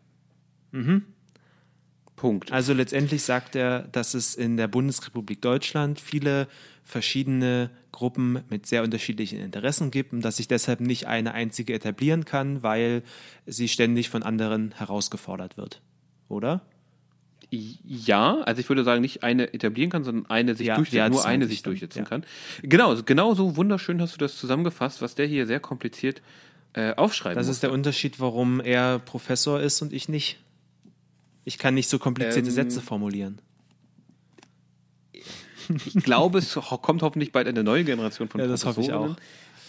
Punkt. 2.16 2.52
Also 2.52 2.74
letztendlich 2.74 3.22
sagt 3.22 3.56
er, 3.56 3.82
dass 3.92 4.16
es 4.16 4.34
in 4.34 4.58
der 4.58 4.68
Bundesrepublik 4.68 5.40
Deutschland 5.42 6.00
viele 6.00 6.48
verschiedene 6.84 7.70
Gruppen 7.92 8.40
mit 8.50 8.66
sehr 8.66 8.84
unterschiedlichen 8.84 9.40
Interessen 9.40 9.92
gibt 9.92 10.14
und 10.14 10.22
dass 10.22 10.38
sich 10.38 10.48
deshalb 10.48 10.80
nicht 10.80 11.06
eine 11.06 11.34
einzige 11.34 11.74
etablieren 11.74 12.26
kann, 12.26 12.64
weil 12.64 13.04
sie 13.46 13.68
ständig 13.68 14.10
von 14.10 14.24
anderen 14.24 14.72
herausgefordert 14.72 15.58
wird. 15.58 15.82
Oder? 16.28 16.66
Ja, 17.52 18.40
also 18.42 18.60
ich 18.60 18.68
würde 18.70 18.84
sagen, 18.84 19.02
nicht 19.02 19.24
eine 19.24 19.54
etablieren 19.54 19.90
kann, 19.90 20.04
sondern 20.04 20.30
eine 20.30 20.56
sich 20.56 20.68
Ja, 20.68 20.76
durchsetzen, 20.76 21.12
nur 21.12 21.26
eine 21.26 21.48
sich 21.48 21.64
durchsetzen 21.64 22.00
ja. 22.00 22.06
kann. 22.06 22.26
Genau, 22.64 22.96
genau 23.04 23.34
so 23.34 23.56
wunderschön 23.56 24.02
hast 24.02 24.14
du 24.16 24.18
das 24.18 24.38
zusammengefasst, 24.38 25.02
was 25.02 25.16
der 25.16 25.28
hier 25.28 25.46
sehr 25.48 25.60
kompliziert 25.60 26.22
äh, 26.74 26.94
aufschreiben 26.96 27.38
Das 27.38 27.48
muss. 27.48 27.58
ist 27.58 27.64
der 27.64 27.72
Unterschied, 27.72 28.20
warum 28.20 28.60
er 28.60 29.00
Professor 29.00 29.60
ist 29.62 29.82
und 29.82 29.94
ich 29.94 30.10
nicht. 30.10 30.40
Ich 31.46 31.58
kann 31.58 31.74
nicht 31.76 31.88
so 31.88 32.00
komplizierte 32.00 32.50
Ähm, 32.50 32.54
Sätze 32.56 32.82
formulieren. 32.82 33.40
Ich 35.86 35.96
glaube, 36.04 36.40
es 36.40 36.54
kommt 36.54 37.02
hoffentlich 37.02 37.32
bald 37.32 37.48
eine 37.48 37.64
neue 37.64 37.84
Generation 37.84 38.28
von 38.30 38.40
Ja, 38.42 38.48
das 38.48 38.66
hoffe 38.66 38.82
ich 38.82 38.92
auch. 38.94 39.16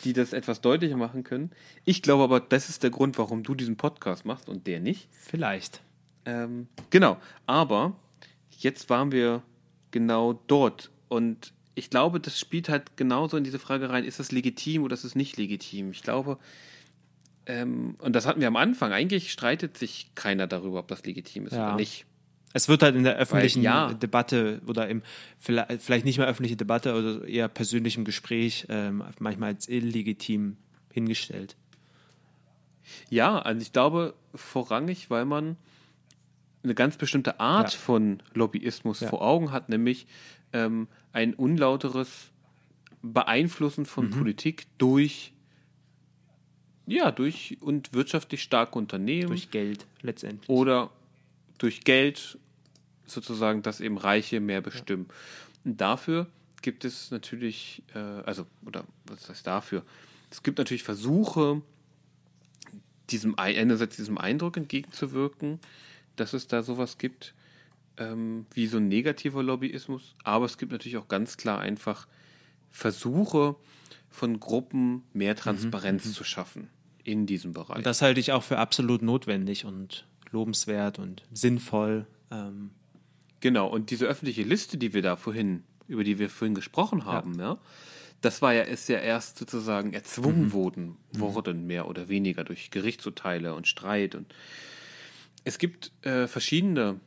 die 0.04 0.12
das 0.12 0.32
etwas 0.32 0.60
deutlicher 0.60 0.96
machen 0.96 1.24
können. 1.24 1.50
Ich 1.84 2.02
glaube 2.02 2.24
aber, 2.24 2.38
das 2.40 2.68
ist 2.68 2.82
der 2.82 2.90
Grund, 2.90 3.18
warum 3.18 3.42
du 3.42 3.54
diesen 3.54 3.76
Podcast 3.76 4.24
machst 4.24 4.48
und 4.48 4.66
der 4.66 4.80
nicht. 4.80 5.08
Vielleicht. 5.12 5.80
Ähm, 6.26 6.68
genau, 6.90 7.16
aber 7.46 7.96
jetzt 8.50 8.90
waren 8.90 9.12
wir 9.12 9.42
genau 9.90 10.34
dort 10.46 10.90
und 11.08 11.52
ich 11.74 11.90
glaube, 11.90 12.20
das 12.20 12.38
spielt 12.38 12.68
halt 12.68 12.96
genauso 12.96 13.36
in 13.36 13.44
diese 13.44 13.58
Frage 13.58 13.90
rein, 13.90 14.04
ist 14.04 14.18
das 14.18 14.32
legitim 14.32 14.82
oder 14.82 14.94
ist 14.94 15.04
es 15.04 15.14
nicht 15.14 15.36
legitim? 15.36 15.90
Ich 15.90 16.02
glaube, 16.02 16.38
ähm, 17.46 17.96
und 18.00 18.14
das 18.14 18.26
hatten 18.26 18.40
wir 18.40 18.48
am 18.48 18.56
Anfang, 18.56 18.92
eigentlich 18.92 19.30
streitet 19.30 19.78
sich 19.78 20.10
keiner 20.14 20.46
darüber, 20.46 20.80
ob 20.80 20.88
das 20.88 21.04
legitim 21.04 21.46
ist 21.46 21.52
Ja. 21.52 21.68
oder 21.68 21.76
nicht. 21.76 22.06
Es 22.52 22.68
wird 22.68 22.82
halt 22.82 22.96
in 22.96 23.04
der 23.04 23.16
öffentlichen 23.16 23.62
ja. 23.62 23.92
Debatte 23.92 24.62
oder 24.66 24.88
im 24.88 25.02
vielleicht 25.38 25.82
vielleicht 25.82 26.06
nicht 26.06 26.16
mehr 26.16 26.26
öffentliche 26.26 26.56
Debatte 26.56 26.94
oder 26.94 27.28
eher 27.28 27.48
persönlichem 27.48 28.04
Gespräch 28.04 28.66
ähm, 28.70 29.04
manchmal 29.18 29.50
als 29.50 29.68
illegitim 29.68 30.56
hingestellt. 30.90 31.56
Ja, 33.10 33.38
also 33.38 33.60
ich 33.60 33.72
glaube 33.72 34.14
vorrangig, 34.34 35.10
weil 35.10 35.26
man 35.26 35.56
eine 36.66 36.74
ganz 36.74 36.96
bestimmte 36.96 37.38
Art 37.40 37.72
Ja. 37.72 37.78
von 37.78 38.22
Lobbyismus 38.34 39.00
Ja. 39.00 39.08
vor 39.08 39.22
Augen 39.22 39.52
hat, 39.52 39.68
nämlich 39.68 40.06
ähm, 40.52 40.88
ein 41.12 41.34
unlauteres 41.34 42.30
Beeinflussen 43.02 43.82
Mhm. 43.82 43.86
von 43.86 44.10
Politik 44.10 44.66
durch 44.78 45.32
ja, 46.88 47.10
durch 47.10 47.56
und 47.60 47.92
wirtschaftlich 47.94 48.42
starke 48.42 48.78
Unternehmen 48.78 49.28
Durch 49.28 49.50
Geld 49.50 49.86
letztendlich. 50.02 50.48
oder 50.48 50.90
durch 51.58 51.80
Geld 51.82 52.38
sozusagen, 53.06 53.62
dass 53.62 53.80
eben 53.80 53.98
Reiche 53.98 54.38
mehr 54.40 54.60
bestimmen. 54.60 55.06
Und 55.64 55.80
dafür 55.80 56.28
gibt 56.62 56.84
es 56.84 57.10
natürlich, 57.10 57.82
äh, 57.94 57.98
also, 57.98 58.46
oder 58.64 58.84
was 59.06 59.28
heißt 59.28 59.44
dafür? 59.46 59.82
Es 60.30 60.42
gibt 60.44 60.58
natürlich 60.58 60.84
Versuche, 60.84 61.60
diesem 63.10 63.36
Ei- 63.38 63.58
einerseits 63.60 63.96
diesem 63.96 64.18
Eindruck 64.18 64.56
entgegenzuwirken, 64.56 65.58
dass 66.16 66.32
es 66.32 66.46
da 66.46 66.62
sowas 66.62 66.98
gibt, 66.98 67.34
ähm, 67.98 68.46
wie 68.52 68.66
so 68.66 68.78
ein 68.78 68.88
negativer 68.88 69.42
Lobbyismus, 69.42 70.14
aber 70.24 70.44
es 70.44 70.58
gibt 70.58 70.72
natürlich 70.72 70.96
auch 70.96 71.08
ganz 71.08 71.36
klar 71.36 71.60
einfach 71.60 72.06
Versuche 72.70 73.56
von 74.10 74.40
Gruppen 74.40 75.02
mehr 75.12 75.36
Transparenz 75.36 76.12
zu 76.12 76.24
schaffen 76.24 76.68
in 77.04 77.26
diesem 77.26 77.52
Bereich. 77.52 77.76
Und 77.76 77.86
das 77.86 78.02
halte 78.02 78.20
ich 78.20 78.32
auch 78.32 78.42
für 78.42 78.58
absolut 78.58 79.02
notwendig 79.02 79.64
und 79.64 80.06
lobenswert 80.30 80.98
und 80.98 81.22
sinnvoll. 81.32 82.06
Ähm, 82.30 82.70
Genau, 83.40 83.68
und 83.68 83.90
diese 83.90 84.06
öffentliche 84.06 84.42
Liste, 84.42 84.78
die 84.78 84.94
wir 84.94 85.02
da 85.02 85.16
vorhin, 85.16 85.62
über 85.88 86.04
die 86.04 86.18
wir 86.18 86.30
vorhin 86.30 86.54
gesprochen 86.54 87.04
haben, 87.04 87.38
ja, 87.38 87.58
das 88.20 88.42
war 88.42 88.54
ja, 88.54 88.62
ist 88.62 88.88
ja 88.88 88.98
erst 88.98 89.38
sozusagen 89.38 89.92
erzwungen 89.92 90.52
wurden, 90.52 90.96
worden, 91.12 91.66
mehr 91.66 91.86
oder 91.86 92.08
weniger 92.08 92.44
durch 92.44 92.70
Gerichtsurteile 92.70 93.54
und 93.54 93.68
Streit. 93.68 94.14
Und 94.14 94.34
es 95.46 95.58
gibt 95.58 95.92
äh, 96.02 96.26
verschiedene 96.26 97.00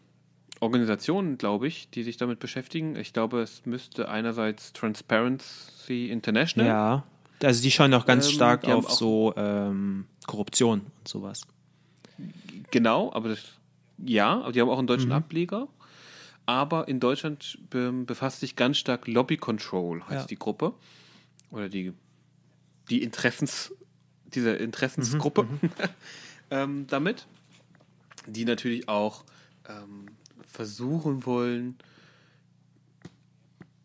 Organisationen, 0.62 1.38
glaube 1.38 1.68
ich, 1.68 1.90
die 1.90 2.04
sich 2.04 2.18
damit 2.18 2.40
beschäftigen. 2.40 2.96
Ich 2.96 3.14
glaube, 3.14 3.42
es 3.42 3.66
müsste 3.66 4.10
einerseits 4.10 4.74
Transparency 4.74 6.10
International. 6.10 6.68
ja, 6.68 7.04
also 7.44 7.62
die 7.62 7.72
schauen 7.72 7.94
auch 7.94 8.06
ganz 8.06 8.28
Ähm, 8.28 8.34
stark 8.34 8.66
auf 8.68 8.90
so 8.92 9.34
ähm, 9.38 10.06
Korruption 10.28 10.82
und 11.00 11.08
sowas. 11.08 11.42
Genau, 12.72 13.12
aber 13.14 13.30
das, 13.30 13.40
ja, 13.98 14.42
aber 14.42 14.52
die 14.52 14.60
haben 14.62 14.70
auch 14.70 14.78
einen 14.78 14.88
deutschen 14.88 15.08
Mhm. 15.10 15.14
Ableger. 15.16 15.68
Aber 16.46 16.88
in 16.88 17.00
Deutschland 17.00 17.60
be 17.70 17.92
befasst 17.92 18.40
sich 18.40 18.56
ganz 18.56 18.78
stark 18.78 19.08
Lobby 19.08 19.38
Control, 19.38 20.02
heißt 20.04 20.12
Ja. 20.12 20.26
die 20.26 20.36
Gruppe. 20.40 20.74
Oder 21.52 21.70
die, 21.70 21.94
die 22.90 23.04
Interessens, 23.04 23.72
diese 24.34 24.52
Interessensgruppe 24.52 25.44
Mhm, 25.44 25.60
ähm, 26.52 26.88
damit. 26.88 27.28
Die 28.32 28.46
natürlich 28.46 28.88
auch 28.88 29.24
ähm, 29.68 30.06
versuchen 30.48 31.26
wollen, 31.26 31.78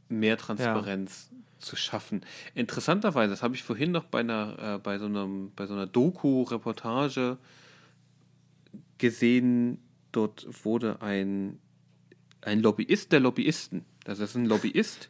mehr 0.09 0.37
Transparenz 0.37 1.31
zu 1.59 1.77
schaffen. 1.77 2.25
Interessanterweise, 2.55 3.31
das 3.31 3.43
habe 3.43 3.55
ich 3.55 3.63
vorhin 3.63 3.91
noch 3.91 4.05
bei 4.05 4.21
einer, 4.21 4.75
äh, 4.77 4.79
bei 4.79 4.99
so 4.99 5.07
einem, 5.07 5.53
bei 5.57 5.67
so 5.67 5.75
einer 5.75 5.87
Doku-Reportage 5.87 7.39
gesehen, 8.99 9.79
dort 10.13 10.47
wurde 10.65 11.01
ein, 11.03 11.59
ein 12.43 12.61
Lobbyist 12.61 13.13
der 13.13 13.21
Lobbyisten, 13.21 13.85
das 14.05 14.19
ist 14.19 14.35
ein 14.35 14.47
Lobbyist, 14.47 15.09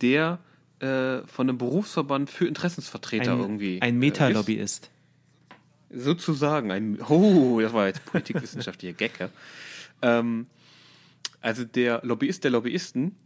der 0.00 0.40
äh, 0.80 1.26
von 1.26 1.48
einem 1.48 1.58
Berufsverband 1.58 2.30
für 2.30 2.46
Interessensvertreter 2.46 3.34
Ein, 3.34 3.40
irgendwie. 3.40 3.80
ein 3.80 3.94
äh, 3.94 3.98
Meta-Lobbyist. 3.98 4.90
Sozusagen. 5.92 6.70
Ein, 6.70 7.00
oh, 7.02 7.60
das 7.60 7.72
war 7.72 7.86
jetzt 7.86 8.04
politikwissenschaftlicher 8.06 8.94
Gag. 8.94 9.20
Ja. 9.20 9.28
Ähm, 10.02 10.46
also 11.40 11.64
der 11.64 12.00
Lobbyist 12.04 12.44
der 12.44 12.50
Lobbyisten 12.50 13.16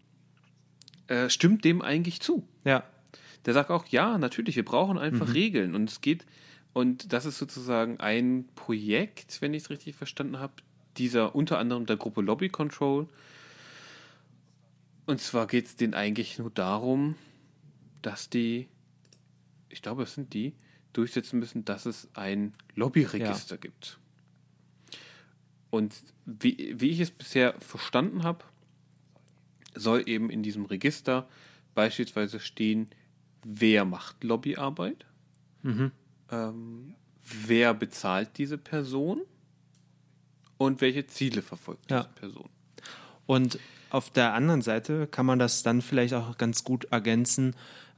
äh, 1.07 1.29
stimmt 1.31 1.65
dem 1.65 1.83
eigentlich 1.83 2.21
zu. 2.21 2.47
Ja. 2.65 2.85
Der 3.45 3.55
sagt 3.55 3.71
auch, 3.71 3.87
ja, 3.87 4.19
natürlich, 4.19 4.57
wir 4.57 4.65
brauchen 4.65 4.99
einfach 4.99 5.33
Regeln. 5.33 5.75
Und 5.75 5.91
es 5.91 6.01
geht, 6.01 6.27
und 6.73 7.13
das 7.13 7.27
ist 7.27 7.39
sozusagen 7.39 8.01
ein 8.01 8.49
Projekt, 8.57 9.41
wenn 9.41 9.55
ich 9.55 9.65
es 9.65 9.71
richtig 9.71 9.95
verstanden 9.95 10.41
habe, 10.41 10.55
dieser 10.97 11.35
unter 11.35 11.59
anderem 11.59 11.87
der 11.87 11.97
Gruppe 11.97 12.23
Lobby 12.23 12.49
Control. 12.49 13.07
Und 15.07 15.21
zwar 15.21 15.47
geht 15.47 15.67
es 15.67 15.77
denen 15.77 15.95
eigentlich 15.95 16.39
nur 16.39 16.51
darum, 16.51 17.15
dass 18.03 18.29
die, 18.29 18.67
ich 19.69 19.83
glaube, 19.83 20.03
es 20.03 20.15
sind 20.15 20.35
die, 20.35 20.55
durchsetzen 20.97 21.39
müssen, 21.39 21.65
dass 21.65 21.87
es 21.87 22.09
ein 22.15 22.55
Lobbyregister 22.75 23.57
gibt. 23.59 23.99
Und 25.71 25.95
wie, 26.25 26.75
wie 26.79 26.91
ich 26.91 27.01
es 27.01 27.11
bisher 27.11 27.55
verstanden 27.61 28.23
habe, 28.23 28.45
soll 29.75 30.05
eben 30.07 30.31
in 30.31 30.43
diesem 30.43 30.65
Register 30.65 31.29
beispielsweise 31.75 32.41
stehen, 32.41 32.89
wer 33.45 33.85
macht 33.85 34.25
Lobbyarbeit, 34.25 35.05
ähm, 36.31 36.95
wer 37.25 37.75
bezahlt 37.75 38.39
diese 38.39 38.57
Person 38.57 39.21
und 40.59 40.81
welche 40.81 41.07
Ziele 41.07 41.43
verfolgt 41.43 41.91
Ja. 41.91 42.03
diese 42.05 42.15
Person. 42.15 42.49
Und 43.27 43.59
auf 43.91 44.11
der 44.11 44.33
anderen 44.35 44.63
Seite 44.63 45.07
kann 45.07 45.27
man 45.27 45.39
das 45.39 45.63
dann 45.63 45.83
vielleicht 45.83 46.15
auch 46.15 46.39
ganz 46.39 46.65
gut 46.65 46.87
ergänzen 46.87 47.55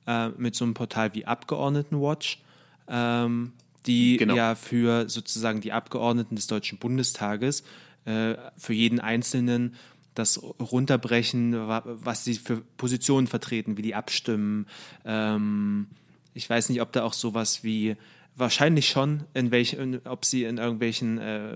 äh, 0.07 0.31
mit 0.31 0.55
so 0.55 0.65
einem 0.65 0.75
Portal 0.75 1.15
wie 1.15 1.27
Abgeordnetenwatch, 1.27 2.43
ähm, 2.89 3.53
die 3.87 4.17
Genau. 4.17 4.35
ja 4.37 4.55
für 4.55 5.09
sozusagen 5.09 5.61
die 5.61 5.73
Abgeordneten 5.73 6.37
des 6.37 6.47
Deutschen 6.47 6.79
Bundestages 6.79 7.63
äh, 8.05 8.35
für 8.57 8.73
jeden 8.75 9.01
Einzelnen 9.01 9.75
das 10.15 10.43
runterbrechen, 10.43 11.55
wa- 11.69 11.83
was 11.87 12.25
sie 12.25 12.35
für 12.35 12.63
Positionen 12.77 13.27
vertreten, 13.29 13.77
wie 13.77 13.83
die 13.83 13.95
abstimmen. 13.95 14.67
Ähm, 15.05 15.87
ich 16.35 16.49
weiß 16.51 16.69
nicht, 16.71 16.81
ob 16.83 16.93
da 16.93 17.05
auch 17.05 17.13
sowas 17.13 17.63
wie 17.63 17.97
wahrscheinlich 18.35 18.89
schon, 18.89 19.25
in 19.35 19.51
welchen, 19.51 20.05
ob 20.07 20.25
sie 20.25 20.45
in 20.45 20.59
irgendwelchen 20.59 21.19
äh, 21.19 21.51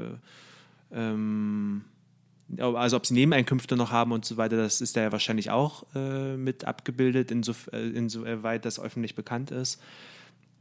ähm, 0.92 1.84
also 2.58 2.96
ob 2.96 3.06
sie 3.06 3.14
Nebeneinkünfte 3.14 3.76
noch 3.76 3.92
haben 3.92 4.12
und 4.12 4.24
so 4.26 4.36
weiter, 4.36 4.56
das 4.58 4.80
ist 4.82 4.96
da 4.96 5.00
ja 5.02 5.12
wahrscheinlich 5.12 5.50
auch 5.50 5.84
äh, 5.94 6.36
mit 6.36 6.64
abgebildet, 6.66 7.30
insof 7.30 7.70
äh, 7.72 7.88
insoweit 7.88 8.64
das 8.64 8.78
öffentlich 8.78 9.14
bekannt 9.14 9.50
ist. 9.50 9.80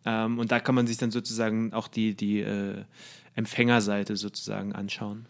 Ähm, 0.05 0.39
und 0.39 0.51
da 0.51 0.59
kann 0.59 0.75
man 0.75 0.87
sich 0.87 0.97
dann 0.97 1.11
sozusagen 1.11 1.73
auch 1.73 1.87
die, 1.87 2.15
die 2.15 2.39
äh, 2.41 2.83
Empfängerseite 3.35 4.17
sozusagen 4.17 4.73
anschauen. 4.73 5.25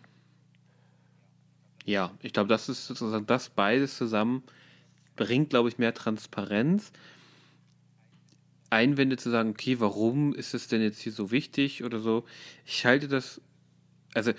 Ja, 1.86 2.12
ich 2.22 2.34
glaube, 2.34 2.50
das 2.50 2.70
ist 2.70 2.88
sozusagen 2.88 3.26
das 3.26 3.50
beides 3.50 3.98
zusammen 3.98 4.44
bringt, 5.16 5.50
glaube 5.50 5.70
ich, 5.70 5.78
mehr 5.78 5.94
Transparenz. 5.94 6.92
Einwände 8.70 9.18
zu 9.18 9.30
sagen, 9.30 9.50
okay, 9.50 9.80
warum 9.80 10.34
ist 10.34 10.54
es 10.54 10.68
denn 10.68 10.82
jetzt 10.82 11.02
hier 11.02 11.12
so 11.12 11.30
wichtig 11.30 11.84
oder 11.84 12.00
so. 12.00 12.24
Ich 12.66 12.86
halte 12.86 13.08
das, 13.08 13.42
also, 14.14 14.32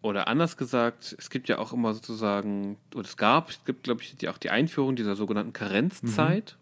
oder 0.00 0.28
anders 0.28 0.56
gesagt, 0.56 1.14
es 1.18 1.30
gibt 1.30 1.48
ja 1.48 1.58
auch 1.58 1.72
immer 1.72 1.92
sozusagen, 1.94 2.78
oder 2.94 3.06
es 3.06 3.16
gab, 3.16 3.50
es 3.50 3.64
gibt, 3.64 3.84
glaube 3.84 4.02
ich, 4.02 4.16
die, 4.16 4.28
auch 4.28 4.38
die 4.38 4.50
Einführung 4.50 4.96
dieser 4.96 5.14
sogenannten 5.14 5.52
Karenzzeit, 5.52 6.56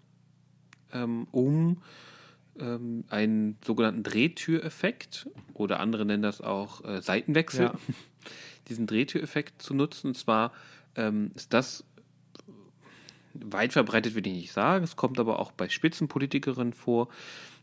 ähm, 0.92 1.26
um 1.30 1.82
ähm, 2.58 3.04
einen 3.08 3.58
sogenannten 3.64 4.02
Drehtüreffekt, 4.02 5.28
oder 5.54 5.80
andere 5.80 6.04
nennen 6.04 6.22
das 6.22 6.40
auch 6.40 6.84
äh, 6.84 7.00
Seitenwechsel, 7.00 7.66
Ja. 7.66 7.74
diesen 8.68 8.86
Drehtüreffekt 8.86 9.60
zu 9.60 9.74
nutzen. 9.74 10.08
Und 10.08 10.16
zwar 10.16 10.52
ähm, 10.94 11.32
ist 11.34 11.52
das 11.52 11.84
weit 13.34 13.72
verbreitet, 13.72 14.14
würde 14.14 14.30
ich 14.30 14.36
nicht 14.36 14.52
sagen. 14.52 14.84
Es 14.84 14.96
kommt 14.96 15.18
aber 15.18 15.38
auch 15.38 15.52
bei 15.52 15.68
Spitzenpolitikerinnen 15.68 16.72
vor, 16.72 17.08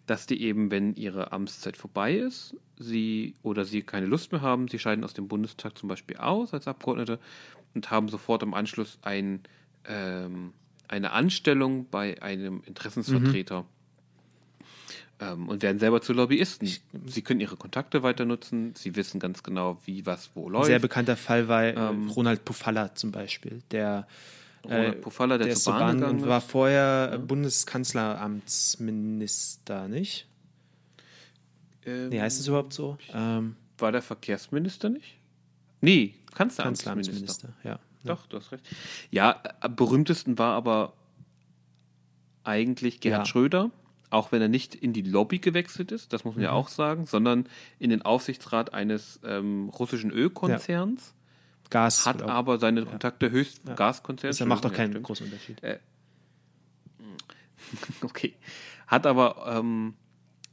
dass 0.06 0.26
die 0.26 0.42
eben, 0.42 0.72
wenn 0.72 0.96
ihre 0.96 1.32
Amtszeit 1.32 1.78
vorbei 1.78 2.16
ist, 2.16 2.56
sie 2.78 3.36
oder 3.44 3.66
sie 3.66 3.84
keine 3.84 4.08
Lust 4.08 4.32
mehr 4.32 4.42
haben, 4.42 4.68
sie 4.68 4.80
scheiden 4.80 5.04
aus 5.04 5.14
dem 5.14 5.28
Bundestag 5.28 5.78
zum 5.78 5.88
Beispiel 5.88 6.18
aus 6.18 6.54
als 6.54 6.68
Abgeordnete 6.68 7.20
und 7.76 7.92
haben 7.92 8.10
sofort 8.10 8.42
im 8.42 8.56
Anschluss 8.56 8.98
ein, 9.04 9.44
ähm, 9.86 10.54
eine 10.90 11.12
Anstellung 11.12 11.88
bei 11.90 12.22
einem 12.22 12.62
Interessensvertreter. 12.66 13.66
Ähm, 15.22 15.50
und 15.50 15.62
werden 15.64 15.80
selber 15.80 16.02
zu 16.02 16.14
Lobbyisten. 16.14 16.70
Sie 17.08 17.22
können 17.22 17.42
ihre 17.42 17.58
Kontakte 17.58 18.04
weiter 18.04 18.24
nutzen, 18.26 18.74
sie 18.76 18.96
wissen 18.96 19.20
ganz 19.20 19.44
genau, 19.44 19.78
wie 19.86 20.06
was 20.06 20.30
wo 20.34 20.46
Ein 20.48 20.52
läuft. 20.54 20.66
sehr 20.68 20.80
bekannter 20.80 21.18
Fall 21.18 21.48
war 21.50 21.64
äh, 21.64 21.74
Ähm, 21.74 22.10
Ronald 22.10 22.46
Pofalla 22.46 22.96
zum 22.96 23.12
Beispiel, 23.12 23.62
der 23.72 24.08
Ronald 24.64 25.02
Pofalla, 25.02 25.38
der, 25.38 25.48
der 25.48 25.56
zur 25.58 25.74
Bahn, 25.74 26.00
Bahn 26.00 26.26
war 26.26 26.40
vorher 26.42 27.18
Bundeskanzleramtsminister, 27.20 29.88
nicht? 29.88 30.26
Ähm, 31.86 32.10
Nee, 32.10 32.22
heißt 32.22 32.40
es 32.40 32.48
überhaupt 32.48 32.74
so? 32.74 32.98
Ähm, 33.14 33.56
War 33.78 33.92
der 33.92 34.02
Verkehrsminister 34.02 34.90
nicht? 34.90 35.18
Nee, 35.82 36.16
Kanzleramtsminister. 36.34 37.14
Kanzleramtsminister, 37.14 37.50
ja. 37.64 37.80
Doch, 38.06 38.26
du 38.28 38.38
hast 38.38 38.52
recht. 38.52 38.64
Ja, 39.12 39.42
am 39.60 39.76
berühmtesten 39.76 40.38
war 40.38 40.54
aber 40.56 40.94
eigentlich 42.44 43.00
Gerhard 43.02 43.28
Ja. 43.28 43.32
Schröder, 43.32 43.72
auch 44.10 44.32
wenn 44.32 44.42
er 44.42 44.48
nicht 44.48 44.74
in 44.74 44.94
die 44.94 45.02
Lobby 45.02 45.40
gewechselt 45.40 45.92
ist, 45.92 46.14
das 46.14 46.24
muss 46.24 46.36
man 46.36 46.44
ja 46.44 46.52
auch 46.52 46.68
sagen, 46.70 47.06
sondern 47.06 47.48
in 47.78 47.90
den 47.90 48.02
Aufsichtsrat 48.02 48.74
eines 48.74 49.20
ähm, 49.24 49.70
russischen 49.70 50.12
Ölkonzerns, 50.12 51.14
Gas. 51.70 52.06
hat 52.06 52.24
aber 52.24 52.58
seine 52.58 52.86
Kontakte 52.86 53.30
höchst 53.30 53.62
Ja. 53.68 53.76
Gaskonzern. 53.76 54.30
das 54.32 54.40
macht 54.46 54.66
doch 54.66 54.72
Ja, 54.72 54.78
keinen 54.78 54.92
stimmt. 54.94 55.06
großen 55.06 55.26
Unterschied. 55.26 55.62
Okay. 58.02 58.34
Hat 58.88 59.06
aber 59.06 59.46
ähm, 59.60 59.94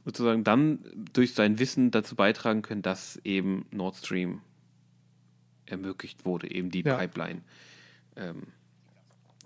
sozusagen 0.05 0.43
dann 0.43 0.79
durch 1.13 1.33
sein 1.33 1.57
Wissen 1.57 1.89
dazu 1.89 2.15
beitragen 2.15 2.61
können, 2.61 2.81
dass 2.83 3.17
eben 3.23 3.65
Nord 3.71 3.95
Stream 3.95 4.41
ermöglicht 5.67 6.25
wurde, 6.25 6.49
eben 6.51 6.69
die 6.71 6.81
Ja. 6.83 6.97
Pipeline, 6.97 7.41
ähm, 8.15 8.43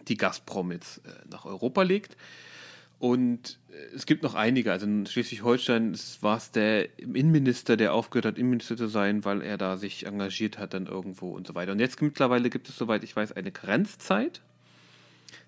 die 0.07 0.17
Gazprom 0.17 0.71
jetzt 0.71 0.99
äh, 1.05 1.09
nach 1.29 1.45
Europa 1.45 1.81
legt. 1.83 2.17
Und 2.99 3.59
äh, 3.71 3.95
es 3.95 4.05
gibt 4.05 4.21
noch 4.21 4.35
einige, 4.35 4.71
also 4.71 4.85
in 4.85 5.05
Schleswig-Holstein 5.07 5.97
war 6.21 6.37
es 6.37 6.51
der 6.51 6.99
Innenminister, 6.99 7.75
der 7.75 7.93
aufgehört 7.93 8.25
hat, 8.25 8.37
Innenminister 8.37 8.77
zu 8.77 8.87
sein, 8.87 9.25
weil 9.25 9.41
er 9.41 9.57
da 9.57 9.77
sich 9.77 10.05
engagiert 10.05 10.59
hat 10.59 10.73
dann 10.73 10.85
irgendwo 10.85 11.31
und 11.31 11.47
so 11.47 11.55
weiter. 11.55 11.71
Und 11.71 11.79
jetzt 11.79 12.01
mittlerweile 12.01 12.49
gibt 12.49 12.69
es, 12.69 12.77
soweit 12.77 13.03
ich 13.03 13.15
weiß, 13.15 13.31
eine 13.33 13.51
Karenzzeit. 13.51 14.41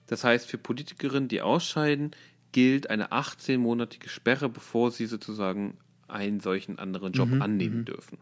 Das 0.07 0.23
heißt, 0.23 0.47
für 0.49 0.57
Politikerinnen, 0.57 1.29
die 1.29 1.41
ausscheiden, 1.41 2.11
gilt 2.51 2.89
eine 2.89 3.11
18-monatige 3.11 4.09
Sperre, 4.09 4.49
bevor 4.49 4.91
sie 4.91 5.05
sozusagen 5.05 5.77
einen 6.07 6.39
solchen 6.39 6.79
anderen 6.79 7.13
Job 7.13 7.29
annehmen 7.39 7.85
dürfen. 7.85 8.17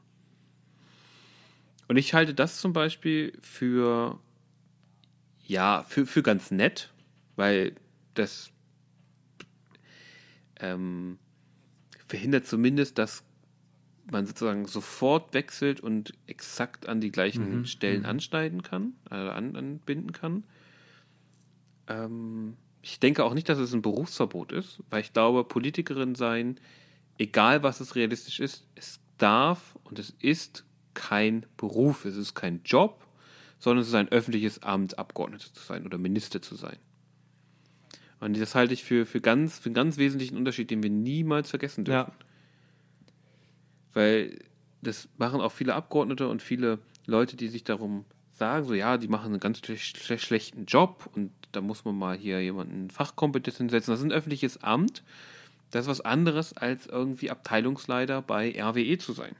Und 1.91 1.97
ich 1.97 2.13
halte 2.13 2.33
das 2.33 2.61
zum 2.61 2.71
Beispiel 2.71 3.37
für, 3.41 4.17
ja, 5.45 5.83
für, 5.89 6.05
für 6.05 6.23
ganz 6.23 6.49
nett, 6.49 6.89
weil 7.35 7.75
das 8.13 8.49
ähm, 10.61 11.19
verhindert 12.05 12.47
zumindest, 12.47 12.97
dass 12.97 13.25
man 14.09 14.25
sozusagen 14.25 14.67
sofort 14.67 15.33
wechselt 15.33 15.81
und 15.81 16.13
exakt 16.27 16.87
an 16.87 17.01
die 17.01 17.11
gleichen 17.11 17.65
Stellen 17.65 18.05
anschneiden 18.05 18.63
kann, 18.63 18.93
äh, 19.09 19.15
an, 19.15 19.57
anbinden 19.57 20.13
kann. 20.13 20.45
Ähm, 21.87 22.55
ich 22.81 23.01
denke 23.01 23.25
auch 23.25 23.33
nicht, 23.33 23.49
dass 23.49 23.59
es 23.59 23.73
ein 23.73 23.81
Berufsverbot 23.81 24.53
ist, 24.53 24.81
weil 24.89 25.01
ich 25.01 25.11
glaube, 25.11 25.43
Politikerin 25.43 26.15
sein, 26.15 26.57
egal 27.17 27.63
was 27.63 27.81
es 27.81 27.95
realistisch 27.95 28.39
ist, 28.39 28.65
es 28.75 29.01
darf 29.17 29.77
und 29.83 29.99
es 29.99 30.11
ist 30.21 30.63
kein 30.93 31.45
Beruf, 31.57 32.05
es 32.05 32.15
ist 32.15 32.35
kein 32.35 32.61
Job, 32.63 33.05
sondern 33.59 33.81
es 33.81 33.89
ist 33.89 33.95
ein 33.95 34.09
öffentliches 34.09 34.63
Amt, 34.63 34.97
Abgeordnete 34.97 35.51
zu 35.53 35.63
sein 35.63 35.85
oder 35.85 35.97
Minister 35.97 36.41
zu 36.41 36.55
sein. 36.55 36.77
Und 38.19 38.39
das 38.39 38.53
halte 38.53 38.73
ich 38.73 38.83
für, 38.83 39.05
für, 39.05 39.19
ganz, 39.19 39.59
für 39.59 39.67
einen 39.67 39.73
ganz 39.73 39.97
wesentlichen 39.97 40.37
Unterschied, 40.37 40.69
den 40.69 40.83
wir 40.83 40.91
niemals 40.91 41.49
vergessen 41.49 41.85
dürfen. 41.85 42.11
Ja, 42.11 42.25
Weil 43.93 44.39
das 44.81 45.09
machen 45.17 45.41
auch 45.41 45.51
viele 45.51 45.73
Abgeordnete 45.73 46.27
und 46.27 46.41
viele 46.41 46.79
Leute, 47.05 47.35
die 47.35 47.47
sich 47.47 47.63
darum 47.63 48.05
sagen, 48.31 48.65
so 48.65 48.73
ja, 48.73 48.97
die 48.97 49.07
machen 49.07 49.27
einen 49.27 49.39
ganz 49.39 49.59
schle 49.59 49.77
schle 49.77 50.19
schlechten 50.19 50.65
Job 50.65 51.09
und 51.15 51.31
da 51.51 51.61
muss 51.61 51.85
man 51.85 51.97
mal 51.97 52.17
hier 52.17 52.41
jemanden 52.41 52.89
Fachkompetenz 52.89 53.57
hinsetzen. 53.57 53.91
Das 53.91 53.99
ist 53.99 54.05
ein 54.05 54.11
öffentliches 54.11 54.63
Amt. 54.63 55.03
Das 55.71 55.85
ist 55.85 55.89
was 55.89 56.01
anderes, 56.01 56.55
als 56.55 56.87
irgendwie 56.87 57.29
Abteilungsleiter 57.29 58.21
bei 58.21 58.51
RWE 58.59 58.97
zu 58.97 59.13
sein. 59.13 59.35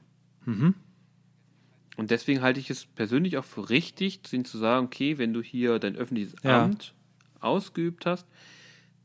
Und 1.96 2.10
deswegen 2.10 2.40
halte 2.42 2.58
ich 2.60 2.70
es 2.70 2.86
persönlich 2.86 3.36
auch 3.36 3.44
für 3.44 3.68
richtig, 3.68 4.20
ihnen 4.32 4.44
zu 4.44 4.58
sagen, 4.58 4.86
okay, 4.86 5.18
wenn 5.18 5.32
du 5.34 5.42
hier 5.42 5.78
dein 5.78 5.96
öffentliches 5.96 6.34
Ja. 6.42 6.64
Amt 6.64 6.94
ausgeübt 7.40 8.06
hast, 8.06 8.26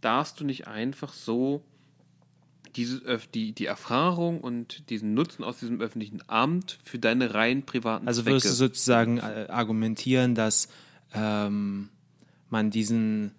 darfst 0.02 0.40
du 0.40 0.46
nicht 0.46 0.68
einfach 0.68 1.12
so 1.14 1.64
diese, 2.76 3.20
die, 3.34 3.54
die 3.54 3.66
Erfahrung 3.66 4.40
und 4.40 4.90
diesen 4.90 5.14
Nutzen 5.16 5.44
aus 5.44 5.60
diesem 5.60 5.82
öffentlichen 5.82 6.22
Amt 6.28 6.80
für 6.84 7.00
deine 7.00 7.34
rein 7.34 7.64
privaten 7.64 8.08
Also 8.08 8.22
Zwecke. 8.22 8.36
würdest 8.36 8.52
du 8.52 8.54
sozusagen 8.54 9.18
äh, 9.18 9.48
argumentieren, 9.50 10.36
dass 10.36 10.70
ähm, 11.14 11.90
man 12.50 12.70
diesen 12.70 13.32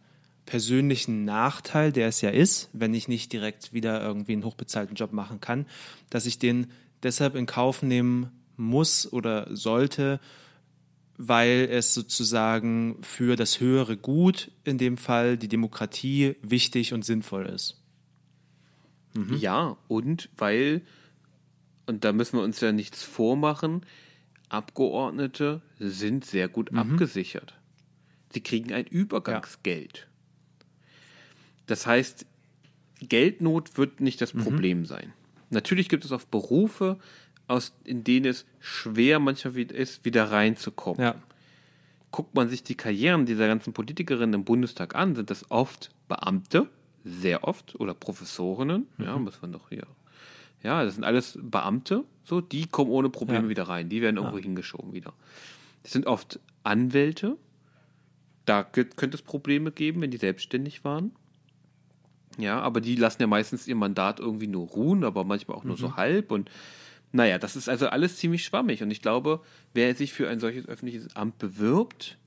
persönlichen 0.45 1.25
Nachteil, 1.25 1.93
der 1.93 2.09
es 2.09 2.21
ja 2.21 2.31
ist, 2.31 2.71
wenn 2.73 2.95
ich 2.95 3.07
nicht 3.07 3.33
direkt 3.33 3.73
wieder 3.73 4.03
irgendwie 4.03 4.33
einen 4.33 4.45
hochbezahlten 4.45 4.97
Job 4.97 5.13
machen 5.13 5.41
kann, 5.41 5.67
dass 6.11 6.27
ich 6.27 6.39
den 6.39 6.69
deshalb 7.03 7.35
in 7.37 7.47
Kauf 7.47 7.83
nehmen 7.83 8.31
muss 8.59 9.11
oder 9.11 9.55
sollte, 9.57 10.21
weil 11.17 11.69
es 11.71 11.95
sozusagen 11.95 12.99
für 13.03 13.37
das 13.37 13.61
höhere 13.61 13.97
Gut, 13.97 14.51
in 14.65 14.79
dem 14.79 14.97
Fall 14.97 15.37
die 15.37 15.49
Demokratie, 15.49 16.37
wichtig 16.43 16.93
und 16.93 17.05
sinnvoll 17.05 17.47
ist. 17.47 17.81
Ja, 19.39 19.77
und 19.89 20.29
weil, 20.37 20.83
und 21.87 22.05
da 22.05 22.13
müssen 22.13 22.39
wir 22.39 22.45
uns 22.45 22.61
ja 22.61 22.73
nichts 22.73 23.03
vormachen, 23.03 23.85
Abgeordnete 24.49 25.61
sind 25.79 26.25
sehr 26.25 26.49
gut 26.49 26.73
abgesichert. 26.75 27.55
Sie 28.33 28.41
kriegen 28.41 28.73
ein 28.73 28.87
Übergangsgeld. 28.87 30.09
Das 31.67 31.87
heißt, 31.87 32.27
Geldnot 33.01 33.77
wird 33.77 34.01
nicht 34.01 34.21
das 34.21 34.33
Problem 34.33 34.87
sein. 34.87 35.13
Natürlich 35.51 35.89
gibt 35.89 36.05
es 36.05 36.13
auch 36.13 36.23
Berufe, 36.25 36.99
aus, 37.49 37.75
in 37.85 38.05
denen 38.05 38.27
es 38.27 38.47
schwer 38.61 39.19
manchmal 39.19 39.57
ist, 39.57 40.05
wieder 40.05 40.31
reinzukommen. 40.31 41.01
Ja, 41.01 41.15
guckt 42.11 42.35
man 42.35 42.49
sich 42.49 42.63
die 42.63 42.75
Karrieren 42.75 43.27
dieser 43.27 43.47
ganzen 43.47 43.73
Politikerinnen 43.73 44.35
im 44.35 44.45
Bundestag 44.45 44.95
an, 44.95 45.15
sind 45.15 45.31
das 45.31 45.51
oft 45.51 45.91
Beamte, 46.09 46.69
sehr 47.05 47.45
oft, 47.45 47.79
oder 47.79 47.95
Professorinnen, 47.95 48.87
ja, 48.99 49.19
muss 49.19 49.43
man 49.43 49.53
doch 49.53 49.69
hier. 49.69 49.87
Ja, 50.63 50.85
das 50.85 50.95
sind 50.95 51.05
alles 51.05 51.39
Beamte, 51.41 52.05
so, 52.25 52.41
die 52.41 52.67
kommen 52.67 52.91
ohne 52.91 53.11
Probleme 53.11 53.45
Ja. 53.45 53.49
wieder 53.51 53.65
rein, 53.65 53.89
die 53.89 54.01
werden 54.03 54.17
irgendwo 54.17 54.39
hingeschoben 54.39 54.93
wieder. 54.93 55.13
Das 55.83 55.93
sind 55.93 56.07
oft 56.07 56.41
Anwälte, 56.65 57.37
da 58.45 58.65
könnte 58.65 59.17
es 59.17 59.23
Probleme 59.23 59.71
geben, 59.71 60.01
wenn 60.01 60.11
die 60.11 60.17
selbstständig 60.17 60.85
waren. 60.85 61.13
Ja, 62.39 62.61
aber 62.61 62.81
die 62.81 62.97
lassen 62.97 63.21
ja 63.21 63.27
meistens 63.27 63.67
ihr 63.67 63.77
Mandat 63.77 64.21
irgendwie 64.21 64.47
nur 64.47 64.69
ruhen, 64.69 65.05
aber 65.05 65.25
manchmal 65.25 65.57
auch 65.57 65.65
nur 65.65 65.77
so 65.77 65.97
halb. 65.97 66.31
Und 66.31 66.51
naja, 67.13 67.39
das 67.39 67.57
ist 67.57 67.69
also 67.69 67.89
alles 67.89 68.17
ziemlich 68.17 68.45
schwammig. 68.45 68.83
Und 68.83 68.91
ich 68.91 69.01
glaube, 69.03 69.41
wer 69.75 69.95
sich 69.95 70.13
für 70.13 70.29
ein 70.29 70.41
solches 70.41 70.67
öffentliches 70.69 71.15
Amt 71.17 71.39
bewirbt, 71.39 72.19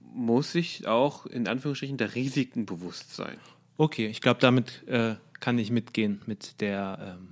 muss 0.00 0.52
sich 0.52 0.86
auch 0.86 1.26
in 1.26 1.48
Anführungsstrichen 1.48 1.96
der 1.96 2.14
Risiken 2.14 2.66
bewusst 2.66 3.14
sein. 3.14 3.38
okay, 3.78 4.06
ich 4.06 4.20
glaube, 4.20 4.40
damit 4.40 4.86
äh, 4.86 5.16
kann 5.40 5.58
ich 5.58 5.70
mitgehen 5.70 6.20
mit 6.26 6.60
der 6.60 7.16
ähm, 7.18 7.28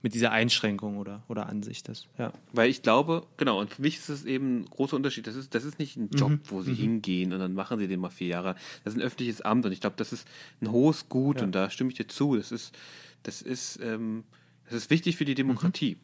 mit 0.00 0.14
dieser 0.14 0.30
Einschränkung 0.30 0.96
oder, 0.98 1.24
oder 1.26 1.48
Ansicht. 1.48 1.88
Das, 1.88 2.06
ja. 2.18 2.32
Weil 2.52 2.70
ich 2.70 2.82
glaube, 2.82 3.26
genau, 3.36 3.58
und 3.58 3.74
für 3.74 3.82
mich 3.82 3.96
ist 3.96 4.08
es 4.08 4.24
eben 4.24 4.60
ein 4.60 4.64
großer 4.66 4.94
Unterschied. 4.94 5.26
Das 5.26 5.34
ist, 5.34 5.56
das 5.56 5.64
ist 5.64 5.80
nicht 5.80 5.96
ein 5.96 6.08
Job, 6.10 6.30
Mhm. 6.30 6.40
wo 6.50 6.62
sie 6.62 6.72
hingehen 6.74 7.32
und 7.32 7.40
dann 7.40 7.52
machen 7.52 7.80
sie 7.80 7.88
den 7.88 7.98
mal 7.98 8.08
vier 8.10 8.28
Jahre. 8.28 8.54
Das 8.84 8.94
ist 8.94 9.00
ein 9.00 9.02
öffentliches 9.04 9.40
Amt 9.40 9.66
und 9.66 9.72
ich 9.72 9.80
glaube, 9.80 9.96
das 9.96 10.12
ist 10.12 10.28
ein 10.60 10.70
hohes 10.70 11.08
Gut 11.08 11.38
Ja. 11.38 11.44
und 11.46 11.52
da 11.52 11.68
stimme 11.68 11.90
ich 11.90 11.96
dir 11.96 12.06
zu. 12.06 12.36
Das 12.36 12.52
ist, 12.52 12.78
das 13.24 13.42
ist, 13.42 13.80
ähm, 13.82 14.22
das 14.68 14.74
ist 14.82 14.90
wichtig 14.90 15.16
für 15.16 15.24
die 15.24 15.34
Demokratie. 15.34 15.96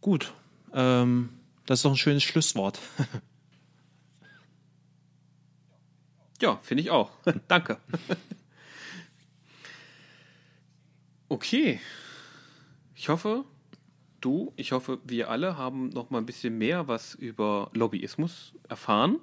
Gut, 0.00 0.32
ähm, 0.72 1.30
das 1.66 1.80
ist 1.80 1.84
doch 1.84 1.90
ein 1.90 1.96
schönes 1.96 2.22
Schlusswort. 2.22 2.78
Ja, 6.40 6.60
finde 6.62 6.82
ich 6.82 6.90
auch. 6.90 7.10
Danke. 7.48 7.78
okay. 11.28 11.80
Ich 12.94 13.08
hoffe, 13.08 13.44
du, 14.20 14.52
ich 14.56 14.72
hoffe, 14.72 14.98
wir 15.04 15.30
alle 15.30 15.56
haben 15.56 15.88
noch 15.88 16.10
mal 16.10 16.18
ein 16.18 16.26
bisschen 16.26 16.56
mehr 16.58 16.88
was 16.88 17.14
über 17.14 17.70
Lobbyismus 17.74 18.54
erfahren. 18.68 19.18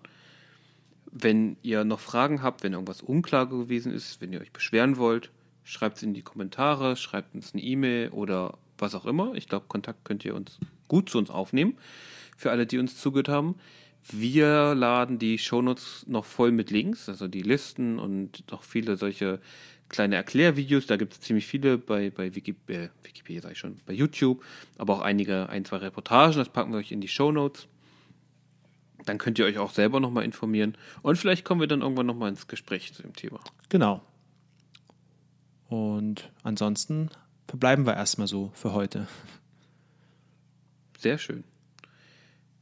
Wenn 1.12 1.56
ihr 1.62 1.86
noch 1.86 2.02
Fragen 2.02 2.42
habt, 2.42 2.64
wenn 2.64 2.74
irgendwas 2.74 3.02
unklar 3.02 3.48
gewesen 3.48 3.94
ist, 3.94 4.20
wenn 4.20 4.34
ihr 4.34 4.42
euch 4.42 4.52
beschweren 4.52 4.98
wollt, 4.98 5.32
schreibt 5.66 5.98
es 5.98 6.04
in 6.04 6.14
die 6.14 6.22
Kommentare, 6.22 6.96
schreibt 6.96 7.36
uns 7.36 7.54
eine 7.54 7.62
E-Mail 7.62 8.10
oder 8.10 8.58
was 8.78 8.96
auch 8.96 9.06
immer. 9.06 9.34
Ich 9.36 9.50
glaube, 9.50 9.66
Kontakt 9.68 10.06
könnt 10.06 10.24
ihr 10.24 10.36
uns 10.36 10.60
gut 10.88 11.10
zu 11.10 11.18
uns 11.18 11.30
aufnehmen. 11.30 11.78
Für 12.38 12.52
alle, 12.52 12.66
die 12.66 12.78
uns 12.78 12.98
zugehört 12.98 13.30
haben. 13.30 13.56
Wir 14.12 14.76
laden 14.76 15.18
die 15.18 15.40
Shownotes 15.40 16.06
noch 16.08 16.26
voll 16.26 16.52
mit 16.52 16.70
Links, 16.70 17.10
also 17.10 17.28
die 17.28 17.42
Listen 17.42 17.98
und 17.98 18.50
noch 18.52 18.62
viele 18.62 18.98
solche 18.98 19.40
kleine 19.90 20.16
Erklärvideos. 20.16 20.86
Da 20.86 20.98
gibt 20.98 21.14
es 21.14 21.22
ziemlich 21.22 21.48
viele 21.48 21.80
bei, 21.80 22.12
bei 22.12 22.36
Wiki, 22.36 22.56
äh, 22.68 22.90
Wikipedia, 23.04 23.42
sag 23.42 23.54
ich 23.54 23.58
schon, 23.58 23.80
bei 23.88 23.94
YouTube, 23.94 24.44
aber 24.78 24.94
auch 24.94 25.02
einige, 25.02 25.50
ein, 25.50 25.66
zwei 25.66 25.78
Reportagen. 25.78 26.38
Das 26.38 26.50
packen 26.50 26.72
wir 26.72 26.78
euch 26.78 26.92
in 26.92 27.02
die 27.02 27.08
Shownotes. 27.08 27.68
Dann 29.06 29.18
könnt 29.18 29.40
ihr 29.40 29.46
euch 29.46 29.58
auch 29.58 29.72
selber 29.72 30.00
nochmal 30.00 30.24
informieren. 30.26 30.78
Und 31.02 31.18
vielleicht 31.18 31.44
kommen 31.44 31.62
wir 31.62 31.68
dann 31.68 31.82
irgendwann 31.82 32.06
nochmal 32.06 32.30
ins 32.30 32.48
Gespräch 32.48 32.94
zu 32.94 33.02
dem 33.02 33.14
Thema. 33.14 33.40
Genau. 33.70 34.02
Und 35.76 36.32
ansonsten 36.44 37.10
verbleiben 37.50 37.86
wir 37.86 37.96
erstmal 37.96 38.28
so 38.28 38.50
für 38.54 38.72
heute. 38.72 39.08
Sehr 40.98 41.18
schön. 41.18 41.44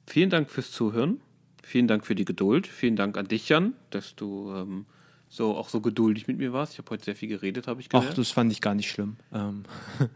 Vielen 0.08 0.32
Dank 0.32 0.50
fürs 0.50 0.72
Zuhören. 0.72 1.22
Vielen 1.62 1.88
Dank 1.88 2.08
für 2.08 2.16
die 2.16 2.26
Geduld. 2.26 2.66
Vielen 2.66 2.96
Dank 2.96 3.16
an 3.18 3.28
dich, 3.28 3.50
Jan, 3.50 3.74
dass 3.92 4.16
du 4.16 4.52
ähm, 4.56 4.88
so 5.30 5.56
auch 5.56 5.70
so 5.70 5.80
geduldig 5.80 6.28
mit 6.28 6.40
mir 6.40 6.54
warst. 6.54 6.74
Ich 6.74 6.80
habe 6.80 6.90
heute 6.90 7.06
sehr 7.06 7.16
viel 7.16 7.30
geredet, 7.30 7.68
habe 7.68 7.82
ich 7.82 7.88
Ach, 7.90 8.00
gelernt. 8.00 8.18
das 8.18 8.32
fand 8.32 8.52
ich 8.52 8.62
gar 8.62 8.74
nicht 8.74 8.90
schlimm. 8.90 9.18
Ähm, 9.32 9.64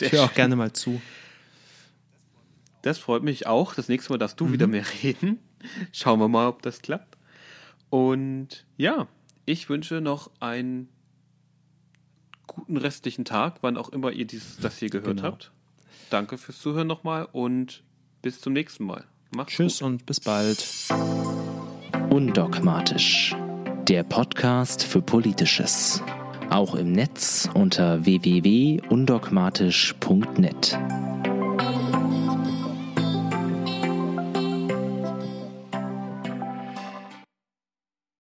ich 0.00 0.12
höre 0.12 0.24
auch 0.24 0.32
gerne 0.34 0.56
mal 0.56 0.72
zu. 0.72 1.02
Das 2.80 2.96
freut 2.98 3.22
mich 3.22 3.46
auch. 3.46 3.74
Das 3.74 3.88
nächste 3.88 4.10
Mal 4.10 4.18
darfst 4.18 4.40
du 4.40 4.46
Mhm. 4.46 4.52
wieder 4.54 4.66
mehr 4.68 4.86
reden. 5.02 5.38
Schauen 5.92 6.18
wir 6.18 6.28
mal, 6.28 6.48
ob 6.48 6.62
das 6.62 6.80
klappt. 6.80 7.18
Und 7.90 8.64
ja, 8.78 9.06
ich 9.44 9.68
wünsche 9.68 10.00
noch 10.00 10.30
einen 10.40 10.88
guten 12.56 12.76
restlichen 12.76 13.24
Tag, 13.24 13.58
wann 13.60 13.76
auch 13.76 13.90
immer 13.90 14.10
ihr 14.12 14.26
dieses, 14.26 14.56
das 14.58 14.78
hier 14.78 14.90
gehört 14.90 15.16
Genau. 15.18 15.28
habt. 15.28 15.52
Danke 16.10 16.36
fürs 16.38 16.58
Zuhören 16.60 16.86
nochmal 16.88 17.28
und 17.30 17.82
bis 18.22 18.40
zum 18.40 18.52
nächsten 18.52 18.84
Mal. 18.84 19.04
Macht's 19.34 19.54
Tschüss 19.54 19.78
gut. 19.80 19.86
und 19.88 20.06
bis 20.06 20.20
bald. 20.20 20.64
Undogmatisch. 22.10 23.34
Der 23.88 24.02
Podcast 24.02 24.82
für 24.84 25.00
Politisches. 25.02 26.02
Auch 26.50 26.74
im 26.74 26.90
Netz 26.92 27.48
unter 27.54 28.04
www.undogmatisch.net. 28.04 30.78